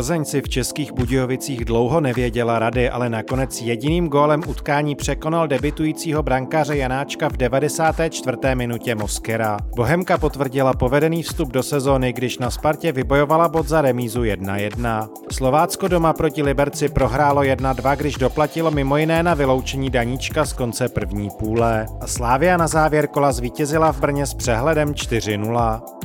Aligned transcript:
Plzeň 0.00 0.24
si 0.24 0.40
v 0.40 0.48
Českých 0.48 0.92
Budějovicích 0.92 1.64
dlouho 1.64 2.00
nevěděla 2.00 2.58
rady, 2.58 2.90
ale 2.90 3.08
nakonec 3.08 3.60
jediným 3.60 4.08
gólem 4.08 4.42
utkání 4.48 4.94
překonal 4.94 5.48
debitujícího 5.48 6.22
brankáře 6.22 6.76
Janáčka 6.76 7.28
v 7.28 7.36
94. 7.36 8.36
minutě 8.54 8.94
Moskera. 8.94 9.58
Bohemka 9.76 10.18
potvrdila 10.18 10.72
povedený 10.72 11.22
vstup 11.22 11.52
do 11.52 11.62
sezóny, 11.62 12.12
když 12.12 12.38
na 12.38 12.50
Spartě 12.50 12.92
vybojovala 12.92 13.48
bod 13.48 13.68
za 13.68 13.80
remízu 13.80 14.22
1-1. 14.22 15.08
Slovácko 15.32 15.88
doma 15.88 16.12
proti 16.12 16.42
Liberci 16.42 16.88
prohrálo 16.88 17.42
1-2, 17.42 17.96
když 17.96 18.16
doplatilo 18.16 18.70
mimo 18.70 18.96
jiné 18.96 19.22
na 19.22 19.34
vyloučení 19.34 19.90
Daníčka 19.90 20.44
z 20.44 20.52
konce 20.52 20.88
první 20.88 21.28
půle. 21.38 21.86
A 22.00 22.06
Slávia 22.06 22.56
na 22.56 22.66
závěr 22.66 23.06
kola 23.06 23.32
zvítězila 23.32 23.92
v 23.92 24.00
Brně 24.00 24.26
s 24.26 24.34
přehledem 24.34 24.88
4-0. 24.88 25.99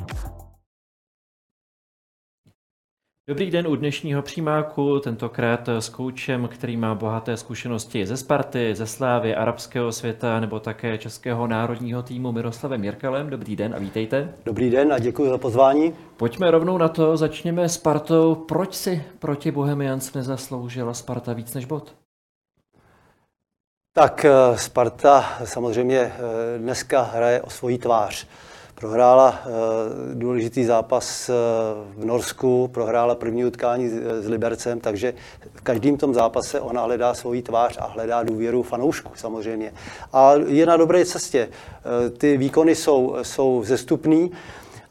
Dobrý 3.27 3.51
den 3.51 3.67
u 3.67 3.75
dnešního 3.75 4.21
přímáku, 4.21 4.99
tentokrát 4.99 5.69
s 5.69 5.89
koučem, 5.89 6.47
který 6.47 6.77
má 6.77 6.95
bohaté 6.95 7.37
zkušenosti 7.37 8.05
ze 8.05 8.17
Sparty, 8.17 8.75
ze 8.75 8.87
Slávy, 8.87 9.35
arabského 9.35 9.91
světa 9.91 10.39
nebo 10.39 10.59
také 10.59 10.97
českého 10.97 11.47
národního 11.47 12.03
týmu 12.03 12.31
Miroslavem 12.31 12.83
Jirkalem. 12.83 13.29
Dobrý 13.29 13.55
den 13.55 13.75
a 13.75 13.79
vítejte. 13.79 14.33
Dobrý 14.45 14.69
den 14.69 14.93
a 14.93 14.99
děkuji 14.99 15.29
za 15.29 15.37
pozvání. 15.37 15.93
Pojďme 16.17 16.51
rovnou 16.51 16.77
na 16.77 16.89
to, 16.89 17.17
začněme 17.17 17.69
Spartou. 17.69 18.35
Proč 18.35 18.73
si 18.73 19.03
proti 19.19 19.51
Bohemians 19.51 20.13
nezasloužila 20.13 20.93
Sparta 20.93 21.33
víc 21.33 21.53
než 21.53 21.65
bod? 21.65 21.95
Tak 23.93 24.25
eh, 24.25 24.57
Sparta 24.57 25.25
samozřejmě 25.43 25.99
eh, 25.99 26.11
dneska 26.57 27.01
hraje 27.01 27.41
o 27.41 27.49
svoji 27.49 27.77
tvář. 27.77 28.27
Prohrála 28.79 29.39
eh, 29.39 29.49
důležitý 30.13 30.65
zápas 30.65 31.29
eh, 31.29 31.33
v 31.97 32.05
Norsku, 32.05 32.67
prohrála 32.67 33.15
první 33.15 33.45
utkání 33.45 33.89
s 34.19 34.27
Libercem, 34.27 34.79
takže 34.79 35.13
v 35.53 35.61
každém 35.61 35.97
tom 35.97 36.13
zápase 36.13 36.59
ona 36.59 36.81
hledá 36.81 37.13
svoji 37.13 37.41
tvář 37.41 37.77
a 37.79 37.87
hledá 37.87 38.23
důvěru 38.23 38.63
fanoušku 38.63 39.11
samozřejmě. 39.15 39.73
A 40.13 40.33
je 40.47 40.65
na 40.65 40.77
dobré 40.77 41.05
cestě. 41.05 41.49
Eh, 41.49 42.09
ty 42.09 42.37
výkony 42.37 42.75
jsou, 42.75 43.15
jsou 43.21 43.63
zestupný, 43.65 44.31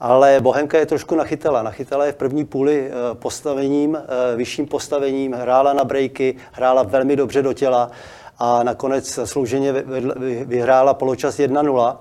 ale 0.01 0.41
Bohemka 0.41 0.79
je 0.79 0.87
trošku 0.87 1.15
nachytala. 1.15 1.63
Nachytala 1.63 2.07
je 2.07 2.13
v 2.13 2.17
první 2.17 2.45
půli 2.45 2.91
postavením, 3.13 3.99
vyšším 4.37 4.67
postavením, 4.67 5.33
hrála 5.33 5.73
na 5.73 5.85
breaky, 5.85 6.37
hrála 6.53 6.83
velmi 6.83 7.17
dobře 7.17 7.43
do 7.43 7.53
těla 7.53 7.91
a 8.39 8.63
nakonec 8.63 9.15
zaslouženě 9.15 9.73
vyhrála 10.45 10.95
poločas 10.95 11.39
1-0 11.39 11.97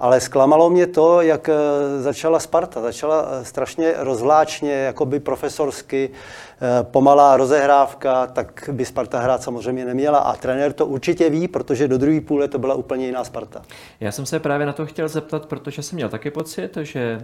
ale 0.00 0.20
zklamalo 0.20 0.70
mě 0.70 0.86
to, 0.86 1.20
jak 1.20 1.48
eh, 1.48 1.54
začala 2.02 2.40
Sparta. 2.40 2.80
Začala 2.80 3.28
eh, 3.30 3.44
strašně 3.44 3.94
rozvláčně, 3.96 4.72
jakoby 4.72 5.20
profesorsky, 5.20 6.10
eh, 6.10 6.82
pomalá 6.82 7.36
rozehrávka, 7.36 8.26
tak 8.26 8.70
by 8.72 8.84
Sparta 8.84 9.20
hrát 9.20 9.42
samozřejmě 9.42 9.84
neměla. 9.84 10.18
A 10.18 10.36
trenér 10.36 10.72
to 10.72 10.86
určitě 10.86 11.30
ví, 11.30 11.48
protože 11.48 11.88
do 11.88 11.98
druhé 11.98 12.20
půle 12.20 12.48
to 12.48 12.58
byla 12.58 12.74
úplně 12.74 13.06
jiná 13.06 13.24
Sparta. 13.24 13.62
Já 14.00 14.12
jsem 14.12 14.26
se 14.26 14.40
právě 14.40 14.66
na 14.66 14.72
to 14.72 14.86
chtěl 14.86 15.08
zeptat, 15.08 15.46
protože 15.46 15.82
jsem 15.82 15.96
měl 15.96 16.08
taky 16.08 16.30
pocit, 16.30 16.76
že 16.82 17.20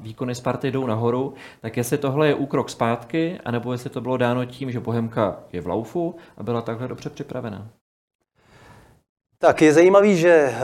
výkony 0.00 0.34
Sparty 0.34 0.70
jdou 0.70 0.86
nahoru, 0.86 1.34
tak 1.60 1.76
jestli 1.76 1.98
tohle 1.98 2.28
je 2.28 2.34
úkrok 2.34 2.70
zpátky, 2.70 3.38
anebo 3.44 3.72
jestli 3.72 3.90
to 3.90 4.00
bylo 4.00 4.16
dáno 4.16 4.44
tím, 4.44 4.70
že 4.70 4.80
Bohemka 4.80 5.36
je 5.52 5.60
v 5.60 5.66
laufu 5.66 6.14
a 6.36 6.42
byla 6.42 6.62
takhle 6.62 6.88
dobře 6.88 7.10
připravená. 7.10 7.68
Tak 9.42 9.62
je 9.62 9.72
zajímavý, 9.72 10.16
že 10.16 10.30
eh, 10.30 10.54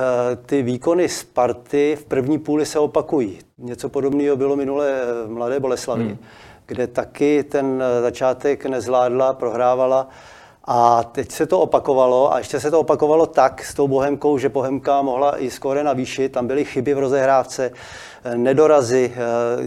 ty 0.47 0.63
výkony 0.63 1.09
Sparty 1.09 1.97
v 2.01 2.05
první 2.05 2.39
půli 2.39 2.67
se 2.67 2.79
opakují. 2.79 3.39
Něco 3.59 3.89
podobného 3.89 4.37
bylo 4.37 4.57
minule 4.57 5.01
v 5.27 5.31
Mladé 5.31 5.61
Boleslavi, 5.61 6.05
hmm. 6.05 6.19
kde 6.67 6.87
taky 6.87 7.43
ten 7.43 7.83
eh, 7.83 8.03
začátek 8.03 8.67
nezvládla, 8.67 9.33
prohrávala. 9.33 10.09
A 10.65 11.03
teď 11.03 11.31
se 11.31 11.47
to 11.47 11.61
opakovalo 11.61 12.35
a 12.35 12.39
ještě 12.39 12.61
se 12.61 12.71
to 12.71 12.81
opakovalo 12.81 13.27
tak 13.27 13.65
s 13.65 13.75
tou 13.75 13.89
Bohemkou, 13.89 14.39
že 14.39 14.49
Bohemka 14.49 15.03
mohla 15.03 15.43
i 15.43 15.51
skóre 15.51 15.85
navýšit. 15.85 16.33
Tam 16.33 16.47
byly 16.47 16.65
chyby 16.65 16.95
v 16.95 16.99
rozehrávce, 16.99 17.71
eh, 18.25 18.37
nedorazy, 18.39 19.13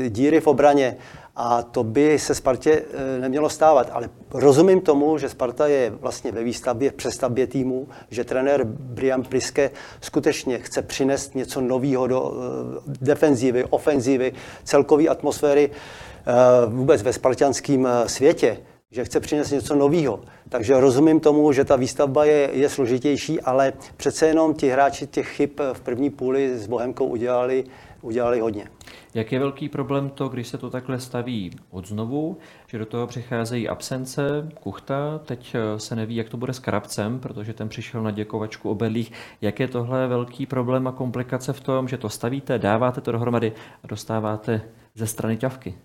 díry 0.10 0.40
v 0.40 0.48
obraně. 0.48 0.98
A 1.36 1.64
to 1.64 1.84
by 1.84 2.20
se 2.20 2.36
Spartě 2.36 2.84
eh, 2.94 3.20
nemělo 3.20 3.50
stávat. 3.50 3.90
Ale 3.92 4.10
rozumím 4.34 4.82
tomu, 4.82 5.18
že 5.18 5.30
Sparta 5.30 5.68
je 5.68 5.90
vlastně 5.90 6.32
ve 6.32 6.44
výstavbě, 6.44 6.92
v 6.92 6.94
přestavbě 6.94 7.48
týmu, 7.48 7.88
že 8.10 8.24
trenér 8.24 8.64
Brian 8.64 9.24
Priske 9.24 9.72
skutečně 10.02 10.60
chce 10.60 10.82
přinést 10.82 11.36
něco 11.36 11.62
nového 11.62 12.08
do 12.08 12.34
eh, 12.34 12.94
defenzívy, 13.02 13.66
ofenzívy, 13.70 14.34
celkové 14.64 15.08
atmosféry 15.08 15.72
eh, 15.72 16.34
vůbec 16.66 17.02
ve 17.02 17.14
spartianském 17.14 17.88
světě 18.06 18.58
že 18.94 19.06
chce 19.06 19.20
přinést 19.20 19.52
něco 19.52 19.76
nového. 19.76 20.20
Takže 20.50 20.80
rozumím 20.80 21.20
tomu, 21.20 21.52
že 21.52 21.66
ta 21.66 21.76
výstavba 21.76 22.26
je, 22.26 22.50
je 22.54 22.70
složitější, 22.70 23.42
ale 23.42 23.74
přece 23.98 24.28
jenom 24.28 24.54
ti 24.54 24.70
hráči 24.70 25.08
těch 25.08 25.28
chyb 25.28 25.50
v 25.74 25.82
první 25.82 26.10
půli 26.10 26.58
s 26.58 26.68
Bohemkou 26.68 27.06
udělali, 27.06 27.64
udělali 28.02 28.40
hodně. 28.40 28.68
Jak 29.14 29.32
je 29.32 29.40
velký 29.40 29.70
problém 29.70 30.10
to, 30.10 30.30
když 30.30 30.48
se 30.48 30.58
to 30.58 30.70
takhle 30.70 31.00
staví 31.00 31.52
od 31.70 31.88
znovu, 31.88 32.38
že 32.68 32.78
do 32.78 32.86
toho 32.86 33.08
přicházejí 33.08 33.70
absence, 33.70 34.50
kuchta, 34.64 35.20
teď 35.26 35.56
eh, 35.56 35.80
se 35.80 35.96
neví, 35.96 36.16
jak 36.16 36.30
to 36.30 36.38
bude 36.38 36.54
s 36.54 36.60
Karabcem, 36.60 37.20
protože 37.20 37.54
ten 37.54 37.70
přišel 37.70 38.04
na 38.04 38.12
děkovačku 38.12 38.70
obedlých. 38.70 39.12
Jak 39.42 39.60
je 39.60 39.68
tohle 39.68 40.08
velký 40.08 40.46
problém 40.46 40.88
a 40.88 40.92
komplikace 40.92 41.54
v 41.54 41.62
tom, 41.62 41.88
že 41.88 41.98
to 41.98 42.10
stavíte, 42.10 42.60
dáváte 42.60 43.02
to 43.02 43.12
dohromady 43.12 43.54
a 43.84 43.88
dostáváte 43.88 44.62
ze 44.96 45.08
strany 45.08 45.38
ťavky? 45.38 45.76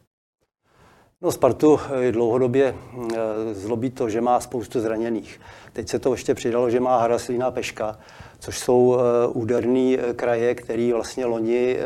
No 1.22 1.32
Spartu 1.32 1.80
dlouhodobě 2.10 2.74
eh, 2.74 3.54
zlobí 3.54 3.90
to, 3.90 4.08
že 4.08 4.20
má 4.20 4.40
spoustu 4.40 4.80
zraněných. 4.80 5.40
Teď 5.72 5.88
se 5.88 5.98
to 5.98 6.12
ještě 6.12 6.34
přidalo, 6.34 6.70
že 6.70 6.80
má 6.80 7.00
Haraslína 7.00 7.50
Peška, 7.50 7.98
což 8.38 8.58
jsou 8.58 8.98
eh, 8.98 9.28
úderné 9.28 9.96
eh, 9.98 10.14
kraje, 10.14 10.54
které 10.54 10.90
vlastně 10.94 11.26
loni 11.26 11.76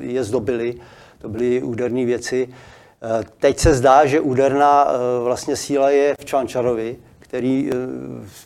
je 0.00 0.24
zdobily. 0.24 0.74
To 1.18 1.28
byly 1.28 1.62
úderné 1.62 2.04
věci. 2.04 2.48
Teď 3.38 3.58
se 3.58 3.74
zdá, 3.74 4.06
že 4.06 4.20
úderná 4.20 4.88
vlastně 5.22 5.56
síla 5.56 5.90
je 5.90 6.14
v 6.20 6.24
Čvančarovi, 6.24 6.96
který 7.18 7.70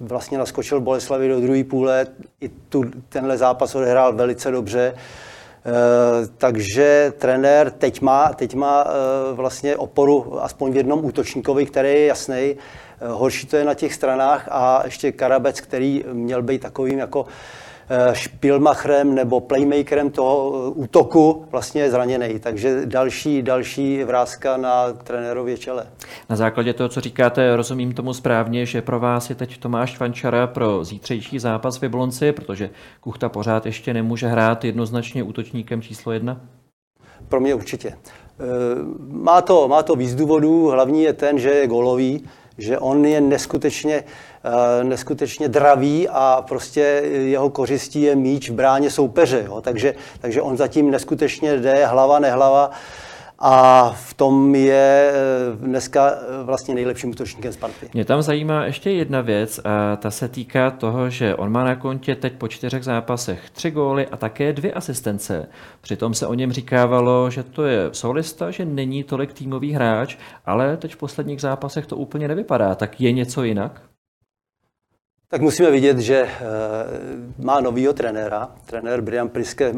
vlastně 0.00 0.38
naskočil 0.38 0.80
Boleslavi 0.80 1.28
do 1.28 1.40
druhé 1.40 1.64
půle. 1.64 2.06
I 2.40 2.48
tu, 2.48 2.84
tenhle 3.08 3.38
zápas 3.38 3.74
odehrál 3.74 4.12
velice 4.12 4.50
dobře. 4.50 4.94
Eh, 5.66 6.28
takže 6.38 7.12
trenér 7.18 7.70
teď 7.70 8.00
má, 8.00 8.32
teď 8.32 8.54
má 8.54 8.84
eh, 8.86 9.34
vlastně 9.34 9.76
oporu 9.76 10.44
aspoň 10.44 10.72
v 10.72 10.76
jednom 10.76 11.04
útočníkovi, 11.04 11.66
který 11.66 11.88
je 11.88 12.06
jasný. 12.06 12.34
Eh, 12.36 12.56
horší 13.08 13.46
to 13.46 13.56
je 13.56 13.64
na 13.64 13.74
těch 13.74 13.94
stranách 13.94 14.48
a 14.50 14.82
ještě 14.84 15.12
Karabec, 15.12 15.60
který 15.60 16.04
měl 16.12 16.42
být 16.42 16.62
takovým 16.62 16.98
jako 16.98 17.26
špilmachrem 18.12 19.14
nebo 19.14 19.40
playmakerem 19.40 20.10
toho 20.10 20.52
eh, 20.66 20.70
útoku 20.74 21.46
vlastně 21.50 21.82
je 21.82 21.90
zraněný. 21.90 22.38
Takže 22.38 22.86
další, 22.86 23.42
další 23.42 24.04
vrázka 24.04 24.56
na 24.56 24.92
trenérově 24.92 25.58
čele. 25.58 25.86
Na 26.30 26.36
základě 26.36 26.72
toho, 26.72 26.88
co 26.88 27.00
říkáte, 27.00 27.56
rozumím 27.56 27.94
tomu 27.94 28.14
správně, 28.14 28.66
že 28.66 28.82
pro 28.82 29.00
vás 29.00 29.30
je 29.30 29.36
teď 29.36 29.58
Tomáš 29.58 30.00
Vančara 30.00 30.46
pro 30.46 30.84
zítřejší 30.84 31.38
zápas 31.38 31.78
v 31.78 31.82
Jablonci, 31.82 32.32
protože 32.32 32.70
Kuchta 33.00 33.28
pořád 33.28 33.66
ještě 33.66 33.94
nemůže 33.94 34.26
hrát 34.26 34.64
jednoznačně 34.64 35.22
útočníkem 35.22 35.82
číslo 35.82 36.12
jedna? 36.12 36.40
Pro 37.28 37.40
mě 37.40 37.54
určitě. 37.54 37.88
Eh, 37.88 38.44
má 39.08 39.42
to, 39.42 39.68
má 39.68 39.82
to 39.82 39.96
víc 39.96 40.14
důvodů, 40.14 40.66
hlavní 40.66 41.02
je 41.02 41.12
ten, 41.12 41.38
že 41.38 41.50
je 41.50 41.66
golový, 41.66 42.24
že 42.58 42.78
on 42.78 43.04
je 43.04 43.20
neskutečně, 43.20 43.94
eh, 43.94 44.04
neskutečně 44.82 45.48
dravý 45.48 46.08
a 46.08 46.44
prostě 46.48 46.80
jeho 47.10 47.50
kořistí 47.50 48.02
je 48.02 48.16
míč 48.16 48.50
v 48.50 48.54
bráně 48.54 48.90
soupeře. 48.90 49.42
Jo. 49.46 49.60
Takže, 49.60 49.94
takže 50.20 50.42
on 50.42 50.56
zatím 50.56 50.90
neskutečně 50.90 51.56
jde, 51.56 51.86
hlava, 51.86 52.18
nehlava. 52.18 52.70
a 53.38 53.90
v 53.90 54.14
tom 54.14 54.54
je 54.54 55.12
dneska 55.54 56.14
vlastně 56.42 56.74
nejlepším 56.74 57.10
útočníkem 57.10 57.52
Sparty. 57.52 57.90
Mě 57.94 58.04
tam 58.04 58.22
zajímá 58.22 58.64
ještě 58.64 58.90
jedna 58.90 59.20
věc 59.20 59.60
a 59.64 59.96
ta 59.96 60.10
se 60.10 60.28
týká 60.28 60.70
toho, 60.70 61.10
že 61.10 61.34
on 61.34 61.52
má 61.52 61.64
na 61.64 61.76
kontě 61.76 62.14
teď 62.14 62.32
po 62.32 62.48
čtyřech 62.48 62.84
zápasech 62.84 63.50
tři 63.50 63.70
góly 63.70 64.06
a 64.06 64.16
také 64.16 64.52
dvě 64.52 64.72
asistence. 64.72 65.48
Přitom 65.80 66.14
se 66.14 66.26
o 66.26 66.34
něm 66.34 66.52
říkávalo, 66.52 67.30
že 67.30 67.42
to 67.42 67.64
je 67.64 67.88
solista, 67.92 68.50
že 68.50 68.64
není 68.64 69.04
tolik 69.04 69.32
týmový 69.32 69.72
hráč, 69.72 70.16
ale 70.46 70.76
teď 70.76 70.94
v 70.94 70.96
posledních 70.96 71.40
zápasech 71.40 71.86
to 71.86 71.96
úplně 71.96 72.28
nevypadá. 72.28 72.74
Tak 72.74 73.00
je 73.00 73.12
něco 73.12 73.42
jinak? 73.42 73.80
Tak 75.28 75.40
musíme 75.40 75.70
vidět, 75.70 75.98
že 75.98 76.16
eh, 76.16 76.40
má 77.38 77.60
novýho 77.60 77.92
trenéra, 77.92 78.50
trenér 78.66 79.00
Brian 79.00 79.28
Priske. 79.28 79.74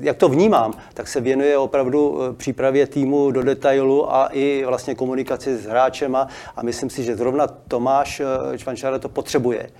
Jak 0.00 0.16
to 0.16 0.28
vnímám, 0.28 0.72
tak 0.94 1.08
se 1.08 1.20
věnuje 1.20 1.58
opravdu 1.58 2.22
eh, 2.22 2.32
přípravě 2.32 2.86
týmu 2.86 3.30
do 3.30 3.42
detailu 3.42 4.14
a 4.14 4.26
i 4.26 4.64
vlastně 4.66 4.94
komunikaci 4.94 5.56
s 5.56 5.64
hráčema 5.64 6.28
a 6.56 6.62
myslím 6.62 6.90
si, 6.90 7.04
že 7.04 7.16
zrovna 7.16 7.46
Tomáš 7.46 8.20
eh, 8.20 8.58
Čvančara 8.58 8.98
to 8.98 9.08
potřebuje. 9.08 9.70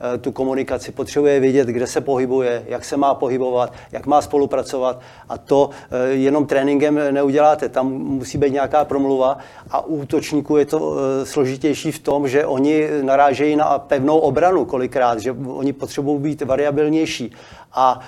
Eh, 0.00 0.18
tu 0.18 0.32
komunikaci, 0.32 0.92
potřebuje 0.92 1.40
vědět, 1.40 1.68
kde 1.68 1.86
se 1.86 2.00
pohybuje, 2.00 2.64
jak 2.66 2.84
se 2.84 2.96
má 2.96 3.14
pohybovat, 3.14 3.72
jak 3.92 4.06
má 4.06 4.22
spolupracovat 4.22 5.00
a 5.28 5.38
to 5.38 5.70
eh, 5.90 6.08
jenom 6.08 6.46
tréninkem 6.46 7.00
neuděláte. 7.10 7.68
Tam 7.68 7.92
musí 7.92 8.38
být 8.38 8.52
nějaká 8.52 8.84
promluva 8.84 9.38
a 9.70 9.80
u 9.80 9.94
útočníků 9.94 10.56
je 10.56 10.66
to 10.66 10.94
eh, 10.96 11.26
složitější 11.26 11.92
v 11.92 11.98
tom, 11.98 12.28
že 12.28 12.46
oni 12.46 12.88
narážejí 13.02 13.56
na 13.56 13.78
pevnou 13.78 14.18
obranu 14.18 14.64
kolikrát, 14.64 15.20
že 15.20 15.32
oni 15.32 15.72
potřebují 15.72 16.18
být 16.18 16.42
variabilnější. 16.42 17.32
A 17.72 18.00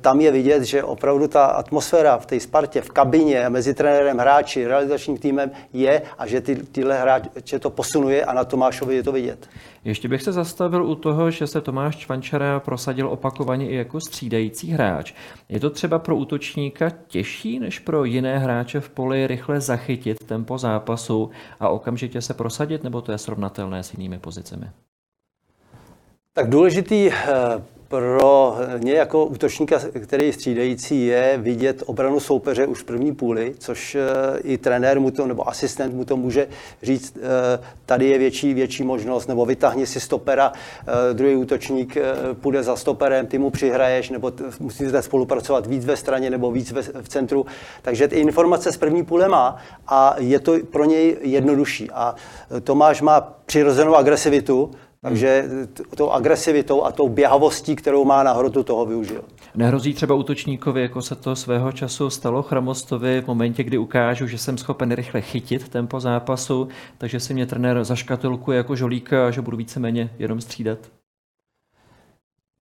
tam 0.00 0.20
je 0.20 0.30
vidět, 0.30 0.62
že 0.62 0.82
opravdu 0.82 1.28
ta 1.28 1.44
atmosféra 1.44 2.18
v 2.18 2.26
té 2.26 2.40
Spartě, 2.40 2.80
v 2.80 2.90
kabině, 2.90 3.48
mezi 3.48 3.74
trenérem, 3.74 4.18
hráči, 4.18 4.66
realizačním 4.66 5.18
týmem 5.18 5.50
je 5.72 6.02
a 6.18 6.26
že 6.26 6.40
ty, 6.40 6.56
tyhle 6.56 7.00
hráče 7.00 7.58
to 7.58 7.70
posunuje 7.70 8.24
a 8.24 8.32
na 8.32 8.44
Tomášovi 8.44 8.94
je 8.94 9.02
to 9.02 9.12
vidět. 9.12 9.48
Ještě 9.84 10.08
bych 10.08 10.22
se 10.22 10.32
zastavil 10.32 10.86
u 10.86 10.94
toho, 10.94 11.30
že 11.30 11.46
se 11.46 11.60
Tomáš 11.60 11.96
Čvančara 11.96 12.60
prosadil 12.60 13.08
opakovaně 13.08 13.68
i 13.68 13.74
jako 13.74 14.00
střídající 14.00 14.70
hráč. 14.70 15.12
Je 15.48 15.60
to 15.60 15.70
třeba 15.70 15.98
pro 15.98 16.16
útočníka 16.16 16.90
těžší 17.06 17.58
než 17.58 17.78
pro 17.78 18.04
jiné 18.04 18.38
hráče 18.38 18.80
v 18.80 18.88
poli 18.88 19.26
rychle 19.26 19.60
zachytit 19.60 20.24
tempo 20.24 20.58
zápasu 20.58 21.30
a 21.60 21.68
okamžitě 21.68 22.22
se 22.22 22.34
prosadit, 22.34 22.84
nebo 22.84 23.00
to 23.00 23.12
je 23.12 23.18
srovnatelné 23.18 23.82
s 23.82 23.92
jinými 23.92 24.18
pozicemi? 24.18 24.66
Tak 26.32 26.50
důležitý 26.50 27.10
eh, 27.10 27.14
pro 27.94 28.56
mě 28.78 28.92
jako 28.92 29.24
útočníka, 29.24 29.80
který 30.02 30.26
je 30.26 30.32
střídající, 30.32 31.06
je 31.06 31.38
vidět 31.42 31.82
obranu 31.86 32.20
soupeře 32.20 32.66
už 32.66 32.80
v 32.80 32.84
první 32.84 33.14
půli, 33.14 33.54
což 33.58 33.94
eh, 33.94 34.38
i 34.38 34.58
trenér 34.58 35.00
mu 35.00 35.10
to, 35.10 35.26
nebo 35.26 35.48
asistent 35.48 35.94
mu 35.94 36.04
to 36.04 36.16
může 36.16 36.48
říct, 36.82 37.16
eh, 37.16 37.64
tady 37.86 38.08
je 38.08 38.18
větší, 38.18 38.54
větší 38.54 38.82
možnost, 38.82 39.26
nebo 39.26 39.46
vytáhni 39.46 39.86
si 39.86 40.00
stopera, 40.00 40.52
eh, 40.52 41.14
druhý 41.14 41.36
útočník 41.36 41.96
půjde 42.40 42.62
za 42.62 42.76
stoperem, 42.76 43.26
ty 43.26 43.38
mu 43.38 43.50
přihraješ, 43.50 44.10
nebo 44.10 44.32
musíte 44.60 45.02
spolupracovat 45.02 45.66
víc 45.66 45.84
ve 45.84 45.96
straně 45.96 46.30
nebo 46.30 46.50
víc 46.50 46.72
ve, 46.72 46.82
v 46.82 47.08
centru. 47.08 47.46
Takže 47.82 48.08
ty 48.08 48.16
informace 48.16 48.72
z 48.72 48.76
první 48.76 49.04
půle 49.04 49.28
má 49.28 49.56
a 49.86 50.14
je 50.18 50.40
to 50.40 50.54
pro 50.70 50.84
něj 50.84 51.16
jednodušší. 51.20 51.90
A 51.90 52.14
Tomáš 52.64 53.02
má 53.02 53.20
přirozenou 53.46 53.96
agresivitu, 53.96 54.70
takže 55.04 55.44
tou 55.96 56.10
agresivitou 56.10 56.84
a 56.84 56.92
tou 56.92 57.08
běhavostí, 57.08 57.76
kterou 57.76 58.04
má 58.04 58.22
na 58.22 58.32
hrotu, 58.32 58.62
toho 58.62 58.86
využil. 58.86 59.24
Nehrozí 59.54 59.94
třeba 59.94 60.14
útočníkovi, 60.14 60.82
jako 60.82 61.02
se 61.02 61.14
to 61.14 61.36
svého 61.36 61.72
času 61.72 62.10
stalo 62.10 62.42
Chramostovi 62.42 63.20
v 63.20 63.26
momentě, 63.26 63.64
kdy 63.64 63.78
ukážu, 63.78 64.26
že 64.26 64.38
jsem 64.38 64.58
schopen 64.58 64.92
rychle 64.92 65.20
chytit 65.20 65.68
tempo 65.68 66.00
zápasu, 66.00 66.68
takže 66.98 67.20
si 67.20 67.34
mě 67.34 67.46
trenér 67.46 67.84
zaškatulkuje 67.84 68.56
jako 68.56 68.76
žolíka 68.76 69.26
a 69.26 69.30
že 69.30 69.42
budu 69.42 69.56
víceméně 69.56 70.10
jenom 70.18 70.40
střídat? 70.40 70.78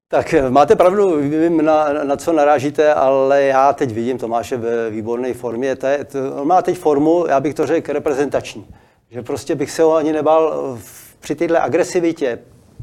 Tak 0.08 0.34
eh, 0.34 0.50
máte 0.50 0.76
pravdu, 0.76 1.16
vím, 1.16 1.64
na, 1.64 1.92
na 1.92 2.16
co 2.16 2.32
narážíte, 2.32 2.94
ale 2.94 3.42
já 3.42 3.72
teď 3.72 3.92
vidím 3.92 4.19
Tomáše 4.19 4.56
ve 4.56 4.90
výborné 4.90 5.34
formě. 5.34 5.76
To 5.76 5.87
je, 5.87 6.04
to, 6.04 6.19
on 6.34 6.48
má 6.48 6.62
teď 6.62 6.78
formu, 6.78 7.25
já 7.28 7.40
bych 7.40 7.54
to 7.54 7.66
řekl, 7.66 7.92
reprezentační. 7.92 8.66
Že 9.10 9.22
prostě 9.22 9.54
bych 9.54 9.70
se 9.70 9.82
ho 9.82 9.94
ani 9.94 10.12
nebal 10.12 10.76
v 10.81 11.10
při 11.20 11.34
této 11.34 11.62
agresivitě, 11.62 12.38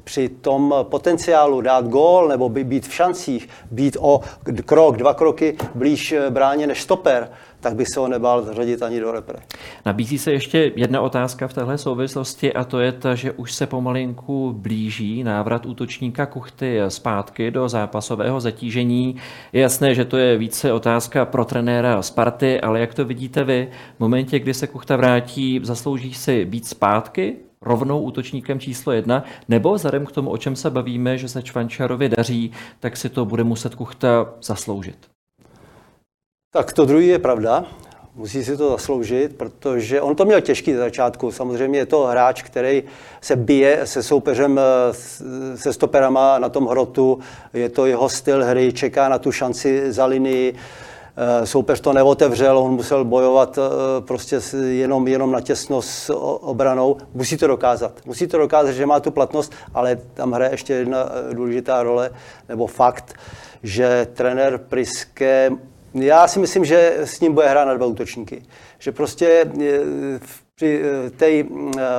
při 0.08 0.30
tom 0.30 0.76
potenciálu 0.84 1.62
dát 1.62 1.88
gól 1.88 2.28
nebo 2.28 2.50
být 2.50 2.88
v 2.88 2.94
šancích, 2.94 3.50
být 3.72 3.98
o 4.00 4.22
krok, 4.66 4.98
dva 4.98 5.14
kroky 5.14 5.58
blíž 5.76 6.12
eh, 6.12 6.30
bráně 6.30 6.68
než 6.68 6.82
stoper, 6.82 7.30
tak 7.60 7.76
by 7.76 7.86
se 7.86 8.00
ho 8.00 8.08
nebál 8.08 8.42
zařadit 8.42 8.84
ani 8.84 9.00
do 9.00 9.12
repre. 9.12 9.40
Nabízí 9.86 10.18
se 10.18 10.32
ještě 10.32 10.72
jedna 10.76 11.02
otázka 11.02 11.48
v 11.48 11.54
téhle 11.54 11.78
souvislosti 11.78 12.54
a 12.54 12.64
to 12.64 12.80
je 12.80 12.92
ta, 12.92 13.16
že 13.16 13.32
už 13.32 13.54
se 13.54 13.66
pomalinku 13.68 14.54
blíží 14.58 15.24
návrat 15.24 15.66
útočníka 15.66 16.26
Kuchty 16.26 16.80
zpátky 16.88 17.52
do 17.52 17.70
zápasového 17.70 18.40
zatížení. 18.40 19.16
Je 19.54 19.62
jasné, 19.62 19.96
že 19.96 20.06
to 20.06 20.18
je 20.18 20.38
více 20.38 20.74
otázka 20.74 21.26
pro 21.26 21.46
trenéra 21.46 22.02
Sparty, 22.02 22.62
ale 22.62 22.80
jak 22.80 22.94
to 22.94 23.06
vidíte 23.06 23.44
vy, 23.44 23.70
v 23.98 24.00
momentě, 24.00 24.40
kdy 24.40 24.54
se 24.54 24.68
Kuchta 24.68 24.96
vrátí, 24.96 25.60
zaslouží 25.64 26.14
si 26.14 26.46
být 26.46 26.68
zpátky 26.68 27.36
rovnou 27.62 28.02
útočníkem 28.02 28.60
číslo 28.60 28.94
jedna, 28.94 29.24
nebo 29.50 29.74
vzhledem 29.74 30.06
k 30.06 30.12
tomu, 30.12 30.30
o 30.30 30.38
čem 30.38 30.56
se 30.56 30.70
bavíme, 30.70 31.18
že 31.18 31.30
se 31.30 31.44
Čvančarovi 31.44 32.10
daří, 32.10 32.52
tak 32.80 32.98
si 32.98 33.10
to 33.10 33.26
bude 33.26 33.44
muset 33.44 33.76
Kuchta 33.76 34.34
zasloužit? 34.42 34.98
Tak 36.54 36.74
to 36.74 36.86
druhý 36.86 37.08
je 37.08 37.20
pravda. 37.20 37.66
Musí 38.16 38.44
si 38.44 38.58
to 38.58 38.70
zasloužit, 38.70 39.38
protože 39.38 40.02
on 40.02 40.16
to 40.16 40.26
měl 40.26 40.42
těžký 40.42 40.74
za 40.74 40.80
začátku. 40.80 41.32
Samozřejmě 41.32 41.80
je 41.80 41.86
to 41.86 42.04
hráč, 42.04 42.42
který 42.42 42.84
se 43.22 43.36
bije 43.36 43.88
se 43.88 44.04
soupeřem, 44.04 44.60
eh, 44.60 44.94
se 45.58 45.74
stoperama 45.74 46.40
na 46.40 46.50
tom 46.50 46.68
hrotu. 46.68 47.20
Je 47.54 47.70
to 47.70 47.86
jeho 47.86 48.10
styl 48.10 48.46
hry, 48.46 48.74
čeká 48.74 49.10
na 49.10 49.20
tu 49.20 49.32
šanci 49.32 49.92
za 49.92 50.06
linii. 50.06 50.56
Eh, 51.20 51.46
soupeř 51.46 51.80
to 51.80 51.94
neotevřel, 51.94 52.58
on 52.58 52.72
musel 52.72 53.06
bojovat 53.06 53.58
eh, 53.58 54.02
prostě 54.02 54.40
jenom, 54.60 55.08
jenom 55.08 55.32
na 55.32 55.42
těsno 55.42 55.82
s 55.82 56.14
obranou. 56.42 56.98
Musí 57.14 57.38
to 57.38 57.48
dokázat. 57.48 57.92
Musí 58.06 58.28
to 58.28 58.38
dokázat, 58.38 58.72
že 58.72 58.86
má 58.86 59.00
tu 59.00 59.12
platnost, 59.12 59.54
ale 59.74 59.96
tam 60.14 60.32
hraje 60.32 60.52
ještě 60.52 60.74
jedna 60.74 60.98
eh, 61.10 61.34
důležitá 61.34 61.84
role, 61.84 62.10
nebo 62.50 62.68
fakt, 62.68 63.14
že 63.64 64.08
trenér 64.14 64.58
Priske, 64.58 65.52
já 65.94 66.28
si 66.28 66.40
myslím, 66.40 66.66
že 66.66 66.98
s 66.98 67.20
ním 67.20 67.34
bude 67.34 67.50
hrát 67.50 67.66
na 67.66 67.74
dva 67.74 67.86
útočníky. 67.86 68.44
Že 68.80 68.92
prostě 68.92 69.52
při 70.56 70.82
té 71.18 71.44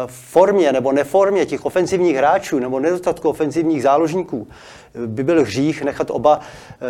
formě 0.07 0.73
nebo 0.73 0.93
neformě 0.93 1.47
těch 1.47 1.65
ofenzivních 1.65 2.17
hráčů 2.17 2.59
nebo 2.59 2.81
nedostatku 2.81 3.29
ofenzivních 3.29 3.83
záložníků 3.83 4.49
by 5.07 5.25
byl 5.25 5.43
hřích 5.43 5.83
nechat 5.83 6.11
oba 6.11 6.41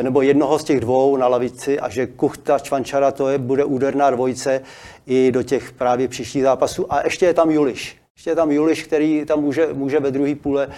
nebo 0.02 0.22
jednoho 0.22 0.58
z 0.58 0.64
těch 0.64 0.80
dvou 0.80 1.16
na 1.16 1.28
lavici 1.28 1.80
a 1.80 1.88
že 1.88 2.06
Kuchta, 2.06 2.58
Čvančara, 2.58 3.10
to 3.10 3.28
je, 3.28 3.38
bude 3.38 3.64
úderná 3.64 4.10
dvojice 4.10 4.60
i 5.06 5.32
do 5.32 5.42
těch 5.42 5.72
právě 5.72 6.08
příštích 6.08 6.42
zápasů. 6.42 6.92
A 6.92 7.04
ještě 7.04 7.26
je 7.26 7.34
tam 7.34 7.50
Juliš. 7.50 7.96
Ještě 8.18 8.30
je 8.30 8.36
tam 8.36 8.50
Juliš, 8.50 8.82
který 8.82 9.24
tam 9.24 9.40
může, 9.40 9.68
může 9.72 10.00
ve 10.00 10.10
druhé 10.10 10.34
půle, 10.34 10.68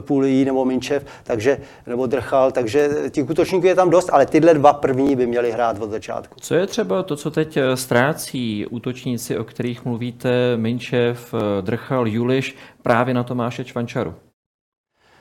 půli 0.00 0.30
jít, 0.30 0.44
nebo 0.44 0.64
Minčev, 0.64 1.06
takže, 1.22 1.58
nebo 1.86 2.06
Drchal, 2.06 2.52
takže 2.52 2.90
těch 3.10 3.30
útočníků 3.30 3.66
je 3.66 3.74
tam 3.74 3.90
dost, 3.90 4.10
ale 4.12 4.26
tyhle 4.26 4.54
dva 4.54 4.72
první 4.72 5.16
by 5.16 5.26
měli 5.26 5.52
hrát 5.52 5.80
od 5.80 5.90
začátku. 5.90 6.40
Co 6.40 6.54
je 6.54 6.66
třeba 6.66 7.02
to, 7.02 7.16
co 7.16 7.30
teď 7.30 7.56
eh, 7.56 7.76
ztrácí 7.76 8.66
útočníci, 8.66 9.38
o 9.38 9.44
kterých 9.44 9.84
mluvíte, 9.84 10.56
Minčev, 10.56 11.34
eh, 11.34 11.62
Drchal, 11.62 12.08
Juliš, 12.08 12.56
právě 12.82 13.14
na 13.14 13.24
Tomáše 13.24 13.64
Čvančaru? 13.64 14.14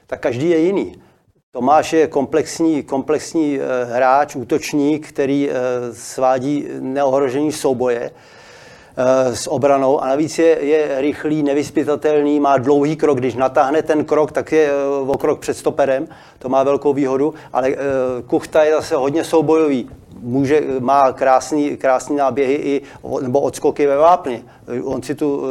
Tak 0.07 0.19
každý 0.19 0.49
je 0.49 0.59
jiný. 0.59 1.01
Tomáš 1.51 1.93
je 1.93 2.07
komplexní, 2.07 2.83
komplexní 2.83 3.59
eh, 3.59 3.85
hráč, 3.85 4.35
útočník, 4.35 5.07
který 5.07 5.49
svádí 5.91 6.67
neohrožení 6.79 7.51
souboje 7.51 8.11
s 9.33 9.51
obranou 9.51 10.03
a 10.03 10.07
navíc 10.07 10.39
je, 10.39 10.57
je 10.61 11.01
rychlý, 11.01 11.43
nevyspytatelný, 11.43 12.39
má 12.39 12.57
dlouhý 12.57 12.95
krok. 12.95 13.17
Když 13.17 13.35
natáhne 13.35 13.81
ten 13.81 14.05
krok, 14.05 14.31
tak 14.31 14.51
je 14.51 14.71
o 15.07 15.17
krok 15.17 15.39
před 15.39 15.57
stoperem, 15.57 16.07
to 16.39 16.49
má 16.49 16.63
velkou 16.63 16.93
výhodu, 16.93 17.33
ale 17.53 17.75
Kuchta 18.27 18.63
je 18.63 18.73
zase 18.73 18.95
hodně 18.95 19.23
soubojový 19.23 19.89
může, 20.21 20.63
má 20.79 21.11
krásný, 21.11 21.77
krásný 21.77 22.15
náběhy 22.15 22.53
i, 22.53 22.81
nebo 23.21 23.41
odskoky 23.41 23.87
ve 23.87 23.97
vápně. 23.97 24.43
On 24.83 25.03
si 25.03 25.15
tu 25.15 25.43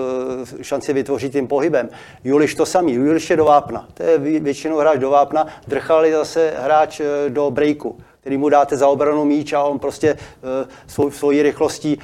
šanci 0.62 0.93
vytvoří 0.93 1.31
tím 1.31 1.47
pohybem. 1.47 1.88
Juliš 2.25 2.55
to 2.55 2.67
samý, 2.67 2.93
Juliš 2.93 3.31
je 3.31 3.37
do 3.37 3.45
vápna. 3.45 3.88
To 3.95 4.02
je 4.02 4.19
většinou 4.19 4.76
hráč 4.76 4.99
do 4.99 5.11
vápna. 5.11 5.47
Drchal 5.67 6.07
je 6.07 6.17
zase 6.17 6.52
hráč 6.59 7.00
do 7.28 7.50
breaku, 7.50 7.99
který 8.21 8.37
mu 8.37 8.49
dáte 8.49 8.76
za 8.76 8.88
obranu 8.88 9.25
míč 9.25 9.52
a 9.52 9.62
on 9.62 9.78
prostě 9.78 10.17
svou, 10.87 11.11
svojí 11.11 11.43
rychlostí 11.43 11.99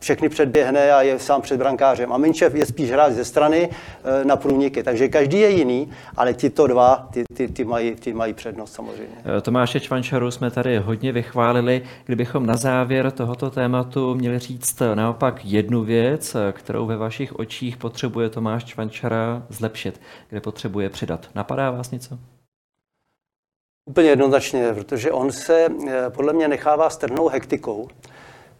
všechny 0.00 0.28
předběhne 0.28 0.92
a 0.92 1.02
je 1.02 1.18
sám 1.18 1.42
před 1.42 1.56
brankářem. 1.56 2.12
A 2.12 2.16
Minčev 2.16 2.54
je 2.54 2.66
spíš 2.66 2.90
hráč 2.90 3.12
ze 3.12 3.24
strany 3.24 3.68
eh, 3.70 4.24
na 4.24 4.36
průniky. 4.36 4.82
Takže 4.82 5.08
každý 5.08 5.40
je 5.40 5.50
jiný, 5.50 5.90
ale 6.16 6.34
tyto 6.34 6.66
dva, 6.66 7.08
ty, 7.12 7.24
ty, 7.34 7.48
ty, 7.48 7.64
mají, 7.64 7.94
ty 7.94 8.12
mají 8.12 8.34
přednost 8.34 8.72
samozřejmě. 8.72 9.16
Eh, 9.38 9.40
Tomáše 9.40 9.80
Čvančaru 9.80 10.30
jsme 10.30 10.50
tady 10.50 10.78
hodně 10.78 11.12
vychválili. 11.12 11.82
Kdybychom 12.04 12.46
na 12.46 12.56
závěr 12.56 13.10
tohoto 13.10 13.50
tématu 13.50 14.14
měli 14.14 14.38
říct 14.38 14.82
naopak 14.94 15.44
jednu 15.44 15.84
věc, 15.84 16.36
kterou 16.52 16.86
ve 16.86 16.96
vašich 16.96 17.38
očích 17.38 17.76
potřebuje 17.76 18.28
Tomáš 18.28 18.64
Čvančara 18.64 19.42
zlepšit, 19.48 20.00
kde 20.28 20.40
potřebuje 20.40 20.90
přidat. 20.90 21.28
Napadá 21.34 21.70
vás 21.70 21.90
něco? 21.90 22.18
Úplně 23.90 24.08
jednoznačně, 24.08 24.72
protože 24.74 25.12
on 25.12 25.32
se 25.32 25.68
podle 26.08 26.32
mě 26.32 26.48
nechává 26.48 26.90
strhnout 26.90 27.32
hektikou 27.32 27.88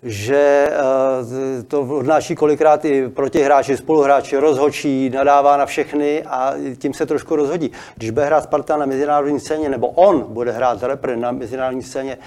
že 0.02 0.68
eh, 0.70 1.62
to 1.62 1.80
odnáší 1.80 2.34
kolikrát 2.34 2.84
i 2.84 3.08
protihráči, 3.08 3.76
spoluhráči, 3.76 4.36
rozhočí, 4.36 5.10
nadává 5.10 5.56
na 5.56 5.66
všechny 5.66 6.22
a 6.22 6.54
tím 6.78 6.94
se 6.94 7.06
trošku 7.06 7.36
rozhodí. 7.36 7.70
Když 7.96 8.10
bude 8.10 8.26
hrát 8.26 8.44
Sparta 8.44 8.76
na 8.76 8.86
mezinárodní 8.86 9.40
scéně, 9.40 9.68
nebo 9.68 9.88
on 9.88 10.22
bude 10.28 10.52
hrát 10.52 10.78
za 10.80 10.86
repre 10.86 11.16
na 11.16 11.32
mezinárodní 11.32 11.82
scéně, 11.82 12.18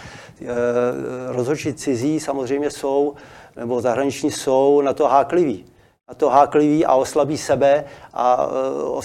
eh, 0.42 0.46
rozhočí 1.28 1.74
cizí 1.74 2.20
samozřejmě 2.20 2.72
jsou, 2.72 3.14
nebo 3.56 3.82
zahraniční 3.82 4.32
jsou 4.32 4.82
na 4.82 4.94
to 4.94 5.08
hákliví. 5.08 5.66
Na 6.08 6.14
to 6.14 6.30
háklivý 6.30 6.86
a 6.86 6.96
oslabí 6.96 7.38
sebe 7.38 7.86
a 8.14 8.50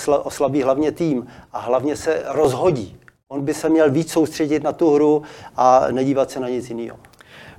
eh, 0.09 0.11
oslabí 0.11 0.63
hlavně 0.63 0.93
tým 0.93 1.27
a 1.53 1.59
hlavně 1.59 1.97
se 1.97 2.23
rozhodí. 2.27 2.97
On 3.29 3.45
by 3.45 3.55
se 3.55 3.69
měl 3.69 3.91
víc 3.91 4.13
soustředit 4.13 4.63
na 4.63 4.73
tu 4.73 4.95
hru 4.95 5.23
a 5.57 5.87
nedívat 5.91 6.31
se 6.31 6.41
na 6.41 6.49
nic 6.49 6.69
jiného. 6.69 7.08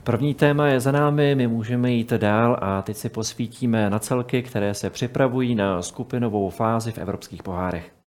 První 0.10 0.34
téma 0.34 0.68
je 0.68 0.80
za 0.80 0.92
námi, 0.92 1.36
my 1.36 1.48
můžeme 1.48 1.92
jít 1.92 2.14
dál 2.14 2.58
a 2.62 2.82
teď 2.82 2.98
si 2.98 3.10
posvítíme 3.10 3.90
na 3.90 4.00
celky, 4.00 4.44
které 4.44 4.74
se 4.74 4.90
připravují 4.90 5.56
na 5.56 5.82
skupinovou 5.82 6.50
fázi 6.50 6.92
v 6.92 6.98
evropských 6.98 7.44
pohárech. 7.44 7.99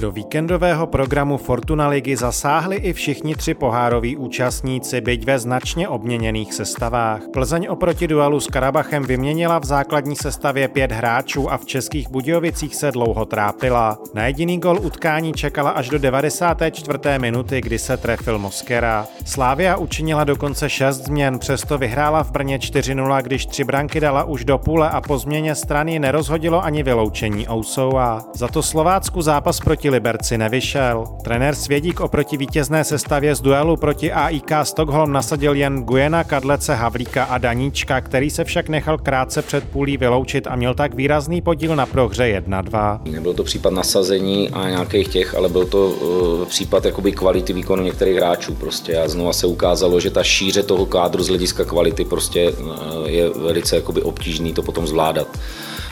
Do 0.00 0.10
víkendového 0.10 0.86
programu 0.86 1.36
Fortuna 1.36 1.88
ligy 1.88 2.16
zasáhli 2.16 2.76
i 2.76 2.92
všichni 2.92 3.34
tři 3.34 3.54
pohároví 3.54 4.16
účastníci, 4.16 5.00
byť 5.00 5.26
ve 5.26 5.38
značně 5.38 5.88
obměněných 5.88 6.54
sestavách. 6.54 7.20
Plzeň 7.32 7.66
oproti 7.70 8.08
duelu 8.08 8.40
s 8.40 8.46
Karabachem 8.46 9.02
vyměnila 9.02 9.58
v 9.58 9.64
základní 9.64 10.16
sestavě 10.16 10.68
pět 10.68 10.92
hráčů 10.92 11.52
a 11.52 11.58
v 11.58 11.64
českých 11.64 12.10
Budějovicích 12.10 12.76
se 12.76 12.92
dlouho 12.92 13.24
trápila. 13.24 13.98
Na 14.14 14.26
jediný 14.26 14.58
gol 14.60 14.78
utkání 14.82 15.32
čekala 15.32 15.70
až 15.70 15.88
do 15.88 15.98
94. 15.98 16.98
minuty, 17.18 17.60
kdy 17.60 17.78
se 17.78 17.96
trefil 17.96 18.38
Moskera. 18.38 19.06
Slávia 19.24 19.76
učinila 19.76 20.24
dokonce 20.24 20.70
šest 20.70 20.96
změn, 20.96 21.38
přesto 21.38 21.78
vyhrála 21.78 22.22
v 22.22 22.30
Brně 22.30 22.58
4-0, 22.58 23.22
když 23.22 23.46
tři 23.46 23.64
branky 23.64 24.00
dala 24.00 24.24
už 24.24 24.44
do 24.44 24.58
půle 24.58 24.90
a 24.90 25.00
po 25.00 25.18
změně 25.18 25.54
strany 25.54 25.98
nerozhodilo 25.98 26.64
ani 26.64 26.82
vyloučení 26.82 27.48
Ousova. 27.48 28.24
Za 28.34 28.48
to 28.48 28.62
Slovácku 28.62 29.22
zápas 29.22 29.60
proti 29.60 29.85
proti 29.86 29.94
Liberci 29.94 30.38
nevyšel. 30.38 31.06
Trenér 31.24 31.54
Svědík 31.54 32.00
oproti 32.00 32.36
vítězné 32.36 32.84
sestavě 32.84 33.34
z 33.34 33.40
duelu 33.40 33.76
proti 33.76 34.12
AIK 34.12 34.50
Stockholm 34.62 35.12
nasadil 35.12 35.54
jen 35.54 35.82
Gujena, 35.82 36.24
Kadlece, 36.24 36.74
Havlíka 36.74 37.24
a 37.24 37.38
Daníčka, 37.38 38.00
který 38.00 38.30
se 38.30 38.44
však 38.44 38.68
nechal 38.68 38.98
krátce 38.98 39.42
před 39.42 39.64
půlí 39.64 39.96
vyloučit 39.96 40.46
a 40.46 40.56
měl 40.56 40.74
tak 40.74 40.94
výrazný 40.94 41.40
podíl 41.40 41.76
na 41.76 41.86
prohře 41.86 42.42
1-2. 42.48 43.00
Nebyl 43.10 43.34
to 43.34 43.44
případ 43.44 43.72
nasazení 43.72 44.50
a 44.50 44.68
nějakých 44.68 45.08
těch, 45.08 45.34
ale 45.34 45.48
byl 45.48 45.66
to 45.66 45.88
uh, 45.88 46.44
případ 46.44 46.84
jakoby 46.84 47.12
kvality 47.12 47.52
výkonu 47.52 47.82
některých 47.82 48.16
hráčů 48.16 48.54
prostě 48.54 48.98
a 48.98 49.08
znova 49.08 49.32
se 49.32 49.46
ukázalo, 49.46 50.00
že 50.00 50.10
ta 50.10 50.22
šíře 50.22 50.62
toho 50.62 50.86
kádru 50.86 51.22
z 51.22 51.28
hlediska 51.28 51.64
kvality 51.64 52.04
prostě 52.04 52.50
uh, 52.50 52.68
je 53.06 53.28
velice 53.28 53.76
jakoby 53.76 54.02
obtížný 54.02 54.52
to 54.52 54.62
potom 54.62 54.86
zvládat 54.86 55.28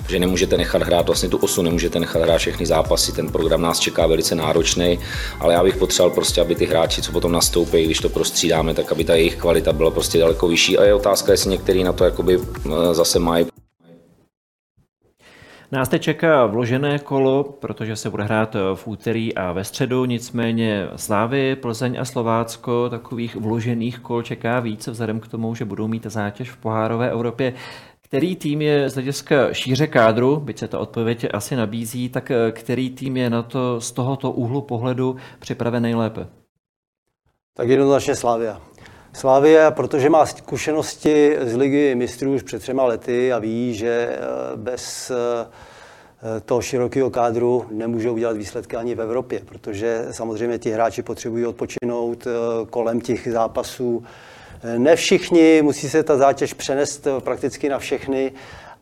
že 0.09 0.19
nemůžete 0.19 0.57
nechat 0.57 0.83
hrát 0.83 1.07
vlastně 1.07 1.29
tu 1.29 1.37
osu, 1.37 1.63
nemůžete 1.63 2.01
nechat 2.01 2.23
hrát 2.23 2.39
všechny 2.39 2.67
zápasy, 2.67 3.13
ten 3.13 3.29
program 3.29 3.63
nás 3.63 3.79
čeká 3.79 4.07
velice 4.07 4.35
náročný, 4.35 4.99
ale 5.41 5.55
já 5.55 5.63
bych 5.63 5.77
potřeboval 5.77 6.15
prostě, 6.15 6.41
aby 6.41 6.55
ty 6.55 6.67
hráči, 6.67 7.03
co 7.03 7.13
potom 7.13 7.33
nastoupí, 7.33 7.85
když 7.85 7.99
to 7.99 8.09
prostřídáme, 8.09 8.75
tak 8.75 8.93
aby 8.93 9.05
ta 9.05 9.15
jejich 9.15 9.37
kvalita 9.37 9.73
byla 9.73 9.91
prostě 9.91 10.19
daleko 10.19 10.49
vyšší 10.49 10.79
a 10.79 10.85
je 10.85 10.95
otázka, 10.95 11.33
jestli 11.33 11.51
některý 11.51 11.85
na 11.85 11.93
to 11.93 12.05
jakoby 12.05 12.39
eh, 12.39 12.95
zase 12.95 13.19
mají. 13.19 13.47
Nás 15.73 15.89
teď 15.89 16.03
čeká 16.03 16.47
vložené 16.47 16.99
kolo, 16.99 17.45
protože 17.45 17.97
se 17.97 18.11
bude 18.11 18.25
hrát 18.25 18.57
v 18.75 18.87
úterý 18.87 19.35
a 19.35 19.53
ve 19.53 19.65
středu, 19.65 20.05
nicméně 20.05 20.89
Slávy, 20.97 21.57
Plzeň 21.57 21.97
a 22.01 22.05
Slovácko 22.05 22.91
takových 22.91 23.37
vložených 23.37 23.99
kol 23.99 24.23
čeká 24.23 24.61
více 24.61 24.91
vzhledem 24.91 25.21
k 25.21 25.29
tomu, 25.29 25.55
že 25.55 25.65
budou 25.65 25.89
mít 25.89 26.07
zátěž 26.07 26.51
v 26.51 26.57
pohárové 26.57 27.11
Evropě. 27.11 27.55
Který 28.05 28.37
tým 28.37 28.63
je 28.63 28.91
z 28.91 28.95
hlediska 28.95 29.53
šíře 29.53 29.87
kádru, 29.87 30.37
byť 30.37 30.59
se 30.59 30.69
ta 30.69 30.79
odpověď 30.79 31.27
asi 31.33 31.57
nabízí, 31.57 32.09
tak 32.09 32.31
eh, 32.31 32.53
který 32.53 32.91
tým 32.91 33.17
je 33.17 33.31
na 33.31 33.43
to 33.43 33.81
z 33.81 33.93
tohoto 33.93 34.31
úhlu 34.31 34.63
pohledu 34.63 35.17
připraven 35.39 35.83
nejlépe? 35.83 36.27
Tak 37.55 37.69
jednoznačně 37.69 38.15
Slávia. 38.15 38.61
Slávia, 39.13 39.71
protože 39.71 40.11
má 40.11 40.27
zkušenosti 40.27 41.37
z 41.41 41.57
ligy 41.57 41.95
mistrů 41.95 42.35
už 42.35 42.43
před 42.43 42.59
třema 42.59 42.85
lety 42.85 43.33
a 43.33 43.39
ví, 43.39 43.75
že 43.75 44.09
eh, 44.11 44.21
bez 44.57 45.11
eh, 45.11 46.41
toho 46.41 46.63
širokého 46.63 47.11
kádru 47.11 47.67
nemůžou 47.71 48.15
udělat 48.15 48.37
výsledky 48.37 48.77
ani 48.77 48.95
v 48.95 49.01
Evropě, 49.01 49.41
protože 49.45 50.07
samozřejmě 50.11 50.59
ti 50.59 50.71
hráči 50.71 51.03
potřebují 51.03 51.47
odpočinout 51.47 52.27
kolem 52.71 53.01
těch 53.01 53.33
zápasů, 53.33 54.05
ne 54.79 54.97
všichni, 54.97 55.63
musí 55.63 55.89
se 55.89 56.03
ta 56.03 56.17
zátěž 56.17 56.55
přenést 56.55 57.07
prakticky 57.19 57.69
na 57.69 57.79
všechny 57.79 58.33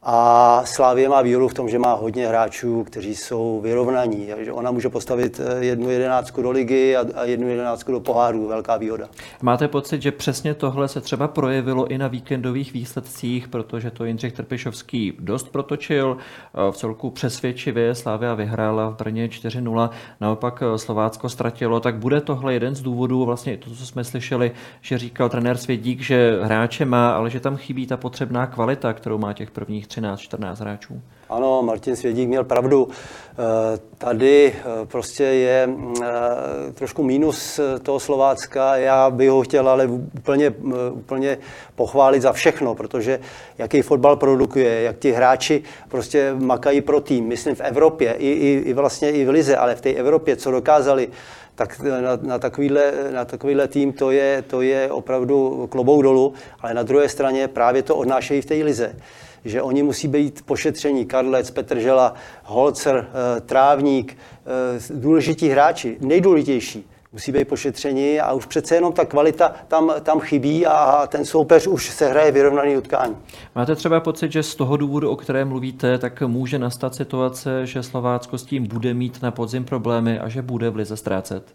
a 0.05 0.63
Slávě 0.65 1.09
má 1.09 1.23
výhodu 1.23 1.49
v 1.49 1.55
tom, 1.55 1.69
že 1.69 1.79
má 1.79 1.95
hodně 1.95 2.29
hráčů, 2.29 2.85
kteří 2.85 3.17
jsou 3.17 3.61
vyrovnaní. 3.61 4.29
Že 4.41 4.53
ona 4.53 4.71
může 4.71 4.89
postavit 4.89 5.41
eh, 5.41 5.65
jednu 5.65 5.91
jedenáctku 5.91 6.43
do 6.43 6.51
ligy 6.51 6.97
a, 6.97 7.25
jednu 7.25 7.49
jedenáctku 7.49 7.93
do 7.93 8.01
poháru. 8.01 8.49
Velká 8.49 8.77
výhoda. 8.77 9.09
Máte 9.43 9.69
pocit, 9.69 10.03
že 10.03 10.13
přesně 10.13 10.55
tohle 10.55 10.89
se 10.89 11.01
třeba 11.01 11.29
projevilo 11.29 11.87
i 11.87 11.99
na 11.99 12.09
víkendových 12.09 12.73
výsledcích, 12.73 13.49
protože 13.49 13.91
to 13.91 14.05
Jindřich 14.05 14.33
Trpišovský 14.33 15.13
dost 15.19 15.49
protočil. 15.53 16.17
Eh, 16.19 16.73
v 16.73 16.77
celku 16.77 17.11
přesvědčivě 17.11 17.95
Slávia 17.95 18.35
vyhrála 18.35 18.89
v 18.89 18.97
Brně 18.97 19.29
4-0, 19.29 19.91
naopak 20.21 20.63
eh, 20.63 20.79
Slovácko 20.79 21.29
ztratilo. 21.29 21.81
Tak 21.81 21.97
bude 21.97 22.21
tohle 22.21 22.55
jeden 22.55 22.75
z 22.75 22.81
důvodů, 22.81 23.25
vlastně 23.25 23.57
to, 23.57 23.71
co 23.71 23.87
jsme 23.87 24.05
slyšeli, 24.05 24.53
že 24.81 24.99
říkal 24.99 25.29
trenér 25.29 25.57
Svědík, 25.57 26.01
že 26.01 26.39
hráče 26.43 26.85
má, 26.85 27.13
ale 27.13 27.31
že 27.31 27.41
tam 27.41 27.57
chybí 27.57 27.87
ta 27.87 27.97
potřebná 27.97 28.47
kvalita, 28.47 28.93
kterou 28.93 29.19
má 29.19 29.33
těch 29.33 29.51
prvních 29.51 29.92
13-14 30.01 30.57
hráčů. 30.57 31.03
Ano, 31.33 31.63
Martin 31.63 31.97
Svědík 31.97 32.29
měl 32.29 32.45
pravdu. 32.45 32.89
Eh, 32.89 33.79
tady 33.99 34.55
eh, 34.57 34.87
prostě 34.87 35.25
je 35.25 35.69
eh, 36.03 36.73
trošku 36.73 37.03
mínus 37.03 37.61
toho 37.83 38.01
Slovácka. 38.01 38.77
Já 38.77 39.11
bych 39.11 39.31
ho 39.31 39.43
chtěl 39.43 39.69
ale 39.69 39.87
úplně, 39.87 40.51
úplně 40.91 41.39
pochválit 41.75 42.23
za 42.23 42.33
všechno, 42.33 42.75
protože 42.75 43.21
jaký 43.59 43.83
fotbal 43.83 44.17
produkuje, 44.17 44.83
jak 44.83 44.99
ti 44.99 45.13
hráči 45.13 45.63
prostě 45.89 46.35
makají 46.39 46.81
pro 46.81 47.01
tým. 47.01 47.25
Myslím 47.25 47.55
v 47.55 47.61
Evropě, 47.61 48.13
i, 48.13 48.29
i, 48.29 48.63
i 48.65 48.73
vlastně 48.73 49.11
i 49.11 49.25
v 49.25 49.29
Lize, 49.29 49.57
ale 49.57 49.75
v 49.75 49.81
té 49.81 49.91
Evropě, 49.91 50.37
co 50.37 50.51
dokázali, 50.51 51.09
tak 51.55 51.81
na, 51.81 52.19
na, 52.23 52.39
takovýhle, 52.39 52.93
na 53.15 53.25
takovýhle 53.25 53.69
tým 53.69 53.93
to 53.93 54.11
je, 54.11 54.43
to 54.43 54.63
je 54.63 54.93
opravdu 54.93 55.67
klobouk 55.71 56.03
dolů, 56.03 56.35
ale 56.61 56.75
na 56.75 56.83
druhé 56.83 57.09
straně 57.09 57.49
právě 57.49 57.83
to 57.83 57.97
odnášejí 57.97 58.41
v 58.41 58.47
té 58.47 58.55
lize 58.55 58.97
že 59.45 59.63
oni 59.63 59.83
musí 59.83 60.09
být 60.09 60.43
pošetření. 60.43 61.07
Karlec, 61.07 61.51
Petržela, 61.51 62.15
Holcer, 62.45 63.09
eh, 63.09 63.41
Trávník, 63.41 64.17
eh, 64.17 64.81
důležití 64.95 65.49
hráči, 65.49 65.97
nejdůležitější 66.01 66.89
musí 67.13 67.33
být 67.33 67.49
pošetření 67.49 68.21
a 68.21 68.33
už 68.33 68.47
přece 68.47 68.75
jenom 68.75 68.93
ta 68.93 69.05
kvalita 69.05 69.55
tam, 69.69 69.93
tam 70.03 70.21
chybí 70.21 70.67
a 70.67 71.07
ten 71.07 71.25
soupeř 71.25 71.67
už 71.67 71.91
se 71.91 72.09
hraje 72.09 72.33
vyrovnaný 72.33 72.77
utkání. 72.77 73.17
Máte 73.55 73.77
třeba 73.77 74.01
pocit, 74.01 74.33
že 74.33 74.43
z 74.43 74.55
toho 74.55 74.77
důvodu, 74.77 75.11
o 75.11 75.17
kterém 75.17 75.49
mluvíte, 75.49 75.99
tak 75.99 76.23
může 76.23 76.59
nastat 76.59 76.95
situace, 76.95 77.67
že 77.67 77.83
Slovácko 77.83 78.39
s 78.39 78.45
tím 78.45 78.67
bude 78.67 78.95
mít 78.95 79.23
na 79.23 79.31
podzim 79.31 79.65
problémy 79.65 80.19
a 80.19 80.29
že 80.29 80.43
bude 80.43 80.71
v 80.71 80.77
lize 80.77 80.97
ztrácet? 80.97 81.55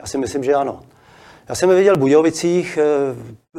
Já 0.00 0.06
si 0.06 0.18
myslím, 0.18 0.44
že 0.44 0.54
ano. 0.54 0.80
Já 1.48 1.54
jsem 1.54 1.68
viděl 1.68 1.94
v 1.94 1.98
Budějovicích, 1.98 2.78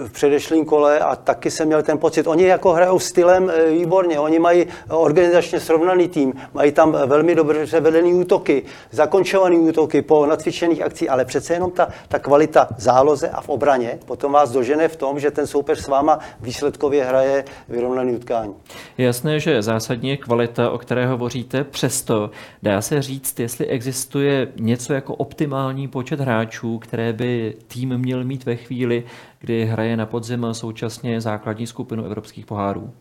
v 0.08 0.12
předešlém 0.12 0.65
kole 0.65 1.00
a 1.00 1.15
taky 1.15 1.51
jsem 1.51 1.68
měl 1.68 1.84
ten 1.84 1.98
pocit. 1.98 2.27
Oni 2.27 2.44
jako 2.44 2.74
hrajou 2.74 3.00
stylem 3.00 3.51
eh, 3.53 3.70
výborně, 3.70 4.20
oni 4.20 4.39
mají 4.39 4.65
organizačně 4.89 5.60
srovnaný 5.60 6.08
tým, 6.08 6.34
mají 6.53 6.72
tam 6.72 6.91
velmi 7.06 7.36
dobře 7.36 7.79
vedený 7.79 8.13
útoky, 8.13 8.63
zakončovaný 8.91 9.60
útoky 9.60 10.01
po 10.01 10.25
natvičených 10.25 10.82
akcích, 10.82 11.10
ale 11.10 11.25
přece 11.25 11.53
jenom 11.53 11.72
ta, 11.72 11.88
ta 12.08 12.20
kvalita 12.20 12.68
záloze 12.77 13.29
a 13.29 13.41
v 13.41 13.50
obraně 13.50 14.00
potom 14.06 14.32
vás 14.32 14.51
dožene 14.51 14.88
v 14.88 14.96
tom, 14.96 15.20
že 15.20 15.32
ten 15.32 15.48
soupeř 15.48 15.79
s 15.79 15.88
váma 15.88 16.20
výsledkově 16.41 17.03
hraje 17.03 17.46
vyrovnaný 17.70 18.15
utkání. 18.15 18.53
Je 18.98 19.06
jasné, 19.06 19.39
že 19.39 19.62
zásadně 19.62 20.18
kvalita, 20.18 20.70
o 20.70 20.77
které 20.77 21.08
hovoříte, 21.08 21.63
přesto 21.63 22.32
dá 22.63 22.82
se 22.82 23.01
říct, 23.01 23.39
jestli 23.39 23.65
existuje 23.65 24.48
něco 24.60 24.94
jako 24.94 25.15
optimální 25.15 25.88
počet 25.88 26.20
hráčů, 26.20 26.79
které 26.79 27.13
by 27.13 27.56
tým 27.68 27.98
měl 27.98 28.24
mít 28.24 28.46
ve 28.46 28.56
chvíli, 28.56 29.03
kdy 29.39 29.65
hraje 29.65 29.98
na 29.98 30.05
podzim 30.05 30.48
současně 30.51 31.22
základní 31.22 31.67
skupinu 31.67 32.05
evropských 32.05 32.46
pohárů? 32.46 32.93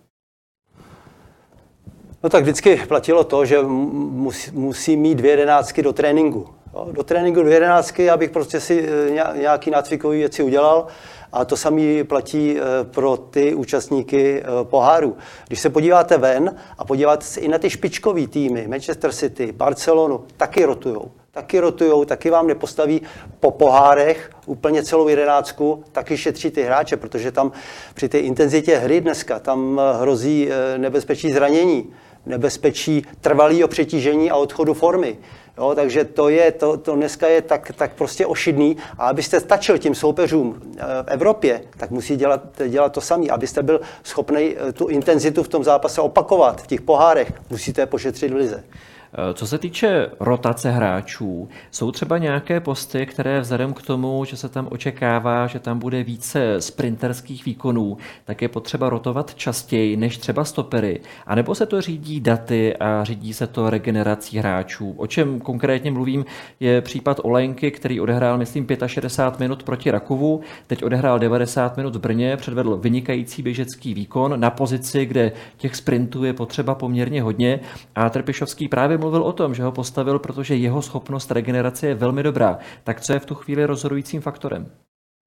No 2.23 2.31
tak 2.31 2.43
vždycky 2.43 2.77
platilo 2.77 3.25
to, 3.25 3.45
že 3.45 3.63
musí, 3.63 4.51
musí 4.51 4.97
mít 4.97 5.15
dvě 5.15 5.31
jedenáctky 5.31 5.83
do 5.83 5.93
tréninku. 5.93 6.49
Do 6.93 7.03
tréninku 7.03 7.43
dvě 7.43 7.55
jedenáctky, 7.55 8.11
abych 8.11 8.31
prostě 8.31 8.61
si 8.61 8.89
eh, 8.89 9.39
nějaký 9.39 9.71
nácvikový 9.71 10.19
věci 10.19 10.43
udělal. 10.43 10.87
A 11.33 11.45
to 11.45 11.57
samé 11.57 12.05
platí 12.05 12.57
eh, 12.59 12.85
pro 12.85 13.17
ty 13.17 13.55
účastníky 13.55 14.43
eh, 14.43 14.45
poháru. 14.65 15.17
Když 15.47 15.61
se 15.61 15.71
podíváte 15.71 16.19
ven 16.19 16.57
a 16.79 16.85
podíváte 16.85 17.25
se 17.25 17.41
i 17.41 17.49
na 17.49 17.59
ty 17.59 17.71
špičkové 17.71 18.27
týmy, 18.27 18.69
Manchester 18.69 19.13
City, 19.13 19.53
Barcelonu, 19.53 20.25
taky 20.37 20.65
rotujou 20.65 21.11
taky 21.39 21.61
rotujou, 21.61 22.05
taky 22.05 22.31
vám 22.31 22.47
nepostaví 22.47 23.03
po 23.41 23.51
pohárech 23.51 24.31
úplně 24.47 24.83
celou 24.83 25.09
jedenáctku, 25.09 25.85
taky 25.93 26.17
šetří 26.17 26.51
ty 26.51 26.63
hráče, 26.63 26.97
protože 26.97 27.33
tam 27.33 27.53
při 27.95 28.09
té 28.09 28.19
intenzitě 28.19 28.77
hry 28.77 29.01
dneska 29.01 29.39
tam 29.39 29.81
eh, 29.81 30.01
hrozí 30.01 30.49
eh, 30.51 30.79
nebezpečí 30.79 31.33
zranění, 31.33 31.95
nebezpečí 32.27 33.03
trvalého 33.21 33.69
přetížení 33.69 34.31
a 34.31 34.37
odchodu 34.37 34.75
formy. 34.75 35.19
Jo, 35.59 35.73
takže 35.75 36.05
to, 36.05 36.29
je, 36.29 36.53
to, 36.53 36.77
to 36.77 36.95
dneska 36.95 37.29
je 37.29 37.43
tak, 37.43 37.73
tak 37.77 37.95
prostě 37.95 38.27
ošidný. 38.27 38.77
A 38.99 39.09
abyste 39.09 39.41
stačil 39.41 39.79
tím 39.79 39.95
soupeřům 39.95 40.61
eh, 40.63 40.83
v 41.03 41.09
Evropě, 41.09 41.63
tak 41.77 41.91
musí 41.91 42.17
dělat, 42.17 42.43
dělat 42.69 42.93
to 42.93 43.01
samý. 43.01 43.31
Abyste 43.31 43.63
byl 43.63 43.81
schopný 44.03 44.57
tu 44.73 44.87
intenzitu 44.87 45.43
v 45.43 45.49
tom 45.49 45.65
zápase 45.65 46.01
opakovat 46.01 46.63
v 46.63 46.67
těch 46.67 46.81
pohárech, 46.81 47.33
musíte 47.51 47.87
pošetřit 47.87 48.33
v 48.33 48.37
lize. 48.37 48.65
Eh, 49.13 49.35
co 49.35 49.47
se 49.47 49.59
týče 49.59 50.11
rotace 50.21 50.71
hráčů, 50.71 51.49
jsou 51.71 51.93
třeba 51.93 52.19
nějaké 52.19 52.61
posty, 52.61 53.07
které 53.07 53.41
vzhledem 53.41 53.73
k 53.73 53.83
tomu, 53.83 54.25
že 54.25 54.37
se 54.37 54.49
tam 54.49 54.69
očekává, 54.71 55.47
že 55.47 55.59
tam 55.59 55.79
bude 55.79 56.03
více 56.03 56.61
sprinterských 56.61 57.45
výkonů, 57.45 57.97
tak 58.25 58.43
je 58.43 58.49
potřeba 58.49 58.91
rotovat 58.91 59.35
častěji 59.35 59.97
než 59.97 60.19
třeba 60.19 60.45
stopery? 60.45 61.01
A 61.27 61.35
nebo 61.35 61.55
se 61.55 61.67
to 61.67 61.81
řídí 61.81 62.21
daty 62.21 62.77
a 62.77 63.05
řídí 63.05 63.35
se 63.35 63.47
to 63.47 63.71
regenerací 63.71 64.39
hráčů? 64.39 64.95
O 64.97 65.07
čem 65.07 65.41
konkrétně 65.41 65.91
mluvím, 65.91 66.25
je 66.61 66.81
případ 66.81 67.21
Olenky, 67.23 67.71
který 67.71 68.01
odehrál, 68.01 68.39
myslím, 68.39 68.67
65 68.87 69.41
minut 69.41 69.63
proti 69.63 69.91
Rakovu, 69.91 70.41
teď 70.67 70.85
odehrál 70.85 71.19
90 71.19 71.77
minut 71.77 71.97
v 71.97 72.01
Brně, 72.01 72.37
předvedl 72.37 72.77
vynikající 72.77 73.43
běžecký 73.43 73.95
výkon 73.95 74.41
na 74.41 74.51
pozici, 74.51 75.07
kde 75.07 75.33
těch 75.57 75.77
sprintů 75.77 76.25
je 76.25 76.33
potřeba 76.33 76.75
poměrně 76.75 77.23
hodně 77.23 77.61
a 77.95 78.11
Trpišovský 78.11 78.69
právě 78.69 78.98
mluvil 78.99 79.23
o 79.23 79.33
tom, 79.33 79.55
že 79.55 79.63
ho 79.63 79.73
postavil, 79.73 80.19
protože 80.19 80.55
jeho 80.55 80.83
schopnost 80.83 81.31
regenerace 81.31 81.87
je 81.87 81.95
velmi 81.95 82.23
dobrá. 82.23 82.59
Tak 82.85 83.01
co 83.01 83.13
je 83.13 83.19
v 83.19 83.27
tu 83.27 83.35
chvíli 83.35 83.67
rozhodujícím 83.67 84.21
faktorem? 84.21 84.71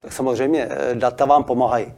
Tak 0.01 0.13
samozřejmě 0.13 0.67
eh, 0.69 0.95
data 0.95 1.25
vám 1.25 1.43
pomáhají 1.43 1.93